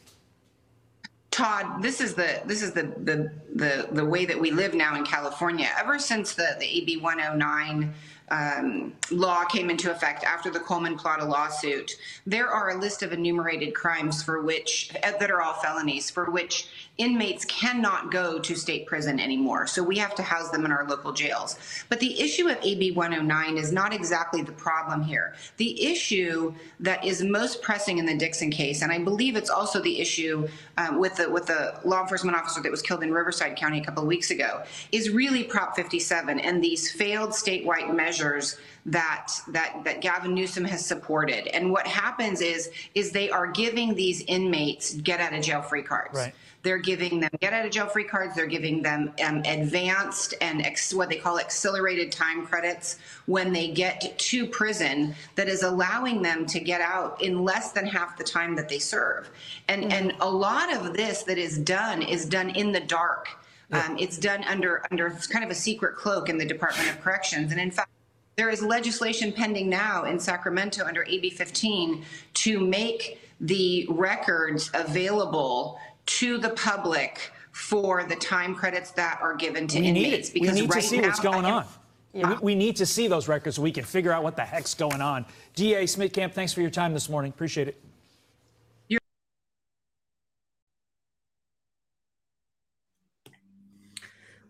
[1.31, 4.97] Todd, this is the this is the the the, the way that we live now
[4.97, 5.69] in California.
[5.79, 7.95] Ever since the, the AB 109
[8.31, 11.97] um, law came into effect after the Coleman Plata lawsuit,
[12.27, 16.69] there are a list of enumerated crimes for which that are all felonies for which
[16.99, 19.67] inmates cannot go to state prison anymore.
[19.67, 21.57] So we have to house them in our local jails.
[21.89, 25.35] But the issue of AB 109 is not exactly the problem here.
[25.59, 29.81] The issue that is most pressing in the Dixon case, and I believe it's also
[29.81, 30.49] the issue
[30.79, 33.85] um, with the with the law enforcement officer that was killed in Riverside County a
[33.85, 39.83] couple of weeks ago, is really Prop 57 and these failed statewide measures that that
[39.85, 41.49] that Gavin Newsom has supported.
[41.49, 45.83] And what happens is is they are giving these inmates get out of jail free
[45.83, 46.15] cards.
[46.15, 46.35] Right.
[46.69, 48.35] They're giving them get out of jail free cards.
[48.35, 53.69] They're giving them um, advanced and ex- what they call accelerated time credits when they
[53.69, 58.25] get to prison that is allowing them to get out in less than half the
[58.25, 59.31] time that they serve.
[59.69, 59.93] And, mm-hmm.
[59.93, 63.29] and a lot of this that is done is done in the dark.
[63.73, 67.51] Um, it's done under under kind of a secret cloak in the Department of Corrections.
[67.51, 67.89] And in fact,
[68.37, 72.05] There is legislation pending now in Sacramento under AB 15
[72.35, 75.79] to make the records available
[76.09, 80.31] to the public for the time credits that are given to we need inmates.
[80.31, 80.35] it.
[80.41, 81.63] We need to see now, what's going on.
[81.65, 81.79] have-
[82.13, 84.75] We- We need to see those records so we can figure out what the heck's
[84.75, 85.27] going on.
[85.55, 87.31] DA Smith Camp, thanks for your time this morning.
[87.31, 87.81] Appreciate it.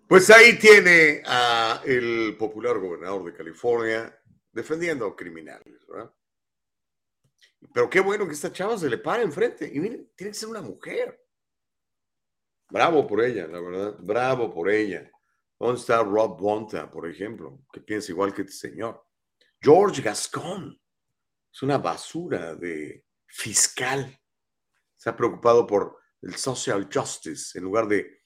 [0.07, 4.19] Pues ahí tiene a el popular gobernador de California
[4.53, 6.11] defendiendo a criminales, ¿verdad?
[7.75, 9.71] Pero qué bueno que esta chava se le para enfrente.
[9.73, 11.21] Y miren, tiene que ser una mujer.
[12.71, 13.97] Bravo por ella, la verdad.
[14.01, 15.11] Bravo por ella.
[15.59, 17.61] ¿Dónde está Rob Bonta, por ejemplo?
[17.73, 19.05] Que piensa igual que este señor.
[19.61, 20.81] George Gascon.
[21.53, 24.19] Es una basura de fiscal.
[24.97, 28.19] Está preocupado por el social justice en lugar de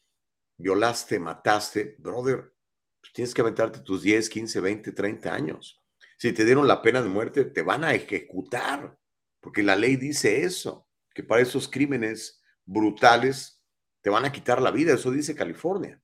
[0.57, 2.53] violaste, mataste, brother,
[3.01, 5.83] pues tienes que aventarte tus 10, 15, 20, 30 años.
[6.19, 8.97] Si te dieron la pena de muerte, te van a ejecutar,
[9.41, 13.62] porque la ley dice eso, que para esos crímenes brutales
[14.03, 16.01] te van a quitar la vida, eso dice California.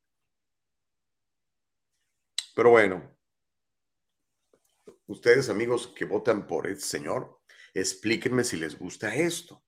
[2.55, 3.17] Pero bueno,
[5.07, 7.41] ustedes amigos que votan por este señor,
[7.75, 9.63] explíquenme si les gusta esto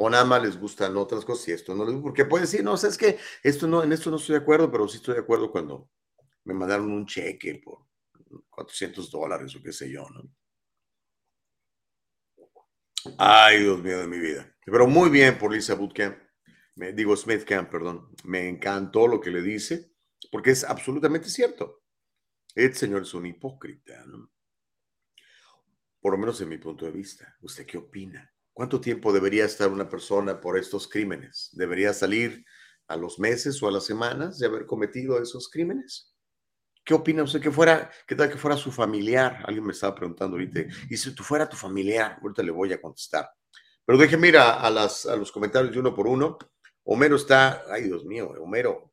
[0.00, 2.04] o nada más les gustan otras cosas y esto no les gusta.
[2.04, 4.86] Porque pueden decir, no, sabes que esto no, en esto no estoy de acuerdo, pero
[4.86, 5.90] sí estoy de acuerdo cuando
[6.44, 7.86] me mandaron un cheque por
[8.48, 10.22] 400 dólares o qué sé yo, ¿no?
[13.18, 14.54] Ay, Dios mío de mi vida.
[14.64, 16.16] Pero muy bien por Lisa Bootcamp,
[16.78, 18.08] me, digo Smith Camp, perdón.
[18.24, 19.92] Me encantó lo que le dice,
[20.30, 21.82] porque es absolutamente cierto.
[22.54, 24.30] Este señor es un hipócrita, ¿no?
[26.00, 27.36] Por lo menos en mi punto de vista.
[27.42, 28.32] ¿Usted qué opina?
[28.52, 31.50] ¿Cuánto tiempo debería estar una persona por estos crímenes?
[31.52, 32.44] ¿Debería salir
[32.86, 36.14] a los meses o a las semanas de haber cometido esos crímenes?
[36.84, 39.42] ¿Qué opina usted que fuera, qué tal que fuera su familiar?
[39.44, 40.60] Alguien me estaba preguntando ahorita.
[40.88, 43.28] Y si tú fuera tu familiar, ahorita le voy a contestar.
[43.84, 46.38] Pero déjeme ir a, las, a los comentarios de uno por uno.
[46.90, 48.90] Homero está, ay Dios mío, Homero,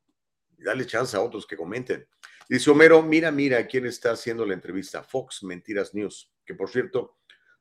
[0.57, 2.05] dale chance a otros que comenten.
[2.49, 5.01] Dice Homero, mira, mira quién está haciendo la entrevista.
[5.01, 7.19] Fox Mentiras News, que por cierto,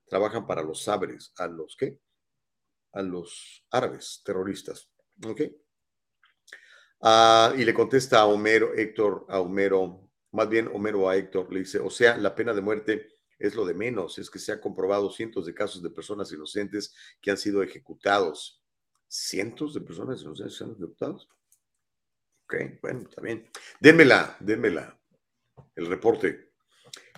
[0.08, 2.00] trabajan para los sabres, a los qué?
[2.94, 4.90] A los árabes terroristas.
[5.24, 5.42] ¿Ok?
[7.00, 11.60] Ah, y le contesta a Homero, Héctor, a Homero, más bien Homero a Héctor, le
[11.60, 13.08] dice, o sea, la pena de muerte
[13.38, 16.92] es lo de menos, es que se han comprobado cientos de casos de personas inocentes
[17.20, 18.63] que han sido ejecutados.
[19.16, 21.28] ¿Cientos de personas inocentes se han ejecutados?
[22.46, 23.48] Ok, bueno, bien.
[23.78, 25.00] Démela, démela,
[25.76, 26.50] el reporte.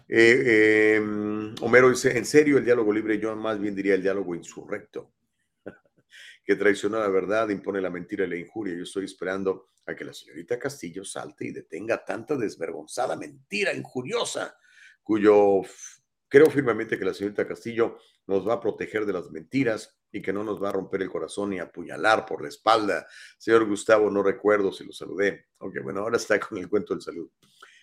[0.06, 4.34] Eh, eh, Homero dice, en serio, el diálogo libre, yo más bien diría el diálogo
[4.34, 5.14] insurrecto,
[6.44, 8.76] que traiciona la verdad, impone la mentira y la injuria.
[8.76, 14.54] Yo estoy esperando a que la señorita Castillo salte y detenga tanta desvergonzada mentira injuriosa,
[15.02, 15.62] cuyo
[16.28, 17.96] creo firmemente que la señorita Castillo
[18.26, 21.10] nos va a proteger de las mentiras y que no nos va a romper el
[21.10, 23.06] corazón y apuñalar por la espalda.
[23.36, 25.48] Señor Gustavo, no recuerdo si lo saludé.
[25.58, 27.28] Aunque bueno, ahora está con el cuento del salud.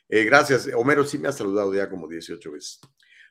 [0.10, 0.68] Eh, gracias.
[0.76, 2.80] Homero sí me ha saludado ya como 18 veces.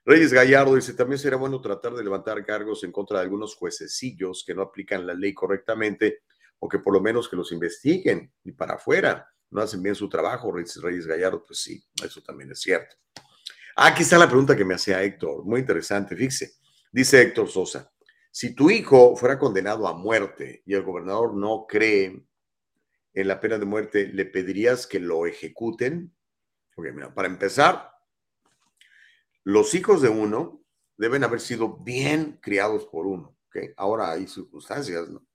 [0.05, 4.45] Reyes Gallardo dice, también será bueno tratar de levantar cargos en contra de algunos juececillos
[4.47, 6.23] que no aplican la ley correctamente
[6.61, 9.29] o que por lo menos que los investiguen y para afuera.
[9.51, 11.45] No hacen bien su trabajo, Reyes, Reyes Gallardo.
[11.45, 12.95] Pues sí, eso también es cierto.
[13.75, 15.45] Aquí está la pregunta que me hacía Héctor.
[15.45, 16.55] Muy interesante, fíjese.
[16.93, 17.92] Dice Héctor Sosa,
[18.33, 22.25] si tu hijo fuera condenado a muerte y el gobernador no cree
[23.13, 26.17] en la pena de muerte, ¿le pedirías que lo ejecuten?
[26.75, 27.93] Ok, mira, para empezar,
[29.45, 30.65] los hijos de uno
[30.97, 33.37] deben haber sido bien criados por uno.
[33.49, 33.75] ¿okay?
[33.77, 35.27] Ahora hay circunstancias, ¿no?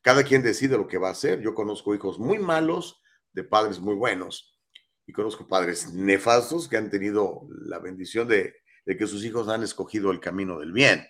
[0.00, 1.40] Cada quien decide lo que va a hacer.
[1.40, 3.02] Yo conozco hijos muy malos
[3.32, 4.60] de padres muy buenos
[5.06, 8.54] y conozco padres nefastos que han tenido la bendición de
[8.86, 11.04] que sus hijos han escogido el camino del bien.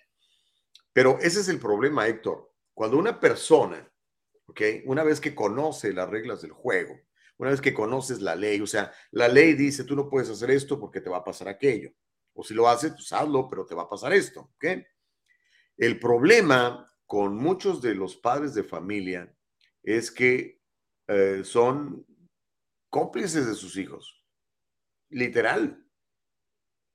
[0.94, 2.50] Pero ese es el problema, Héctor.
[2.72, 3.92] Cuando una persona,
[4.46, 4.60] ¿ok?
[4.86, 6.98] Una vez que conoce las reglas del juego,
[7.36, 10.52] una vez que conoces la ley, o sea, la ley dice, tú no puedes hacer
[10.52, 11.90] esto porque te va a pasar aquello.
[12.32, 14.66] O si lo haces, pues hazlo, pero te va a pasar esto, ¿ok?
[15.76, 19.36] El problema con muchos de los padres de familia
[19.82, 20.60] es que
[21.08, 22.06] eh, son
[22.88, 24.24] cómplices de sus hijos.
[25.10, 25.83] Literal.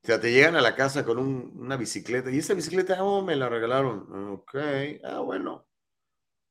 [0.09, 3.35] Sea, te llegan a la casa con un, una bicicleta y esa bicicleta, oh, me
[3.35, 4.31] la regalaron.
[4.31, 4.55] Ok,
[5.03, 5.67] ah, bueno.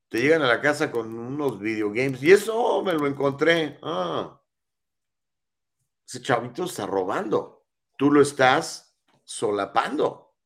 [0.07, 3.77] Te llegan a la casa con unos videogames y eso oh, me lo encontré.
[3.81, 4.41] Ah.
[6.07, 7.65] Ese chavito está robando.
[7.97, 10.37] Tú lo estás solapando.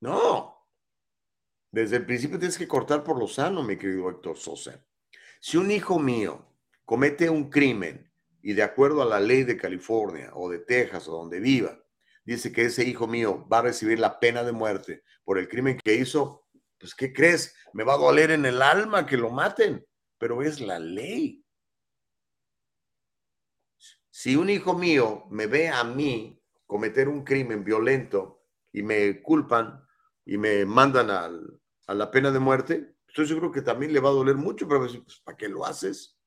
[0.00, 0.68] No.
[1.70, 4.84] Desde el principio tienes que cortar por lo sano, mi querido Héctor Sosa.
[5.38, 6.44] Si un hijo mío
[6.84, 8.07] comete un crimen
[8.42, 11.78] y de acuerdo a la ley de California o de Texas o donde viva,
[12.24, 15.78] dice que ese hijo mío va a recibir la pena de muerte por el crimen
[15.82, 16.46] que hizo,
[16.78, 17.54] pues ¿qué crees?
[17.72, 19.84] Me va a doler en el alma que lo maten,
[20.18, 21.44] pero es la ley.
[24.10, 29.82] Si un hijo mío me ve a mí cometer un crimen violento y me culpan
[30.24, 34.12] y me mandan a la pena de muerte, estoy seguro que también le va a
[34.12, 36.17] doler mucho, pero pues, ¿para qué lo haces?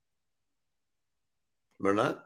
[1.81, 2.23] ¿Verdad?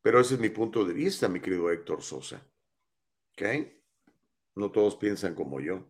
[0.00, 2.42] Pero ese es mi punto de vista, mi querido Héctor Sosa.
[3.32, 3.42] ¿Ok?
[4.56, 5.88] No todos piensan como yo.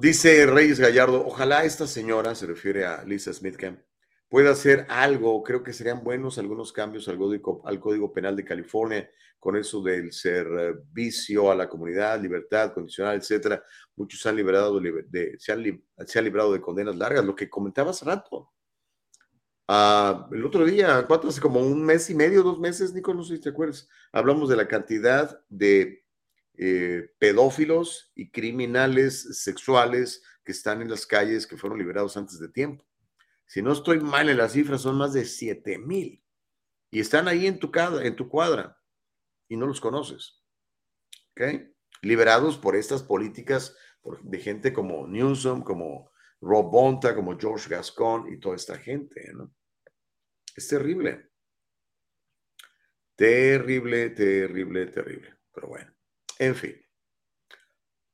[0.00, 3.80] Dice Reyes Gallardo, ojalá esta señora, se refiere a Lisa Smithcamp,
[4.28, 5.42] pueda hacer algo.
[5.44, 9.08] Creo que serían buenos algunos cambios al código, al código penal de California
[9.38, 13.60] con eso del servicio a la comunidad, libertad condicional, etcétera.
[13.96, 17.50] Muchos se han liberado de, se, han, se han librado de condenas largas, lo que
[17.50, 18.51] comentaba hace rato.
[19.68, 21.40] Ah, el otro día, ¿cuánto hace?
[21.40, 23.88] Como un mes y medio, dos meses, Nico, no sé si te acuerdas.
[24.12, 26.04] Hablamos de la cantidad de
[26.58, 32.48] eh, pedófilos y criminales sexuales que están en las calles que fueron liberados antes de
[32.48, 32.84] tiempo.
[33.46, 36.22] Si no estoy mal en las cifras, son más de 7 mil.
[36.90, 37.70] Y están ahí en tu,
[38.02, 38.78] en tu cuadra
[39.48, 40.42] y no los conoces.
[41.32, 41.42] ¿Ok?
[42.02, 43.76] Liberados por estas políticas
[44.22, 46.11] de gente como Newsom, como
[46.42, 49.54] Rob Bonta, como George Gascon y toda esta gente, ¿no?
[50.56, 51.30] Es terrible.
[53.16, 55.36] Terrible, terrible, terrible.
[55.54, 55.94] Pero bueno,
[56.38, 56.76] en fin.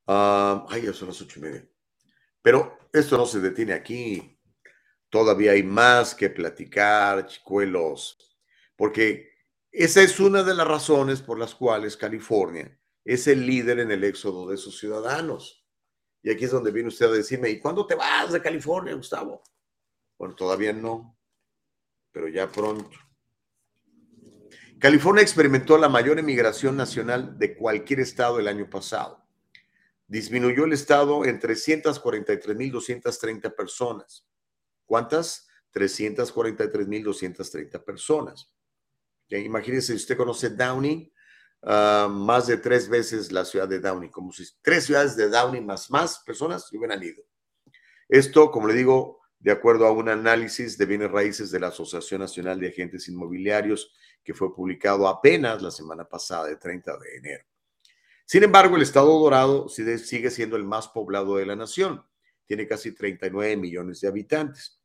[0.07, 1.69] Ah, ay, ya son las ocho y media.
[2.43, 4.39] Pero esto no se detiene aquí.
[5.09, 8.39] Todavía hay más que platicar, chicuelos,
[8.77, 9.33] porque
[9.73, 14.05] esa es una de las razones por las cuales California es el líder en el
[14.05, 15.58] éxodo de sus ciudadanos.
[16.29, 19.43] Y aquí es donde viene usted a decirme, ¿y cuándo te vas de California, Gustavo?
[20.19, 21.19] Bueno, todavía no,
[22.13, 22.99] pero ya pronto.
[24.79, 29.27] California experimentó la mayor emigración nacional de cualquier estado el año pasado.
[30.07, 34.29] Disminuyó el estado en 343.230 personas.
[34.85, 35.49] ¿Cuántas?
[35.73, 38.53] 343.230 personas.
[39.31, 41.11] Imagínense, si usted conoce Downey,
[41.63, 45.61] ah, más de tres veces la ciudad de Downey, como si tres ciudades de Downey
[45.61, 47.23] más más personas hubieran ido.
[48.09, 52.21] Esto, como le digo, de acuerdo a un análisis de bienes raíces de la Asociación
[52.21, 53.93] Nacional de Agentes Inmobiliarios
[54.25, 57.45] que fue publicado apenas la semana pasada, el 30 de enero.
[58.27, 62.05] Sin embargo, el estado dorado sigue siendo el más poblado de la nación.
[62.45, 64.78] Tiene casi 39 millones de habitantes.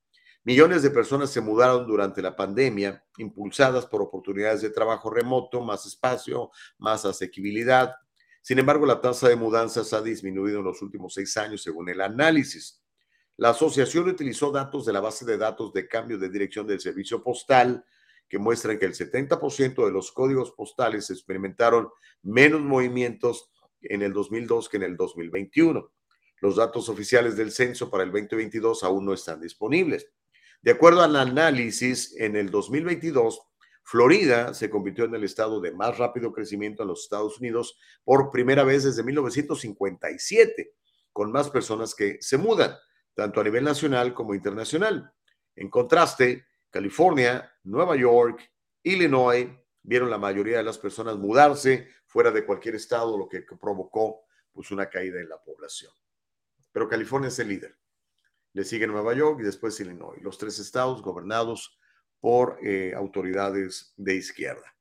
[0.45, 5.85] Millones de personas se mudaron durante la pandemia, impulsadas por oportunidades de trabajo remoto, más
[5.85, 7.95] espacio, más asequibilidad.
[8.41, 12.01] Sin embargo, la tasa de mudanzas ha disminuido en los últimos seis años, según el
[12.01, 12.83] análisis.
[13.37, 17.23] La asociación utilizó datos de la base de datos de cambio de dirección del servicio
[17.23, 17.85] postal,
[18.27, 21.87] que muestran que el 70% de los códigos postales experimentaron
[22.21, 23.49] menos movimientos
[23.79, 25.89] en el 2002 que en el 2021.
[26.41, 30.09] Los datos oficiales del censo para el 2022 aún no están disponibles.
[30.63, 33.41] De acuerdo al análisis, en el 2022,
[33.83, 38.31] Florida se convirtió en el estado de más rápido crecimiento en los Estados Unidos por
[38.31, 40.73] primera vez desde 1957,
[41.11, 42.77] con más personas que se mudan,
[43.13, 45.11] tanto a nivel nacional como internacional.
[45.53, 48.49] En contraste, California, Nueva York,
[48.83, 49.49] Illinois
[49.81, 54.21] vieron la mayoría de las personas mudarse fuera de cualquier estado, lo que provocó
[54.53, 55.91] pues, una caída en la población.
[56.71, 57.82] Pero California es el líder.
[58.53, 61.77] Le sigue Nueva York y después Illinois, los tres estados gobernados
[62.19, 64.73] por eh, autoridades de izquierda.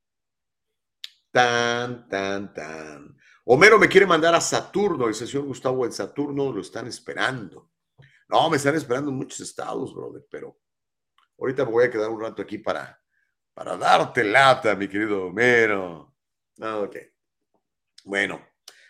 [1.31, 3.17] Tan, tan, tan.
[3.45, 7.71] Homero me quiere mandar a Saturno, el señor Gustavo en Saturno lo están esperando.
[8.29, 10.59] No, me están esperando en muchos estados, brother, pero
[11.39, 13.03] ahorita me voy a quedar un rato aquí para,
[13.55, 16.15] para darte lata, mi querido Homero.
[16.61, 16.97] Ah, Ok.
[18.05, 18.45] Bueno,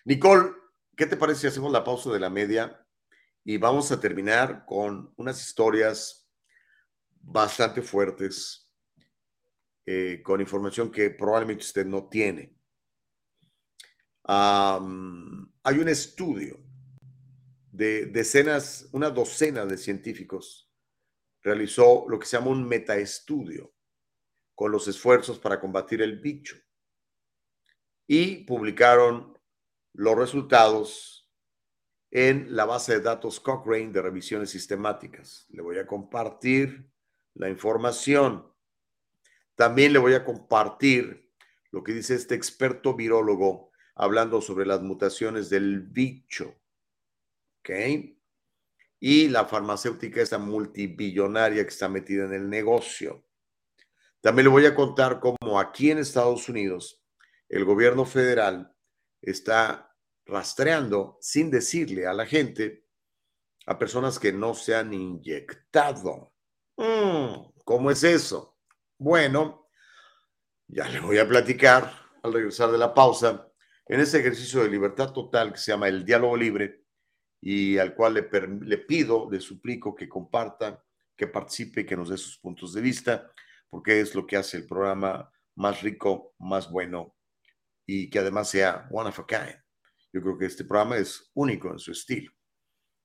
[0.04, 0.52] Nicole,
[0.96, 2.81] ¿qué te parece si hacemos la pausa de la media
[3.44, 6.28] y vamos a terminar con unas historias
[7.20, 8.70] bastante fuertes,
[9.86, 12.56] eh, con información que probablemente usted no tiene?
[14.24, 16.60] Hay un estudio
[17.70, 20.73] de decenas, una docena de científicos
[21.43, 23.74] realizó lo que se llama un metaestudio
[24.55, 26.56] con los esfuerzos para combatir el bicho
[28.06, 29.36] y publicaron
[29.94, 31.22] los resultados
[32.12, 35.47] en la base de datos Cochrane de revisiones sistemáticas.
[35.48, 36.86] Le voy a compartir
[37.32, 38.47] la información.
[39.55, 41.32] También le voy a compartir
[41.70, 46.55] lo que dice este experto virólogo hablando sobre las mutaciones del bicho.
[47.60, 47.70] ¿Ok?
[49.01, 53.24] Y la farmacéutica, esta multibillonaria que está metida en el negocio.
[54.20, 57.02] También le voy a contar cómo aquí en Estados Unidos
[57.48, 58.76] el gobierno federal
[59.22, 59.91] está
[60.27, 62.86] rastreando sin decirle a la gente
[63.66, 66.32] a personas que no se han inyectado.
[66.77, 68.59] Mm, ¿Cómo es eso?
[68.99, 69.69] Bueno,
[70.69, 71.93] ya le voy a platicar
[72.23, 73.49] al regresar de la pausa
[73.86, 76.85] en ese ejercicio de libertad total que se llama el diálogo libre
[77.40, 80.85] y al cual le pido, le suplico que comparta,
[81.16, 83.31] que participe, que nos dé sus puntos de vista,
[83.69, 87.16] porque es lo que hace el programa más rico, más bueno
[87.86, 89.61] y que además sea one of a kind.
[90.12, 92.32] Yo creo que este programa es único en su estilo.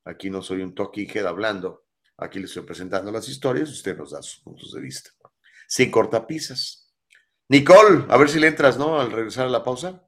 [0.05, 1.85] Aquí no soy un talking head hablando,
[2.17, 5.09] aquí le estoy presentando las historias usted nos da sus puntos de vista.
[5.67, 6.93] Sin cortapisas.
[7.49, 8.99] Nicole, a ver si le entras, ¿no?
[8.99, 10.05] Al regresar a la pausa.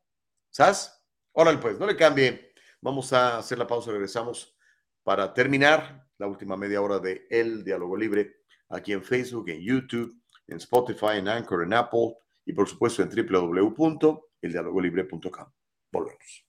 [0.49, 0.91] ¿Sabes?
[1.33, 2.53] Órale, pues, no le cambie.
[2.81, 4.55] Vamos a hacer la pausa, regresamos
[5.03, 8.39] para terminar la última media hora de El Diálogo Libre
[8.69, 10.15] aquí en Facebook, en YouTube,
[10.47, 12.15] en Spotify, en Anchor, en Apple
[12.45, 15.51] y por supuesto en www.eldialogolibre.com.
[15.91, 16.48] Volvemos.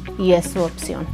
[0.21, 1.07] y es su opción.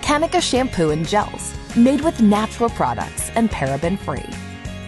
[0.00, 4.22] Kanika shampoo and gels, made with natural products and paraben free,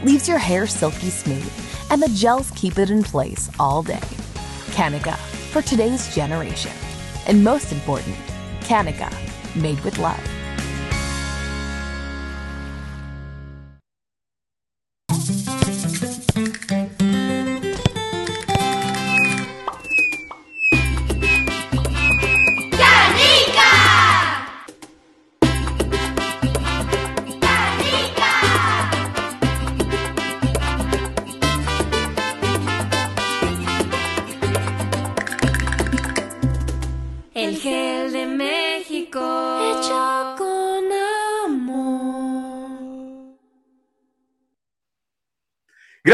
[0.05, 1.52] leaves your hair silky smooth,
[1.90, 4.01] and the gels keep it in place all day.
[4.73, 5.16] Kanika,
[5.53, 6.73] for today's generation.
[7.27, 8.16] And most important,
[8.61, 9.12] Kanika,
[9.55, 10.41] made with love.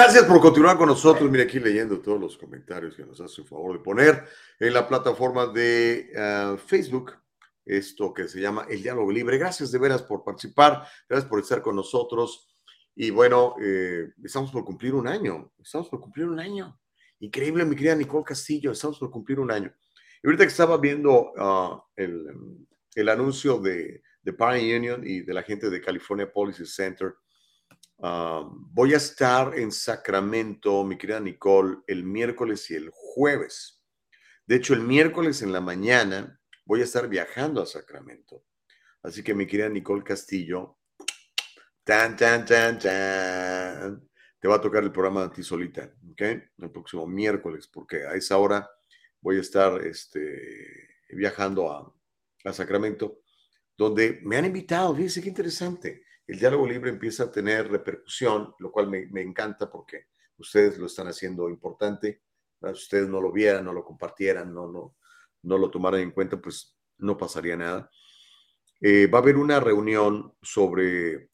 [0.01, 1.29] Gracias por continuar con nosotros.
[1.29, 4.29] Mira aquí leyendo todos los comentarios que nos hace el favor de poner
[4.61, 7.15] en la plataforma de ah, Facebook.
[7.67, 9.39] Esto que se llama El Diálogo Libre.
[9.39, 10.87] Gracias de veras por participar.
[11.09, 12.47] Gracias por estar con nosotros.
[12.95, 15.53] Y bueno, eh, estamos por cumplir un año.
[15.59, 16.79] Estamos por cumplir un año.
[17.19, 18.71] Increíble, mi querida Nicole Castillo.
[18.71, 19.75] Estamos por cumplir un año.
[20.23, 22.25] Y ahorita que estaba viendo ah, el,
[22.95, 27.17] el anuncio de, de Parent Union y de la gente de California Policy Center,
[28.03, 33.83] ah, voy a estar en Sacramento, mi querida Nicole, el miércoles y el jueves.
[34.47, 38.45] De hecho, el miércoles en la mañana voy a estar viajando a Sacramento.
[39.03, 40.79] Así que mi querida Nicole Castillo,
[41.85, 44.09] tan, tan, tan, tan,
[44.39, 46.21] te va a tocar el programa de ti solita, ¿ok?
[46.59, 48.69] El próximo miércoles, porque a esa hora
[49.21, 51.95] voy a estar este, viajando a,
[52.45, 53.21] a, Sacramento,
[53.77, 56.03] donde me han invitado, fíjense qué interesante.
[56.29, 61.09] El diálogo libre empieza a tener repercusión, lo cual me, encanta porque ustedes lo están
[61.09, 62.21] haciendo importante.
[62.61, 64.97] Si ustedes no lo vieran, no lo compartieran, no, no,
[65.43, 67.91] no lo tomaran en cuenta, pues no pasaría nada.
[68.79, 71.31] Eh, va a haber una reunión sobre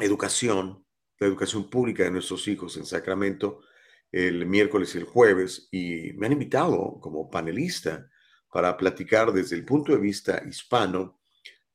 [0.00, 0.84] educación,
[1.20, 3.60] la educación pública de nuestros hijos en Sacramento,
[4.10, 8.10] el miércoles y el jueves y me han invitado como panelista
[8.52, 11.20] para platicar desde el punto de vista hispano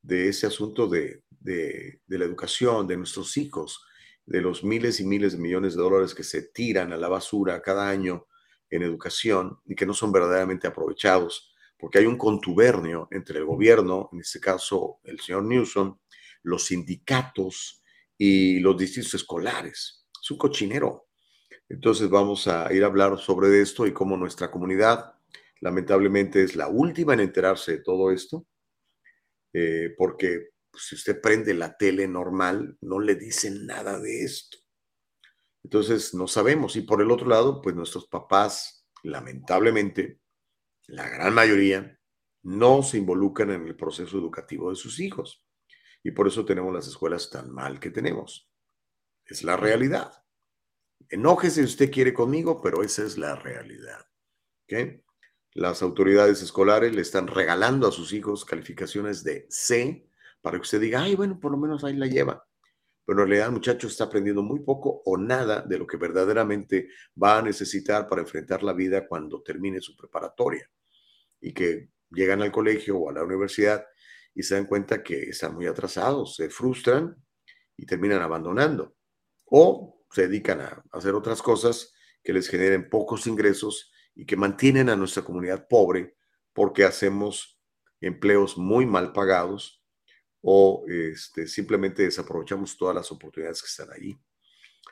[0.02, 3.86] de ese asunto de, de, la educación de nuestros hijos,
[4.26, 7.60] de los miles y miles de millones de dólares que se tiran a la basura
[7.62, 8.26] cada año
[8.70, 14.08] en educación y que no son verdaderamente aprovechados, porque hay un contubernio entre el gobierno,
[14.12, 15.98] en este caso el señor Newsom,
[16.42, 17.82] los sindicatos
[18.16, 20.06] y los distritos escolares.
[20.20, 21.08] Es un cochinero.
[21.68, 25.14] Entonces vamos a ir a hablar sobre esto y cómo nuestra comunidad
[25.60, 28.46] lamentablemente es la última en enterarse de todo esto,
[29.52, 34.58] eh, porque pues, si usted prende la tele normal, no le dicen nada de esto.
[35.62, 36.74] Entonces, no sabemos.
[36.74, 40.20] Y por el otro lado, pues nuestros papás, lamentablemente,
[40.88, 41.96] la gran mayoría,
[42.42, 45.46] no se involucran en el proceso educativo de sus hijos.
[46.02, 48.50] Y por eso tenemos las escuelas tan mal que tenemos.
[49.24, 50.24] Es la realidad.
[51.08, 54.04] Enójese si usted quiere conmigo, pero esa es la realidad.
[55.52, 60.10] Las autoridades escolares le están regalando a sus hijos calificaciones de C
[60.44, 62.46] para que usted diga, ay, bueno, por lo menos ahí la lleva.
[63.06, 66.90] Pero en realidad el muchacho está aprendiendo muy poco o nada de lo que verdaderamente
[67.20, 70.70] va a necesitar para enfrentar la vida cuando termine su preparatoria.
[71.40, 73.86] Y que llegan al colegio o a la universidad
[74.34, 77.16] y se dan cuenta que están muy atrasados, se frustran
[77.78, 78.96] y terminan abandonando.
[79.46, 84.90] O se dedican a hacer otras cosas que les generen pocos ingresos y que mantienen
[84.90, 86.18] a nuestra comunidad pobre
[86.52, 87.58] porque hacemos
[88.02, 89.80] empleos muy mal pagados
[90.46, 94.18] o este, simplemente desaprovechamos todas las oportunidades que están ahí.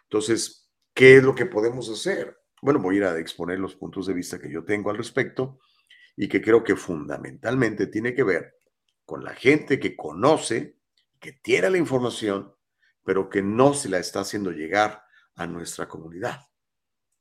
[0.05, 2.39] Entonces, ¿qué es lo que podemos hacer?
[2.63, 5.61] Bueno, voy a ir a exponer los puntos de vista que yo tengo al respecto
[6.17, 8.55] y que creo que fundamentalmente tiene que ver
[9.05, 10.79] con la gente que conoce,
[11.21, 12.55] que tiene la información,
[13.05, 15.03] pero que no se la está haciendo llegar
[15.35, 16.41] a nuestra comunidad.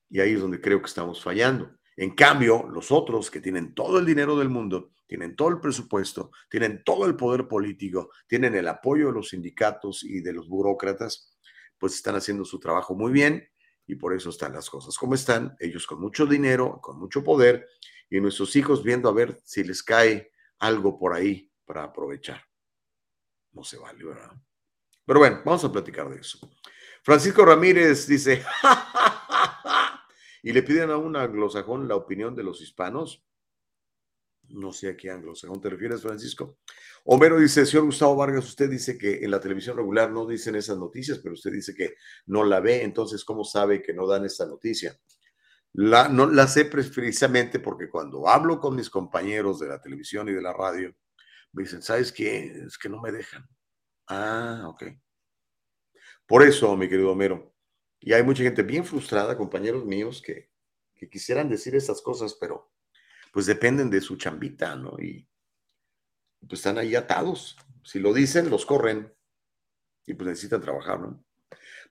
[0.09, 1.77] Y ahí es donde creo que estamos fallando.
[2.01, 6.31] En cambio, los otros que tienen todo el dinero del mundo tienen todo el presupuesto,
[6.49, 11.37] tienen todo el poder político, tienen el apoyo de los sindicatos y de los burócratas,
[11.77, 13.47] pues están haciendo su trabajo muy bien
[13.85, 17.67] y por eso están las cosas como están, ellos con mucho dinero, con mucho poder
[18.09, 22.41] y nuestros hijos viendo a ver si les cae algo por ahí para aprovechar.
[23.51, 24.31] No se vale, ¿verdad?
[25.05, 26.39] Pero bueno, vamos a platicar de eso.
[27.03, 28.43] Francisco Ramírez dice,
[30.43, 33.23] y le piden a un anglosajón la opinión de los hispanos.
[34.49, 36.57] No sé a qué anglosajón te refieres, Francisco.
[37.05, 40.77] Homero dice, señor Gustavo Vargas, usted dice que en la televisión regular no dicen esas
[40.77, 41.95] noticias, pero usted dice que
[42.25, 44.99] no la ve, entonces, ¿cómo sabe que no dan esta noticia?
[45.73, 50.33] La, no la sé precisamente porque cuando hablo con mis compañeros de la televisión y
[50.33, 50.93] de la radio,
[51.53, 52.63] me dicen, ¿sabes qué?
[52.67, 53.47] Es que no me dejan.
[54.07, 54.83] Ah, ok.
[56.25, 57.50] Por eso, mi querido Homero,
[58.01, 60.49] y hay mucha gente bien frustrada, compañeros míos, que,
[61.09, 62.71] quisieran decir estas cosas, pero
[63.33, 64.99] pues dependen de su chambita, ¿no?
[64.99, 65.27] Y
[66.47, 67.57] pues están ahí atados.
[67.83, 69.11] Si lo dicen, los corren
[70.05, 71.25] y pues necesitan trabajar, ¿no?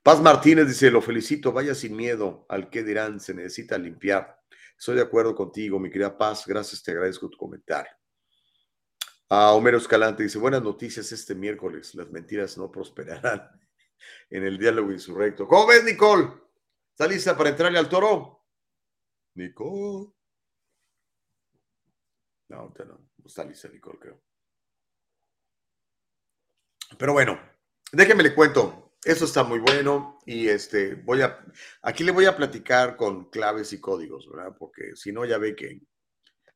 [0.01, 4.39] Paz Martínez dice, lo felicito, vaya sin miedo al que dirán, se necesita limpiar.
[4.77, 7.91] Estoy de acuerdo contigo, mi querida Paz, gracias, te agradezco tu comentario.
[9.27, 13.61] A Homero Escalante dice, buenas noticias este miércoles, las mentiras no prosperarán
[14.29, 15.47] en el diálogo insurrecto.
[15.47, 16.27] ¿Cómo ves, Nicole?
[16.91, 18.45] ¿Está lista para entrarle al toro?
[19.35, 20.11] Nicole.
[22.49, 24.21] No, no está lista Nicole, creo.
[26.97, 27.39] Pero bueno,
[27.91, 28.95] déjenme le cuento.
[29.03, 31.43] Eso está muy bueno y este voy a
[31.81, 34.55] aquí le voy a platicar con claves y códigos, ¿verdad?
[34.59, 35.81] Porque si no ya ve que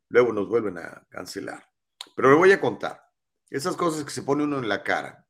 [0.10, 1.68] luego nos vuelven a cancelar.
[2.16, 3.02] Pero le voy a contar.
[3.50, 5.28] Esas cosas que se pone uno en la cara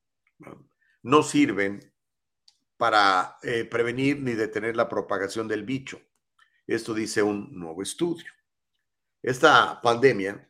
[1.04, 1.80] no sirven
[2.78, 6.02] para eh, prevenir ni detener la propagación del bicho.
[6.68, 8.32] Esto dice un nuevo estudio.
[9.22, 10.50] Esta pandemia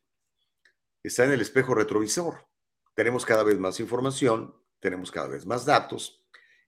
[1.04, 2.48] está en el espejo retrovisor.
[2.94, 6.26] Tenemos cada vez más información, tenemos cada vez más datos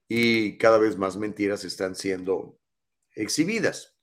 [0.07, 2.59] y cada vez más mentiras están siendo
[3.11, 3.97] exhibidas.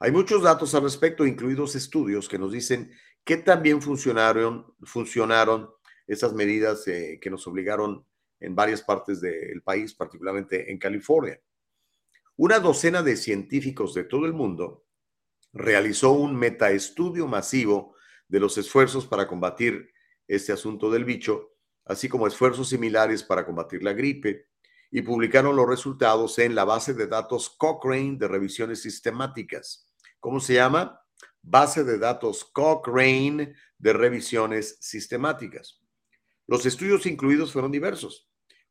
[0.00, 2.90] Hay muchos datos al respecto, incluidos estudios que nos dicen
[3.24, 5.70] que también funcionaron, funcionaron
[6.06, 8.06] esas medidas eh, que nos obligaron
[8.40, 11.40] en varias partes del país, particularmente en California.
[12.36, 14.86] Una docena de científicos de todo el mundo
[15.52, 17.94] realizó un metaestudio masivo
[18.28, 19.92] de los esfuerzos para combatir
[20.26, 24.48] este asunto del bicho, así como esfuerzos similares para combatir la gripe,
[24.90, 29.92] y publicaron los resultados en la base de datos Cochrane de revisiones sistemáticas.
[30.18, 31.00] ¿Cómo se llama?
[31.42, 35.80] Base de datos Cochrane de revisiones sistemáticas.
[36.46, 38.29] Los estudios incluidos fueron diversos.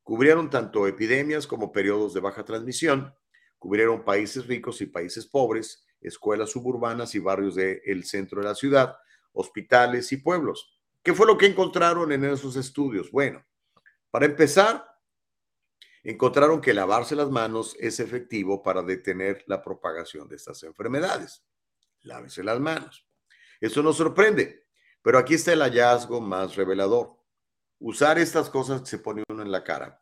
[0.10, 3.14] Cubrieron tanto epidemias como periodos de baja transmisión,
[3.60, 8.98] cubrieron países ricos y países pobres, escuelas suburbanas y barrios del centro de la ciudad,
[9.34, 10.82] hospitales y pueblos.
[11.04, 13.12] ¿Qué fue lo que encontraron en esos estudios?
[13.12, 13.46] Bueno,
[14.10, 14.84] para empezar,
[16.02, 21.46] encontraron que lavarse las manos es efectivo para detener la propagación de estas enfermedades.
[22.02, 23.08] lávese las manos.
[23.62, 24.66] Eso nos sorprende,
[25.04, 27.19] pero aquí está el hallazgo más revelador.
[27.80, 30.02] Usar estas cosas que se pone uno en la cara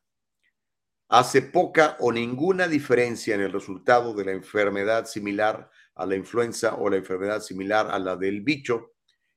[1.10, 6.76] hace poca o ninguna diferencia en el resultado de la enfermedad similar a la influenza
[6.76, 8.94] o la enfermedad similar a la del bicho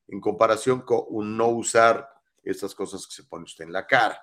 [0.09, 2.09] en comparación con un no usar
[2.43, 4.21] estas cosas que se pone usted en la cara.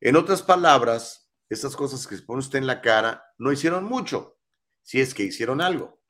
[0.00, 4.38] En otras palabras, estas cosas que se pone usted en la cara no hicieron mucho,
[4.82, 6.00] si es que hicieron algo.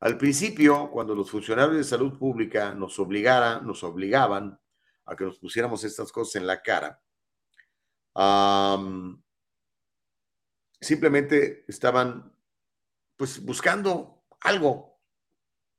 [0.00, 4.58] Al principio, cuando los funcionarios de salud pública nos obligaran, nos obligaban
[5.04, 7.02] a que nos pusiéramos estas cosas en la cara,
[10.80, 12.34] simplemente estaban
[13.16, 15.00] pues buscando algo,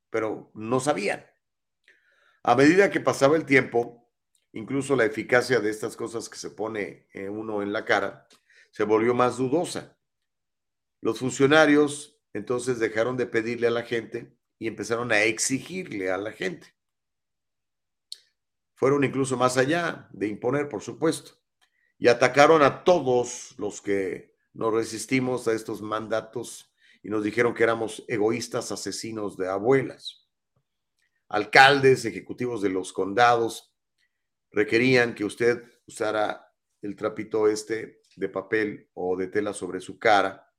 [0.10, 1.26] pero no sabían.
[2.44, 4.10] A medida que pasaba el tiempo,
[4.52, 8.28] incluso la eficacia de estas cosas que se pone eh, uno en la cara
[8.72, 9.98] se volvió más dudosa.
[11.00, 16.32] Los funcionarios entonces dejaron de pedirle a la gente y empezaron a exigirle a la
[16.32, 16.73] gente.
[18.84, 21.40] Fueron incluso más allá de imponer, por supuesto,
[21.98, 27.64] y atacaron a todos los que nos resistimos a estos mandatos y nos dijeron que
[27.64, 30.28] éramos egoístas asesinos de abuelas.
[31.30, 33.74] Alcaldes, ejecutivos de los condados
[34.52, 40.54] requerían que usted usara el trapito este de papel o de tela sobre su cara,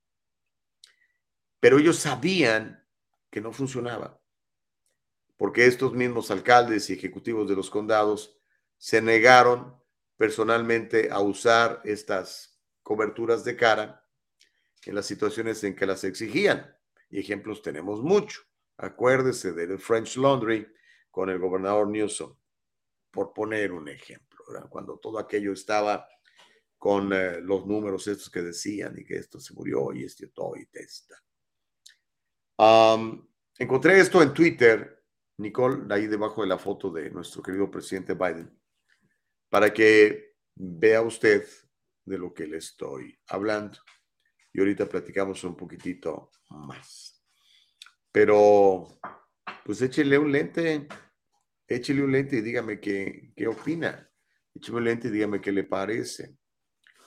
[1.61, 2.89] pero ellos sabían
[3.31, 4.19] que no funcionaba,
[5.37, 8.39] porque estos mismos alcaldes y ejecutivos de los condados
[8.79, 9.75] se negaron
[10.17, 14.07] personalmente a usar estas coberturas de cara
[14.85, 16.77] en las situaciones en que las exigían.
[17.11, 18.43] Y ejemplos tenemos mucho.
[18.77, 20.67] Acuérdese del French Laundry
[21.11, 22.37] con el gobernador Newsom,
[23.11, 26.09] por poner un ejemplo, cuando todo aquello estaba
[26.77, 30.57] con eh, los números estos que decían y que esto se murió y esto todo
[30.57, 31.15] y testa.
[33.59, 35.04] encontré esto en Twitter,
[35.39, 38.51] Nicole, ahí debajo de la foto de nuestro querido presidente Biden,
[39.49, 41.45] para que vea usted
[42.05, 43.79] de lo que le estoy hablando.
[44.53, 47.25] Y ahorita platicamos un poquitito más.
[48.13, 49.01] Pero,
[49.65, 50.87] pues échele un lente,
[51.67, 54.09] échele un lente y dígame qué, qué opina.
[54.55, 56.37] Échele un lente y dígame qué le parece.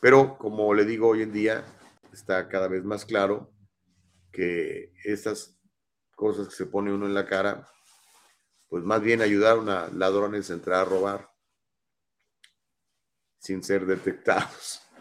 [0.02, 1.66] Pero, como le digo hoy en día,
[2.12, 3.54] está cada vez más claro
[4.32, 5.58] que estas
[6.16, 7.66] cosas que se pone uno en la cara,
[8.68, 11.32] pues más bien ayudaron a ladrones a entrar a robar
[13.40, 14.82] sin ser detectados.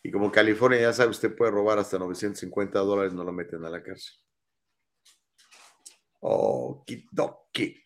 [0.00, 3.68] Y como California, ya sabe, usted puede robar hasta 950 dólares, no lo meten a
[3.68, 4.14] la cárcel.
[6.20, 7.84] Okidoki.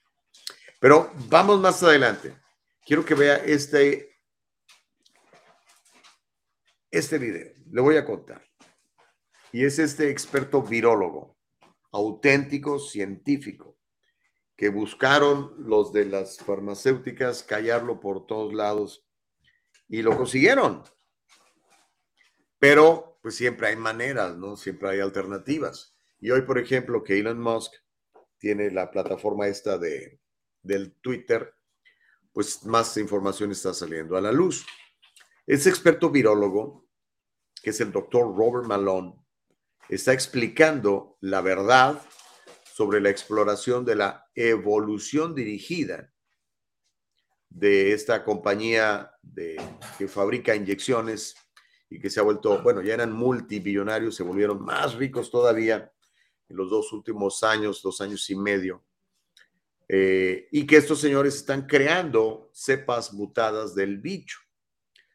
[0.79, 2.37] Pero vamos más adelante.
[2.85, 4.21] Quiero que vea este,
[6.91, 7.53] este video.
[7.71, 8.45] Le voy a contar.
[9.51, 11.39] Y es este experto virólogo,
[11.93, 13.79] auténtico científico,
[14.63, 19.05] que buscaron los de las farmacéuticas callarlo por todos lados
[19.89, 20.85] y lo consiguieron.
[22.61, 24.57] Pero pues siempre hay maneras, ¿no?
[24.57, 25.99] Siempre hay alternativas.
[26.21, 27.73] Y hoy, por ejemplo, que Elon Musk
[28.39, 30.21] tiene la plataforma esta de,
[30.63, 31.57] del Twitter,
[32.33, 34.65] pues más información está saliendo a la luz.
[35.45, 36.87] Ese experto virólogo,
[37.61, 39.13] que es el doctor Robert Malone,
[39.89, 42.01] está explicando la verdad
[42.73, 46.11] sobre la exploración de la evolución dirigida
[47.51, 49.61] de esta compañía de,
[49.99, 51.35] que fabrica inyecciones
[51.91, 55.93] y que se ha vuelto, bueno, ya eran multibillonarios, se volvieron más ricos todavía
[56.49, 58.83] en los dos últimos años, dos años y medio.
[59.87, 64.39] Eh, y que estos señores están creando cepas mutadas del bicho.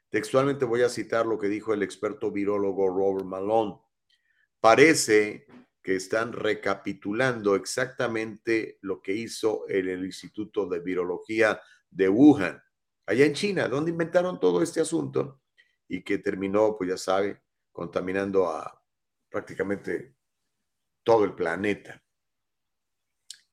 [0.09, 3.79] Textualmente voy a citar lo que dijo el experto virólogo Robert Malone.
[4.59, 5.47] Parece
[5.87, 12.61] que están recapitulando exactamente lo que hizo el, el Instituto de Virología de Wuhan,
[13.05, 15.39] allá en China, donde inventaron todo este asunto
[15.87, 17.41] y que terminó, pues ya sabe,
[17.71, 18.83] contaminando a
[19.29, 20.17] prácticamente
[21.03, 22.03] todo el planeta.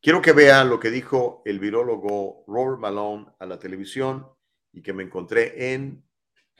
[0.02, 4.28] Quiero que vean lo que dijo el virólogo Robert Malone a la televisión
[4.72, 6.04] y que me encontré en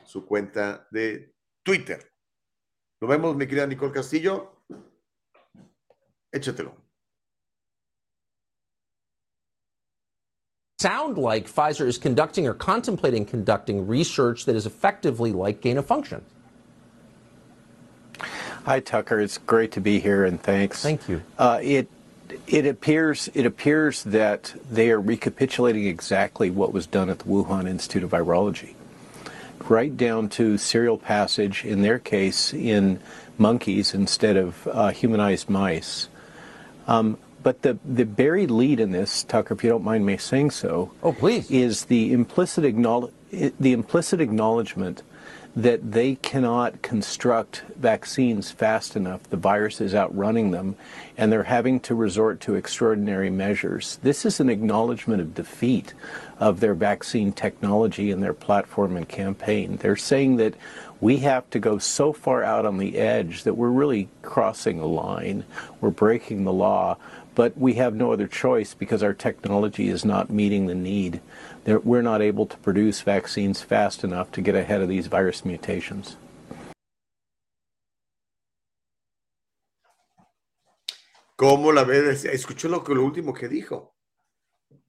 [0.05, 1.35] su cuenta de
[1.65, 2.13] Twitter.
[3.01, 4.54] ¿Lo vemos, mi querida Nicole Castillo?
[6.35, 6.73] Échatelo.
[10.85, 15.87] sound like Pfizer is conducting or contemplating conducting research that is effectively like gain of
[15.87, 16.23] function.
[18.67, 19.19] Hi, Tucker.
[19.19, 20.83] It's great to be here, and thanks.
[20.83, 21.23] Thank you.
[21.39, 21.89] Uh, it
[22.47, 27.67] it appears it appears that they are recapitulating exactly what was done at the Wuhan
[27.67, 28.75] Institute of Virology,
[29.67, 31.65] right down to serial passage.
[31.65, 33.01] In their case, in
[33.39, 36.09] monkeys instead of uh, humanized mice.
[36.87, 40.51] Um, But the, the buried lead in this, Tucker, if you don't mind me saying
[40.53, 45.03] so, oh please, is the implicit acknowledge, the implicit acknowledgement
[45.55, 49.23] that they cannot construct vaccines fast enough.
[49.29, 50.75] The virus is outrunning them,
[51.19, 53.99] and they're having to resort to extraordinary measures.
[54.03, 55.93] This is an acknowledgement of defeat
[56.41, 59.77] of their vaccine technology and their platform and campaign.
[59.77, 60.55] They're saying that
[61.05, 64.87] we have to go so far out on the edge that we're really crossing a
[64.87, 65.45] line,
[65.83, 66.97] we're breaking the law,
[67.35, 71.21] but we have no other choice because our technology is not meeting the need.
[71.67, 76.17] We're not able to produce vaccines fast enough to get ahead of these virus mutations.
[81.37, 82.25] ¿Cómo la ves?
[82.25, 83.93] Escuchó lo, que, lo último que dijo.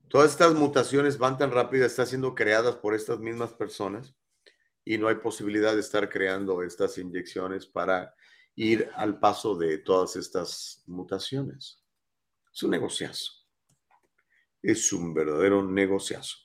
[0.07, 4.15] Todas estas mutaciones van tan rápidas, están siendo creadas por estas mismas personas
[4.85, 8.13] y no hay posibilidad de estar creando estas inyecciones para
[8.55, 11.83] ir al paso de todas estas mutaciones.
[12.53, 13.31] Es un negociazo.
[14.61, 16.37] Es un verdadero negociazo.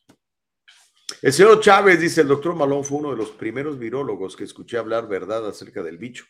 [1.23, 4.79] El señor Chávez dice, el doctor Malón fue uno de los primeros virólogos que escuché
[4.79, 6.25] hablar verdad acerca del bicho.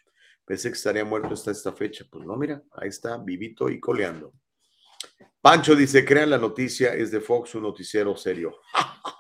[0.45, 2.05] Pensé que estaría muerto hasta esta fecha.
[2.11, 4.33] Pues no, mira, ahí está, vivito y coleando.
[5.41, 8.57] Pancho dice, crean la noticia, es de Fox, un noticiero serio.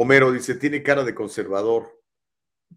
[0.00, 2.00] Homero dice, tiene cara de conservador,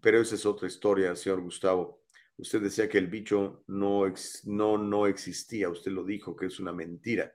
[0.00, 2.02] pero esa es otra historia, señor Gustavo.
[2.36, 4.12] Usted decía que el bicho no,
[4.42, 7.32] no, no existía, usted lo dijo, que es una mentira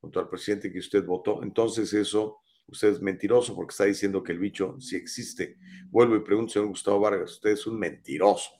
[0.00, 1.42] junto al presidente que usted votó.
[1.42, 5.58] Entonces eso, usted es mentiroso porque está diciendo que el bicho sí existe.
[5.90, 8.52] Vuelvo y pregunto, señor Gustavo Vargas, usted es un mentiroso.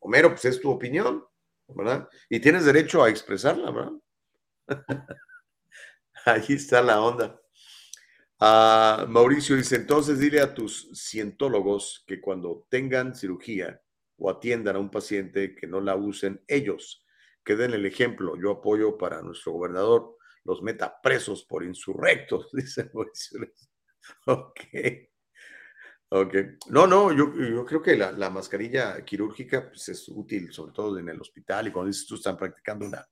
[0.00, 1.22] Homero, pues es tu opinión,
[1.68, 2.08] ¿verdad?
[2.30, 3.92] Y tienes derecho a expresarla, ¿verdad?
[6.24, 7.41] Ahí está la onda.
[8.44, 13.80] Ah, Mauricio dice, entonces dile a tus cientólogos que cuando tengan cirugía
[14.16, 17.06] o atiendan a un paciente que no la usen ellos,
[17.44, 18.34] que den el ejemplo.
[18.36, 23.38] Yo apoyo para nuestro gobernador los meta presos por insurrectos, dice Mauricio.
[24.26, 24.60] Ok.
[26.08, 26.34] Ok.
[26.70, 30.98] No, no, yo, yo creo que la, la, mascarilla quirúrgica pues, es útil, sobre todo
[30.98, 33.06] en el hospital y cuando dices tú están practicando una,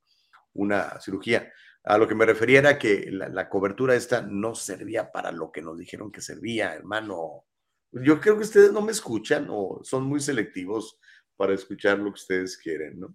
[0.55, 1.53] una cirugía.
[1.85, 5.63] A lo que me refería era que la, cobertura esta no servía para lo que
[5.63, 7.47] nos dijeron que servía, hermano.
[7.93, 10.99] Yo creo que ustedes no me escuchan o son muy selectivos
[11.37, 13.15] para escuchar lo que ustedes quieren, ¿no?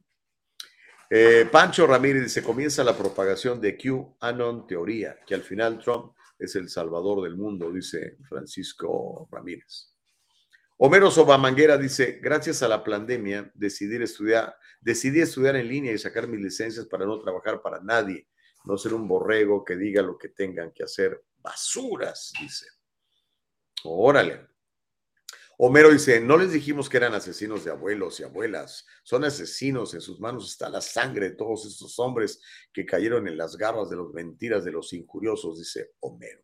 [1.12, 6.56] Eh, Pancho Ramírez dice, comienza la propagación de QAnon teoría, que al final Trump es
[6.56, 9.94] el salvador del mundo, dice Francisco Ramírez.
[10.78, 16.28] Homero Sobamanguera dice, gracias a la pandemia decidí estudiar, decidí estudiar en línea y sacar
[16.28, 18.28] mis licencias para no trabajar para nadie
[18.66, 21.24] no ser un borrego que diga lo que tengan que hacer.
[21.38, 22.68] Basuras, dice.
[23.84, 24.48] Órale.
[25.58, 30.02] Homero dice, no les dijimos que eran asesinos de abuelos y abuelas, son asesinos, en
[30.02, 32.42] sus manos está la sangre de todos estos hombres
[32.74, 36.44] que cayeron en las garras de las mentiras de los injuriosos, dice Homero.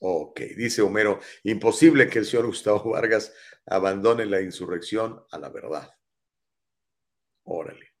[0.00, 3.34] Ok, dice Homero, imposible que el señor Gustavo Vargas
[3.66, 5.90] abandone la insurrección a la verdad.
[7.44, 7.92] Órale.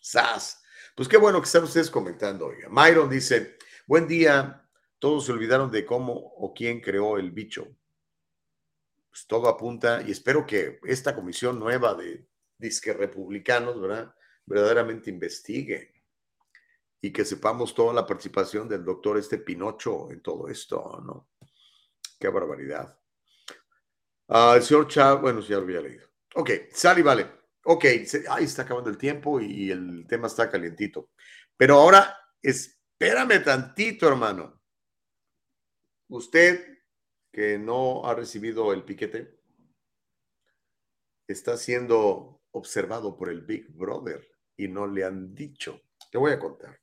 [0.00, 0.60] ¡Sas!
[0.98, 2.46] Pues qué bueno que están ustedes comentando.
[2.46, 2.68] Oiga.
[2.68, 3.56] Myron dice,
[3.86, 4.68] buen día,
[4.98, 7.68] todos se olvidaron de cómo o quién creó el bicho.
[9.08, 12.26] Pues todo apunta y espero que esta comisión nueva de
[12.58, 14.12] disque republicanos, ¿verdad?
[14.44, 16.02] Verdaderamente investigue
[17.00, 21.28] y que sepamos toda la participación del doctor este Pinocho en todo esto, ¿no?
[22.18, 22.98] Qué barbaridad.
[24.26, 26.08] Ah, el señor Chávez, bueno, ya lo había leído.
[26.34, 27.37] Ok, sale y vale.
[27.70, 27.84] Ok,
[28.30, 31.10] ahí está acabando el tiempo y el tema está calientito.
[31.54, 34.58] Pero ahora, espérame tantito, hermano.
[36.08, 36.78] Usted
[37.30, 39.38] que no ha recibido el piquete,
[41.26, 44.26] está siendo observado por el Big Brother
[44.56, 45.82] y no le han dicho.
[46.10, 46.80] Te voy a contar.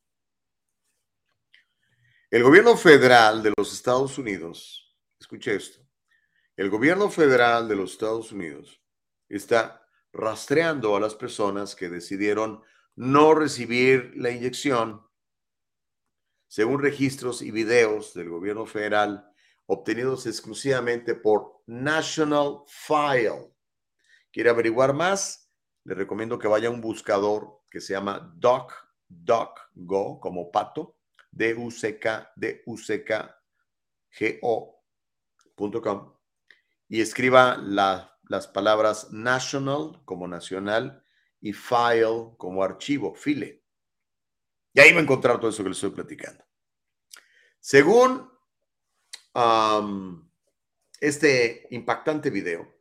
[2.30, 5.80] El gobierno federal de los Estados Unidos, escuche esto,
[6.56, 8.80] el gobierno federal de los Estados Unidos
[9.28, 9.82] está
[10.15, 12.63] rastreando a las personas que decidieron
[12.95, 15.05] no recibir la inyección,
[16.47, 19.29] según registros y videos del gobierno federal
[19.65, 23.53] obtenidos exclusivamente por National File.
[24.31, 25.51] ¿Quiere averiguar más?
[25.83, 30.95] Le recomiendo que vaya a un buscador que se llama DuckDuckGo, como pato,
[31.31, 33.41] D-U-C-K, D-U-C-K,
[34.17, 36.13] G-O.com,
[36.87, 41.03] y escriba la las palabras national como nacional
[41.41, 43.64] y file como archivo, file.
[44.73, 46.43] Y ahí va a encontrar todo eso que les estoy platicando.
[47.60, 48.30] Según
[50.99, 52.73] este impactante video,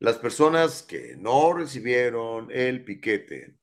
[0.00, 3.58] las personas que no recibieron el piquete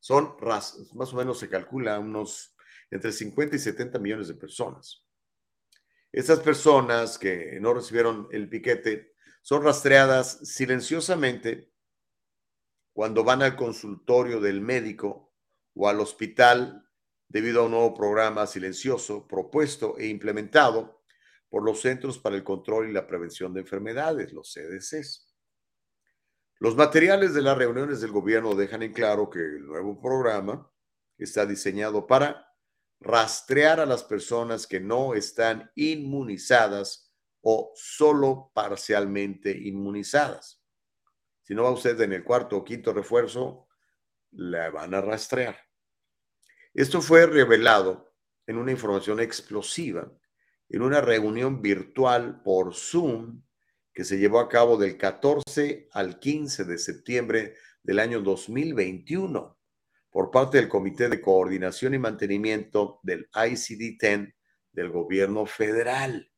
[0.00, 2.56] Son más o menos se calcula unos
[2.90, 5.04] entre 50 y 70 millones de personas.
[6.12, 9.15] Estas personas que no recibieron el piquete
[9.46, 11.72] son rastreadas silenciosamente
[12.92, 15.32] cuando van al consultorio del médico
[15.72, 16.90] o al hospital
[17.28, 21.00] debido a un nuevo programa silencioso propuesto e implementado
[21.48, 25.32] por los Centros para el Control y la Prevención de Enfermedades, los CDCs.
[26.58, 30.68] Los materiales de las reuniones del gobierno dejan en claro que el nuevo programa
[31.18, 32.52] está diseñado para
[32.98, 37.05] rastrear a las personas que no están inmunizadas
[37.48, 40.60] o solo parcialmente inmunizadas.
[41.44, 43.68] Si no va usted en el cuarto o quinto refuerzo,
[44.32, 45.56] la van a rastrear.
[46.74, 48.12] Esto fue revelado
[48.48, 50.12] en una información explosiva
[50.68, 53.44] en una reunión virtual por Zoom
[53.94, 59.56] que se llevó a cabo del 14 al 15 de septiembre del año 2021
[60.10, 64.34] por parte del Comité de Coordinación y Mantenimiento del ICD-10
[64.72, 66.32] del gobierno federal,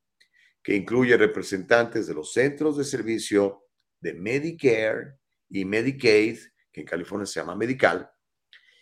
[0.68, 3.64] que incluye representantes de los centros de servicio
[4.02, 5.14] de Medicare
[5.48, 6.40] y Medicaid,
[6.70, 8.10] que en California se llama Medical,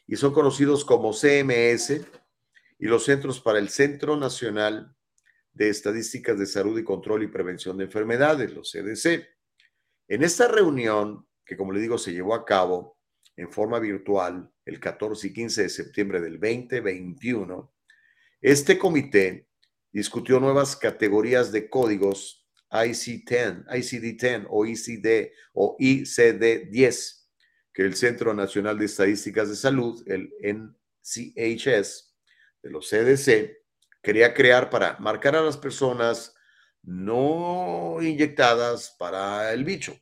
[0.05, 2.01] y son conocidos como CMS
[2.81, 4.97] y los Centros para el Centro Nacional
[5.53, 9.25] de Estadísticas de Salud y Control y Prevención de Enfermedades, los CDC.
[10.09, 12.99] En esta reunión, que como le digo se llevó a cabo
[13.37, 17.73] en forma virtual el 14 y 15 de septiembre del 2021,
[18.41, 19.46] este comité
[19.97, 27.25] discutió nuevas categorías de códigos IC10, ICD-10 o ICD o ICD-10
[27.73, 32.15] que el Centro Nacional de Estadísticas de Salud, el NCHS
[32.63, 33.57] de los CDC,
[34.03, 36.35] quería crear para marcar a las personas
[36.83, 39.99] no inyectadas para el bicho,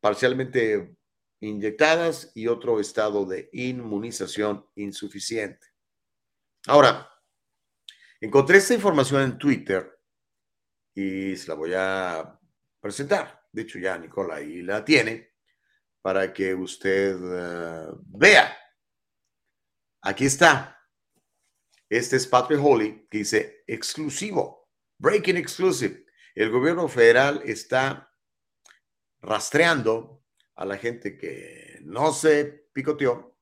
[0.00, 0.96] parcialmente
[1.40, 5.66] inyectadas y otro estado de inmunización insuficiente.
[6.68, 7.10] Ahora,
[8.20, 9.98] encontré esta información en Twitter
[10.94, 12.38] y se la voy a
[12.80, 13.46] presentar.
[13.52, 15.34] De hecho, ya Nicola ahí la tiene
[16.02, 18.56] para que usted uh, vea.
[20.02, 20.78] Aquí está.
[21.88, 26.06] Este es Patrick Holly que dice exclusivo, breaking exclusive.
[26.34, 28.12] El gobierno federal está
[29.20, 30.24] rastreando
[30.54, 33.36] a la gente que no se picoteó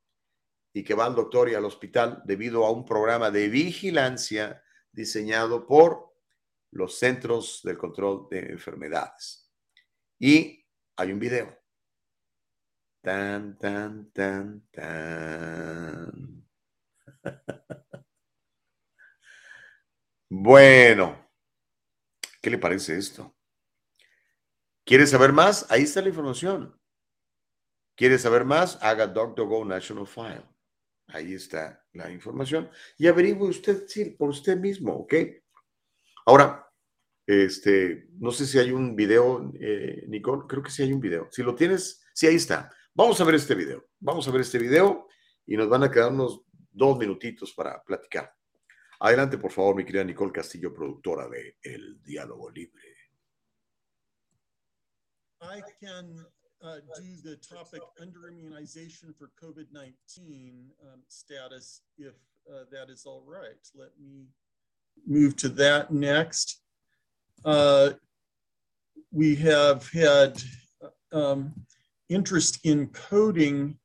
[0.72, 4.62] y que va al doctor y al hospital debido a un programa de vigilancia
[4.98, 6.12] diseñado por
[6.72, 9.48] los Centros del Control de Enfermedades.
[10.18, 10.66] Y
[10.96, 11.56] hay un video.
[13.00, 16.48] Tan, tan, tan, tan.
[20.30, 21.30] Bueno,
[22.42, 23.34] ¿qué le parece esto?
[24.84, 25.64] ¿Quiere saber más?
[25.70, 26.78] Ahí está la información.
[27.96, 28.78] ¿Quiere saber más?
[28.82, 30.44] Haga DuckDuckGo National File.
[31.08, 32.70] Ahí está la información.
[32.96, 35.14] Y averigüe usted sí, por usted mismo, ¿ok?
[36.26, 36.70] Ahora,
[37.26, 41.28] este, no sé si hay un video, eh, Nicole, creo que sí hay un video.
[41.30, 42.70] Si lo tienes, sí, ahí está.
[42.94, 43.88] Vamos a ver este video.
[44.00, 45.08] Vamos a ver este video
[45.46, 48.34] y nos van a quedar unos dos minutitos para platicar.
[49.00, 52.96] Adelante, por favor, mi querida Nicole Castillo, productora de El Diálogo Libre.
[55.40, 56.26] I can
[56.64, 62.14] uh, do the topic under immunization for COVID 19 um, status if
[62.50, 63.68] uh, that is all right.
[63.74, 64.26] Let me
[65.06, 66.60] move to that next.
[67.44, 67.90] Uh,
[69.12, 70.42] we have had
[71.12, 71.52] um,
[72.08, 73.78] interest in coding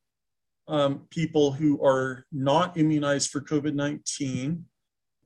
[0.66, 4.64] um, people who are not immunized for COVID 19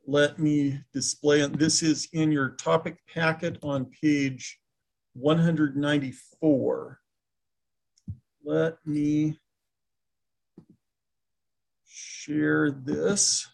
[0.09, 1.59] let me display it.
[1.59, 4.59] This is in your topic packet on page
[5.13, 7.01] 194.
[8.49, 9.39] Let me
[11.87, 13.47] share this.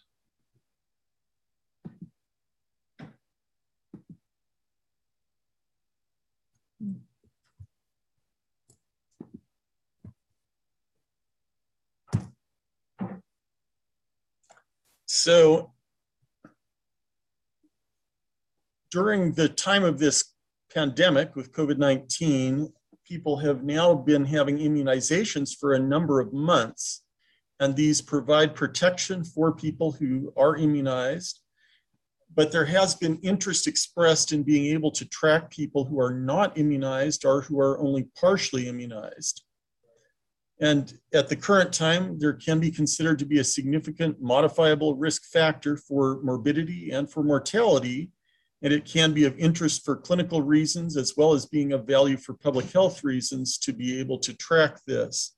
[15.07, 15.73] So
[18.91, 20.23] during the time of this
[20.73, 22.71] pandemic with COVID 19,
[23.05, 27.03] people have now been having immunizations for a number of months.
[27.59, 31.39] And these provide protection for people who are immunized.
[32.33, 36.57] But there has been interest expressed in being able to track people who are not
[36.57, 39.43] immunized or who are only partially immunized.
[40.59, 45.25] And at the current time, there can be considered to be a significant modifiable risk
[45.25, 48.11] factor for morbidity and for mortality
[48.61, 52.17] and it can be of interest for clinical reasons as well as being of value
[52.17, 55.35] for public health reasons to be able to track this.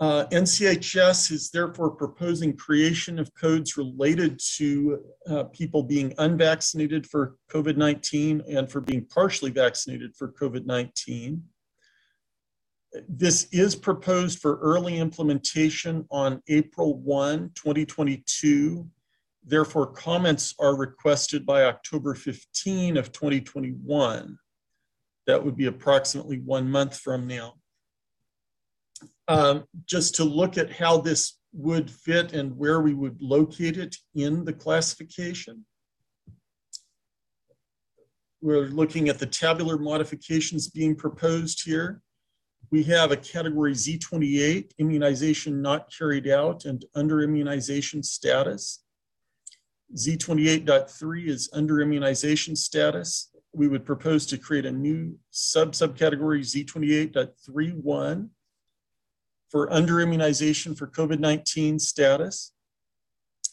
[0.00, 4.98] Uh, NCHS is therefore proposing creation of codes related to
[5.30, 11.42] uh, people being unvaccinated for COVID 19 and for being partially vaccinated for COVID 19.
[13.08, 18.88] This is proposed for early implementation on April 1, 2022.
[19.46, 24.38] Therefore, comments are requested by October 15 of 2021.
[25.26, 27.54] That would be approximately one month from now
[29.28, 33.96] um, just to look at how this would fit and where we would locate it
[34.14, 35.64] in the classification.
[38.40, 42.02] We're looking at the tabular modifications being proposed here.
[42.70, 48.83] We have a category Z28, immunization not carried out and under immunization status.
[49.96, 53.30] Z28.3 is under immunization status.
[53.52, 58.30] We would propose to create a new sub-subcategory Z28.31
[59.50, 62.50] for under immunization for COVID 19 status.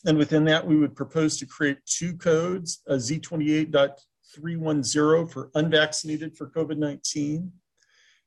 [0.03, 6.49] And within that, we would propose to create two codes a Z28.310 for unvaccinated for
[6.49, 7.51] COVID 19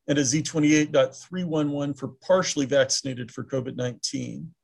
[0.07, 4.55] and a Z28.311 for partially vaccinated for COVID 19.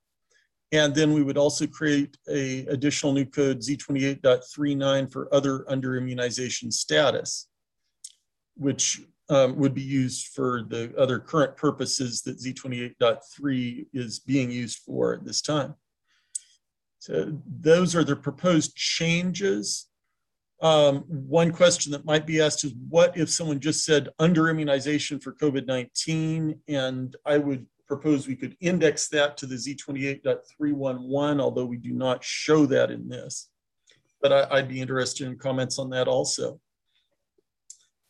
[0.72, 6.70] And then we would also create a additional new code Z28.39 for other under immunization
[6.70, 7.48] status,
[8.56, 14.78] which um, would be used for the other current purposes that Z28.3 is being used
[14.78, 15.74] for at this time.
[16.98, 19.86] So those are the proposed changes.
[20.60, 25.18] Um, one question that might be asked is what if someone just said under immunization
[25.18, 31.76] for COVID-19 and I would propose we could index that to the Z28.311, although we
[31.76, 33.50] do not show that in this.
[34.22, 36.60] But I, I'd be interested in comments on that also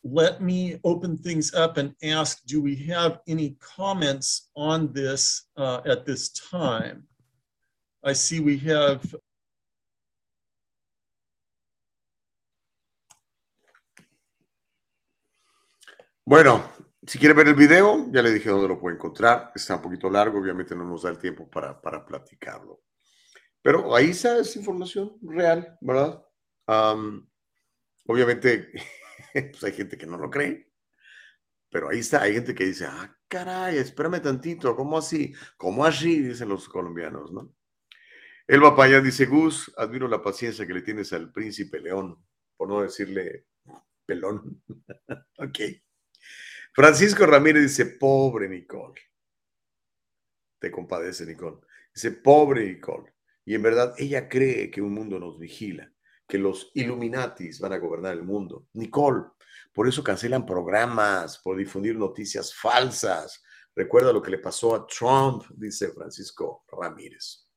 [0.03, 5.81] let me open things up and ask, do we have any comments on this uh,
[5.85, 7.03] at this time?
[8.03, 9.15] I see we have
[16.27, 16.63] Bueno,
[17.11, 19.51] si quiere ver el video, ya le dije dónde lo puede encontrar.
[19.53, 22.83] Está un poquito largo, obviamente no nos da el tiempo para, para platicarlo.
[23.61, 26.23] Pero ahí está esa información real, ¿verdad?
[28.05, 28.71] Obviamente
[29.33, 30.71] pues hay gente que no lo cree.
[31.69, 35.33] Pero ahí está, hay gente que dice, ah, caray, espérame tantito, ¿cómo así?
[35.57, 36.21] ¿Cómo así?
[36.21, 37.53] Dicen los colombianos, ¿no?
[38.47, 42.25] Elba Paya dice, Gus, admiro la paciencia que le tienes al príncipe León,
[42.55, 43.47] por no decirle
[44.05, 44.63] pelón.
[45.39, 45.59] ok.
[46.73, 49.01] Francisco Ramírez dice, pobre Nicole.
[50.59, 51.57] Te compadece, Nicole.
[51.93, 53.13] Dice, pobre Nicole.
[53.45, 55.91] Y en verdad, ella cree que un mundo nos vigila
[56.31, 58.69] que los Illuminatis van a gobernar el mundo.
[58.71, 59.25] Nicole,
[59.73, 63.43] por eso cancelan programas, por difundir noticias falsas.
[63.75, 67.49] Recuerda lo que le pasó a Trump, dice Francisco Ramírez.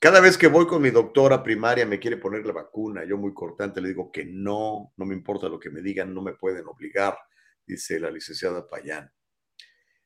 [0.00, 3.34] Cada vez que voy con mi doctora primaria me quiere poner la vacuna, yo muy
[3.34, 6.66] cortante le digo que no, no me importa lo que me digan, no me pueden
[6.66, 7.18] obligar,
[7.66, 9.12] dice la licenciada Payán.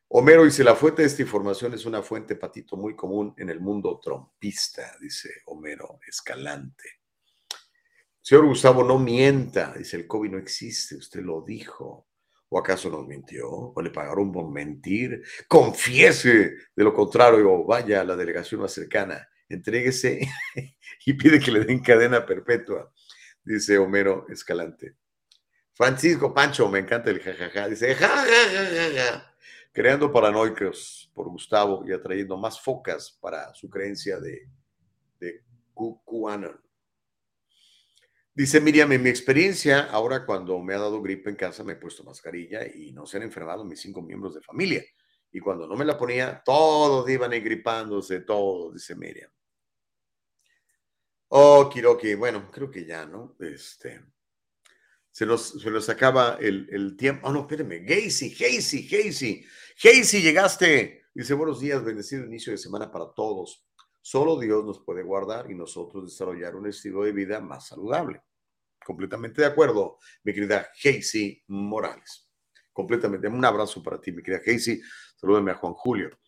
[0.08, 3.60] Homero dice, la fuente de esta información es una fuente, patito, muy común en el
[3.60, 7.00] mundo trompista, dice Homero Escalante.
[8.20, 12.08] Señor Gustavo, no mienta, dice el COVID no existe, usted lo dijo.
[12.48, 13.48] ¿O acaso nos mintió?
[13.48, 15.22] ¿O le pagaron por mentir?
[15.46, 20.28] Confiese, de lo contrario, vaya a la delegación más cercana, entréguese
[21.06, 22.92] y pide que le den cadena perpetua,
[23.44, 24.96] dice Homero Escalante.
[25.72, 29.34] Francisco Pancho, me encanta el jajaja, dice jajaja,
[29.72, 34.48] creando paranoicos por Gustavo y atrayendo más focas para su creencia de,
[35.18, 35.44] de
[35.74, 36.60] QAnon.
[38.32, 41.76] Dice Miriam, en mi experiencia, ahora cuando me ha dado gripe en casa me he
[41.76, 44.82] puesto mascarilla y no se han enfermado mis cinco miembros de familia.
[45.32, 49.30] Y cuando no me la ponía, todos iban gripándose, todos, dice Miriam.
[51.28, 53.36] Oh, Kiroki, bueno, creo que ya, ¿no?
[53.38, 54.00] Este,
[55.10, 57.28] se nos, se acaba el, el tiempo.
[57.28, 57.80] Oh, no, espérenme.
[57.80, 59.44] Gacy, Gacy, Gacy.
[59.82, 61.04] Gacy, llegaste.
[61.12, 63.66] Dice, buenos días, bendecido inicio de semana para todos.
[64.00, 68.22] Solo Dios nos puede guardar y nosotros desarrollar un estilo de vida más saludable.
[68.84, 72.30] Completamente de acuerdo, mi querida Casey Morales.
[72.72, 73.28] Completamente.
[73.28, 74.80] Un abrazo para ti, mi querida Casey.
[75.16, 76.18] Salúdame a Juan Julio.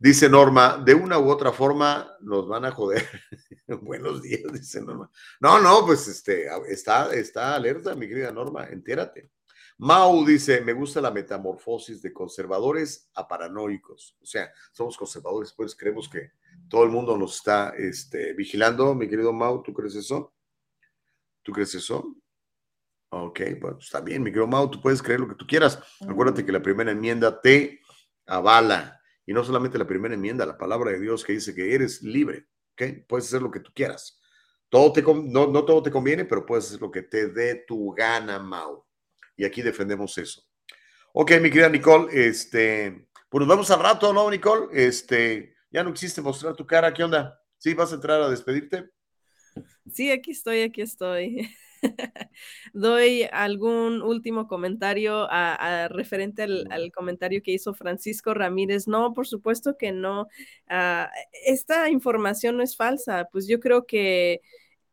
[0.00, 3.04] Dice Norma, de una u otra forma nos van a joder.
[3.82, 5.10] Buenos días, dice Norma.
[5.40, 9.32] No, no, pues este, está, está alerta, mi querida Norma, entérate.
[9.78, 14.16] Mau dice, me gusta la metamorfosis de conservadores a paranoicos.
[14.22, 16.30] O sea, somos conservadores, pues creemos que
[16.68, 18.94] todo el mundo nos está este, vigilando.
[18.94, 20.32] Mi querido Mau, ¿tú crees eso?
[21.42, 22.14] ¿Tú crees eso?
[23.10, 25.80] Ok, bueno, está bien, mi querido Mau, tú puedes creer lo que tú quieras.
[26.08, 27.80] Acuérdate que la primera enmienda te
[28.26, 28.97] avala
[29.28, 32.46] Y no solamente la primera enmienda, la palabra de Dios que dice que eres libre,
[32.72, 33.04] ¿ok?
[33.06, 34.18] Puedes hacer lo que tú quieras.
[34.70, 37.92] Todo te, no, no todo te conviene, pero puedes hacer lo que te dé tu
[37.92, 38.86] gana, Mau.
[39.36, 40.42] Y aquí defendemos eso.
[41.12, 44.68] Ok, mi querida Nicole, este, pues nos vemos al rato, ¿no, Nicole?
[44.72, 47.38] Este, ya no existe mostrar tu cara, ¿qué onda?
[47.58, 48.88] ¿Sí vas a entrar a despedirte?
[49.92, 51.54] Sí, aquí estoy, aquí estoy.
[52.72, 58.88] Doy algún último comentario a, referente al, comentario que hizo Francisco Ramírez.
[58.88, 60.28] No, por supuesto que no.
[60.68, 61.10] Ah,
[61.46, 63.28] esta información no es falsa.
[63.32, 64.40] Pues yo creo que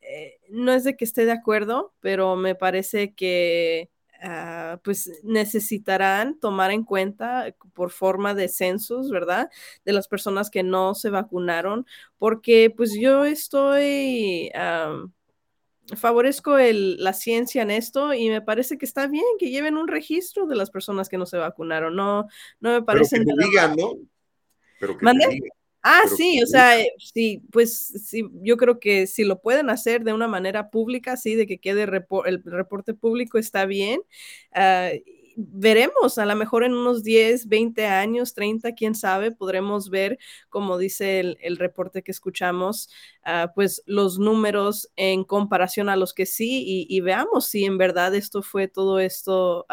[0.02, 3.90] eh, no es de que esté de acuerdo, pero me parece que
[4.22, 9.50] Ah, pues necesitarán tomar en cuenta por forma de censos, ¿verdad?
[9.84, 11.86] De las personas que no se vacunaron,
[12.18, 14.52] porque pues yo estoy...
[15.96, 20.48] favorezco la ciencia en esto y me parece que está bien que lleven un registro
[20.48, 21.96] de las personas que no se vacunaron.
[21.96, 22.28] No,
[22.60, 23.18] no me parece.
[23.18, 23.94] Pero que te digan, ¿no?
[24.80, 25.06] Pero que
[25.88, 30.14] Ah, sí, o sea, sí, pues sí, yo creo que si lo pueden hacer de
[30.14, 34.02] una manera pública, sí, de que quede el reporte público está bien.
[34.52, 34.90] Ah,
[35.36, 40.18] veremos, a lo mejor en unos 10, 20 años, 30, quién sabe, podremos ver,
[40.50, 42.90] como dice el, reporte que escuchamos,
[43.24, 48.16] ah, pues los números en comparación a los que sí y, veamos si en verdad
[48.16, 49.66] esto fue todo esto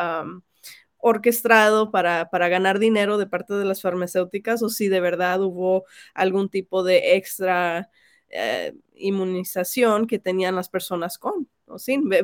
[0.99, 5.85] orquestado para, para, ganar dinero de parte de las farmacéuticas o si de verdad hubo
[6.15, 7.91] algún tipo de extra
[8.35, 11.49] eh, inmunización que tenían las personas con.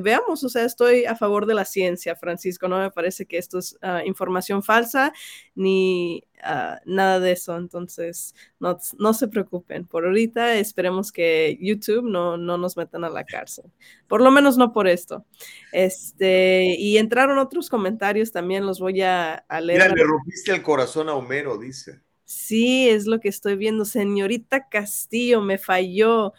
[0.01, 3.59] Veamos, o sea, estoy a favor de la ciencia, Francisco, no me parece que esto
[3.59, 5.12] es ah, información falsa
[5.55, 9.87] ni ah, nada de eso, entonces no, no, se preocupen.
[9.87, 13.66] Por ahorita esperemos que YouTube no, no, nos metan a la cárcel,
[14.07, 15.25] por lo menos no por esto.
[15.73, 19.83] Este, y entraron otros comentarios también, los voy a, a leer.
[19.83, 22.01] Mira, le rompiste el corazón a Homero, dice.
[22.29, 23.87] Sí, es lo que estoy viendo.
[23.87, 26.35] Señorita Castillo, me falló.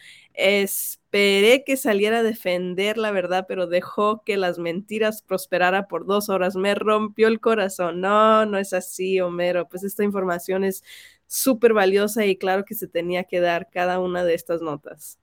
[1.12, 6.30] Esperé que saliera a defender la verdad, pero dejó que las mentiras prosperara por dos
[6.30, 6.56] horas.
[6.56, 8.00] Me rompió el corazón.
[8.00, 9.68] No, no es así, Homero.
[9.68, 10.84] Pues esta información es
[11.26, 15.18] súper valiosa y claro que se tenía que dar cada una de estas notas.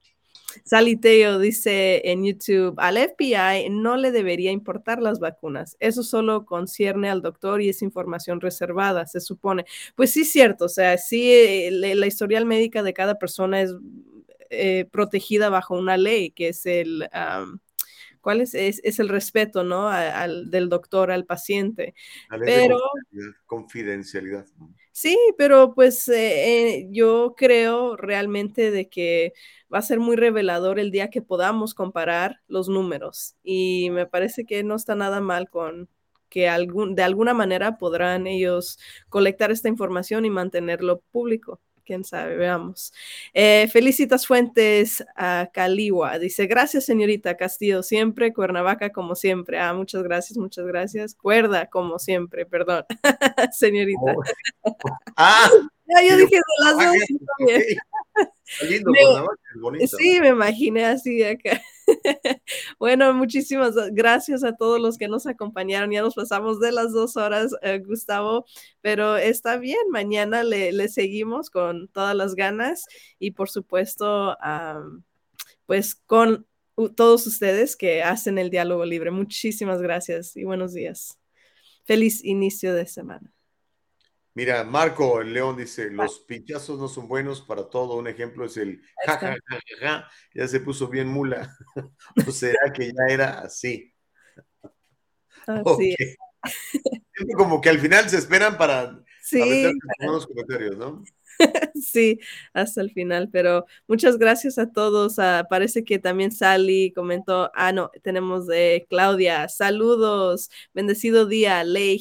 [0.65, 5.77] Saliteo dice en YouTube, al FBI no le debería importar las vacunas.
[5.79, 9.65] Eso solo concierne al doctor y es información reservada, se supone.
[9.95, 13.73] Pues sí, cierto, o sea, sí, eh, la historial médica de cada persona es
[14.49, 17.07] eh, protegida bajo una ley, que es el...
[18.21, 18.55] ¿Cuál es?
[18.55, 18.99] es?
[18.99, 19.87] el respeto, ¿no?
[19.87, 21.95] Al, del doctor al paciente.
[22.29, 22.77] pero
[23.45, 24.45] confidencialidad.
[24.91, 29.31] Sí, pero pues eh, yo creo realmente de que
[29.71, 34.43] va a ser muy revelador el día que podamos comparar los números y me parece
[34.43, 35.87] que no está nada mal con
[36.29, 42.35] que algún, de alguna manera podrán ellos colectar esta información y mantenerlo público quién sabe,
[42.35, 42.93] veamos.
[43.33, 46.19] Eh, felicitas Fuentes a Caliwa.
[46.19, 49.57] Dice, gracias, señorita Castillo, siempre, Cuernavaca como siempre.
[49.59, 51.15] Ah, muchas gracias, muchas gracias.
[51.15, 52.83] Cuerda como siempre, perdón,
[53.53, 53.99] señorita.
[54.61, 54.75] Oh.
[55.89, 56.95] Ah, yo dije de las dos.
[59.97, 61.61] Sí, me imaginé así acá.
[62.79, 65.91] bueno, muchísimas gracias a todos los que nos acompañaron.
[65.91, 68.45] Ya nos pasamos de las dos horas, eh, Gustavo,
[68.81, 69.79] pero está bien.
[69.89, 72.85] Mañana le, seguimos con todas las ganas
[73.19, 74.35] y por supuesto,
[75.65, 76.47] pues con
[76.95, 79.11] todos ustedes que hacen el diálogo libre.
[79.11, 81.19] Muchísimas gracias y buenos días.
[81.85, 83.36] Feliz inicio de semana.
[84.37, 87.95] Mira, Marco el León dice, los pinchazos no son buenos para todo.
[87.95, 91.57] Un ejemplo es el ja, ja, ja, ja, ya se puso bien mula.
[92.27, 93.91] ¿O será que ya era así?
[95.47, 95.95] Así
[97.35, 99.71] Como que al final se esperan para sí.
[100.01, 101.03] los comentarios, ¿no?
[101.73, 102.19] sí,
[102.53, 105.17] hasta el final, pero muchas gracias a todos.
[105.17, 111.97] Ah, parece que también Sally comentó, ah, no, tenemos de Claudia, saludos, bendecido día, Ley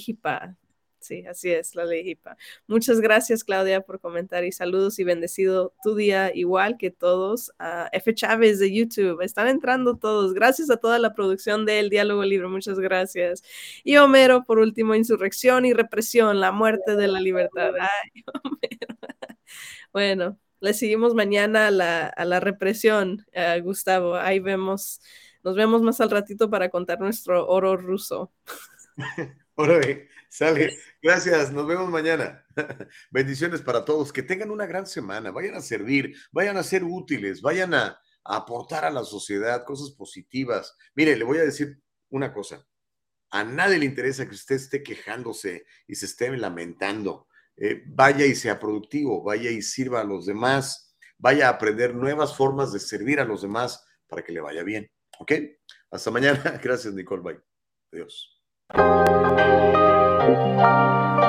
[1.06, 2.36] Sí, así es, la ley HIPAA.
[2.66, 7.52] Muchas gracias, Claudia, por comentar y saludos y bendecido tu día, igual que todos.
[7.92, 8.12] F.
[8.12, 10.34] Chávez de YouTube, están entrando todos.
[10.34, 13.44] Gracias a toda la producción del Diálogo Libre, muchas gracias.
[13.84, 17.70] Y Homero, por último, insurrección y represión, la muerte de la libertad.
[17.78, 18.98] Ay, Homero.
[19.92, 24.16] Bueno, le seguimos mañana a la, a la represión, uh, Gustavo.
[24.16, 25.00] Ahí vemos,
[25.44, 28.32] nos vemos más al ratito para contar nuestro oro ruso.
[29.54, 30.78] Órale, sale.
[31.02, 32.44] Gracias, nos vemos mañana.
[33.10, 34.12] Bendiciones para todos.
[34.12, 35.30] Que tengan una gran semana.
[35.30, 40.76] Vayan a servir, vayan a ser útiles, vayan a, aportar a la sociedad cosas positivas.
[40.96, 41.80] Mire, le voy a decir
[42.10, 42.66] una cosa.
[43.30, 47.28] A nadie le interesa que usted esté quejándose y se esté lamentando.
[47.56, 52.36] eh, vaya y sea productivo, vaya y sirva a los demás, vaya a aprender nuevas
[52.36, 54.90] formas de servir a los demás para que le vaya bien.
[55.18, 55.32] ¿Ok?
[55.90, 56.58] Hasta mañana.
[56.62, 57.22] Gracias, Nicole.
[57.22, 57.40] Bye.
[57.92, 58.42] Adiós.
[60.26, 61.25] Música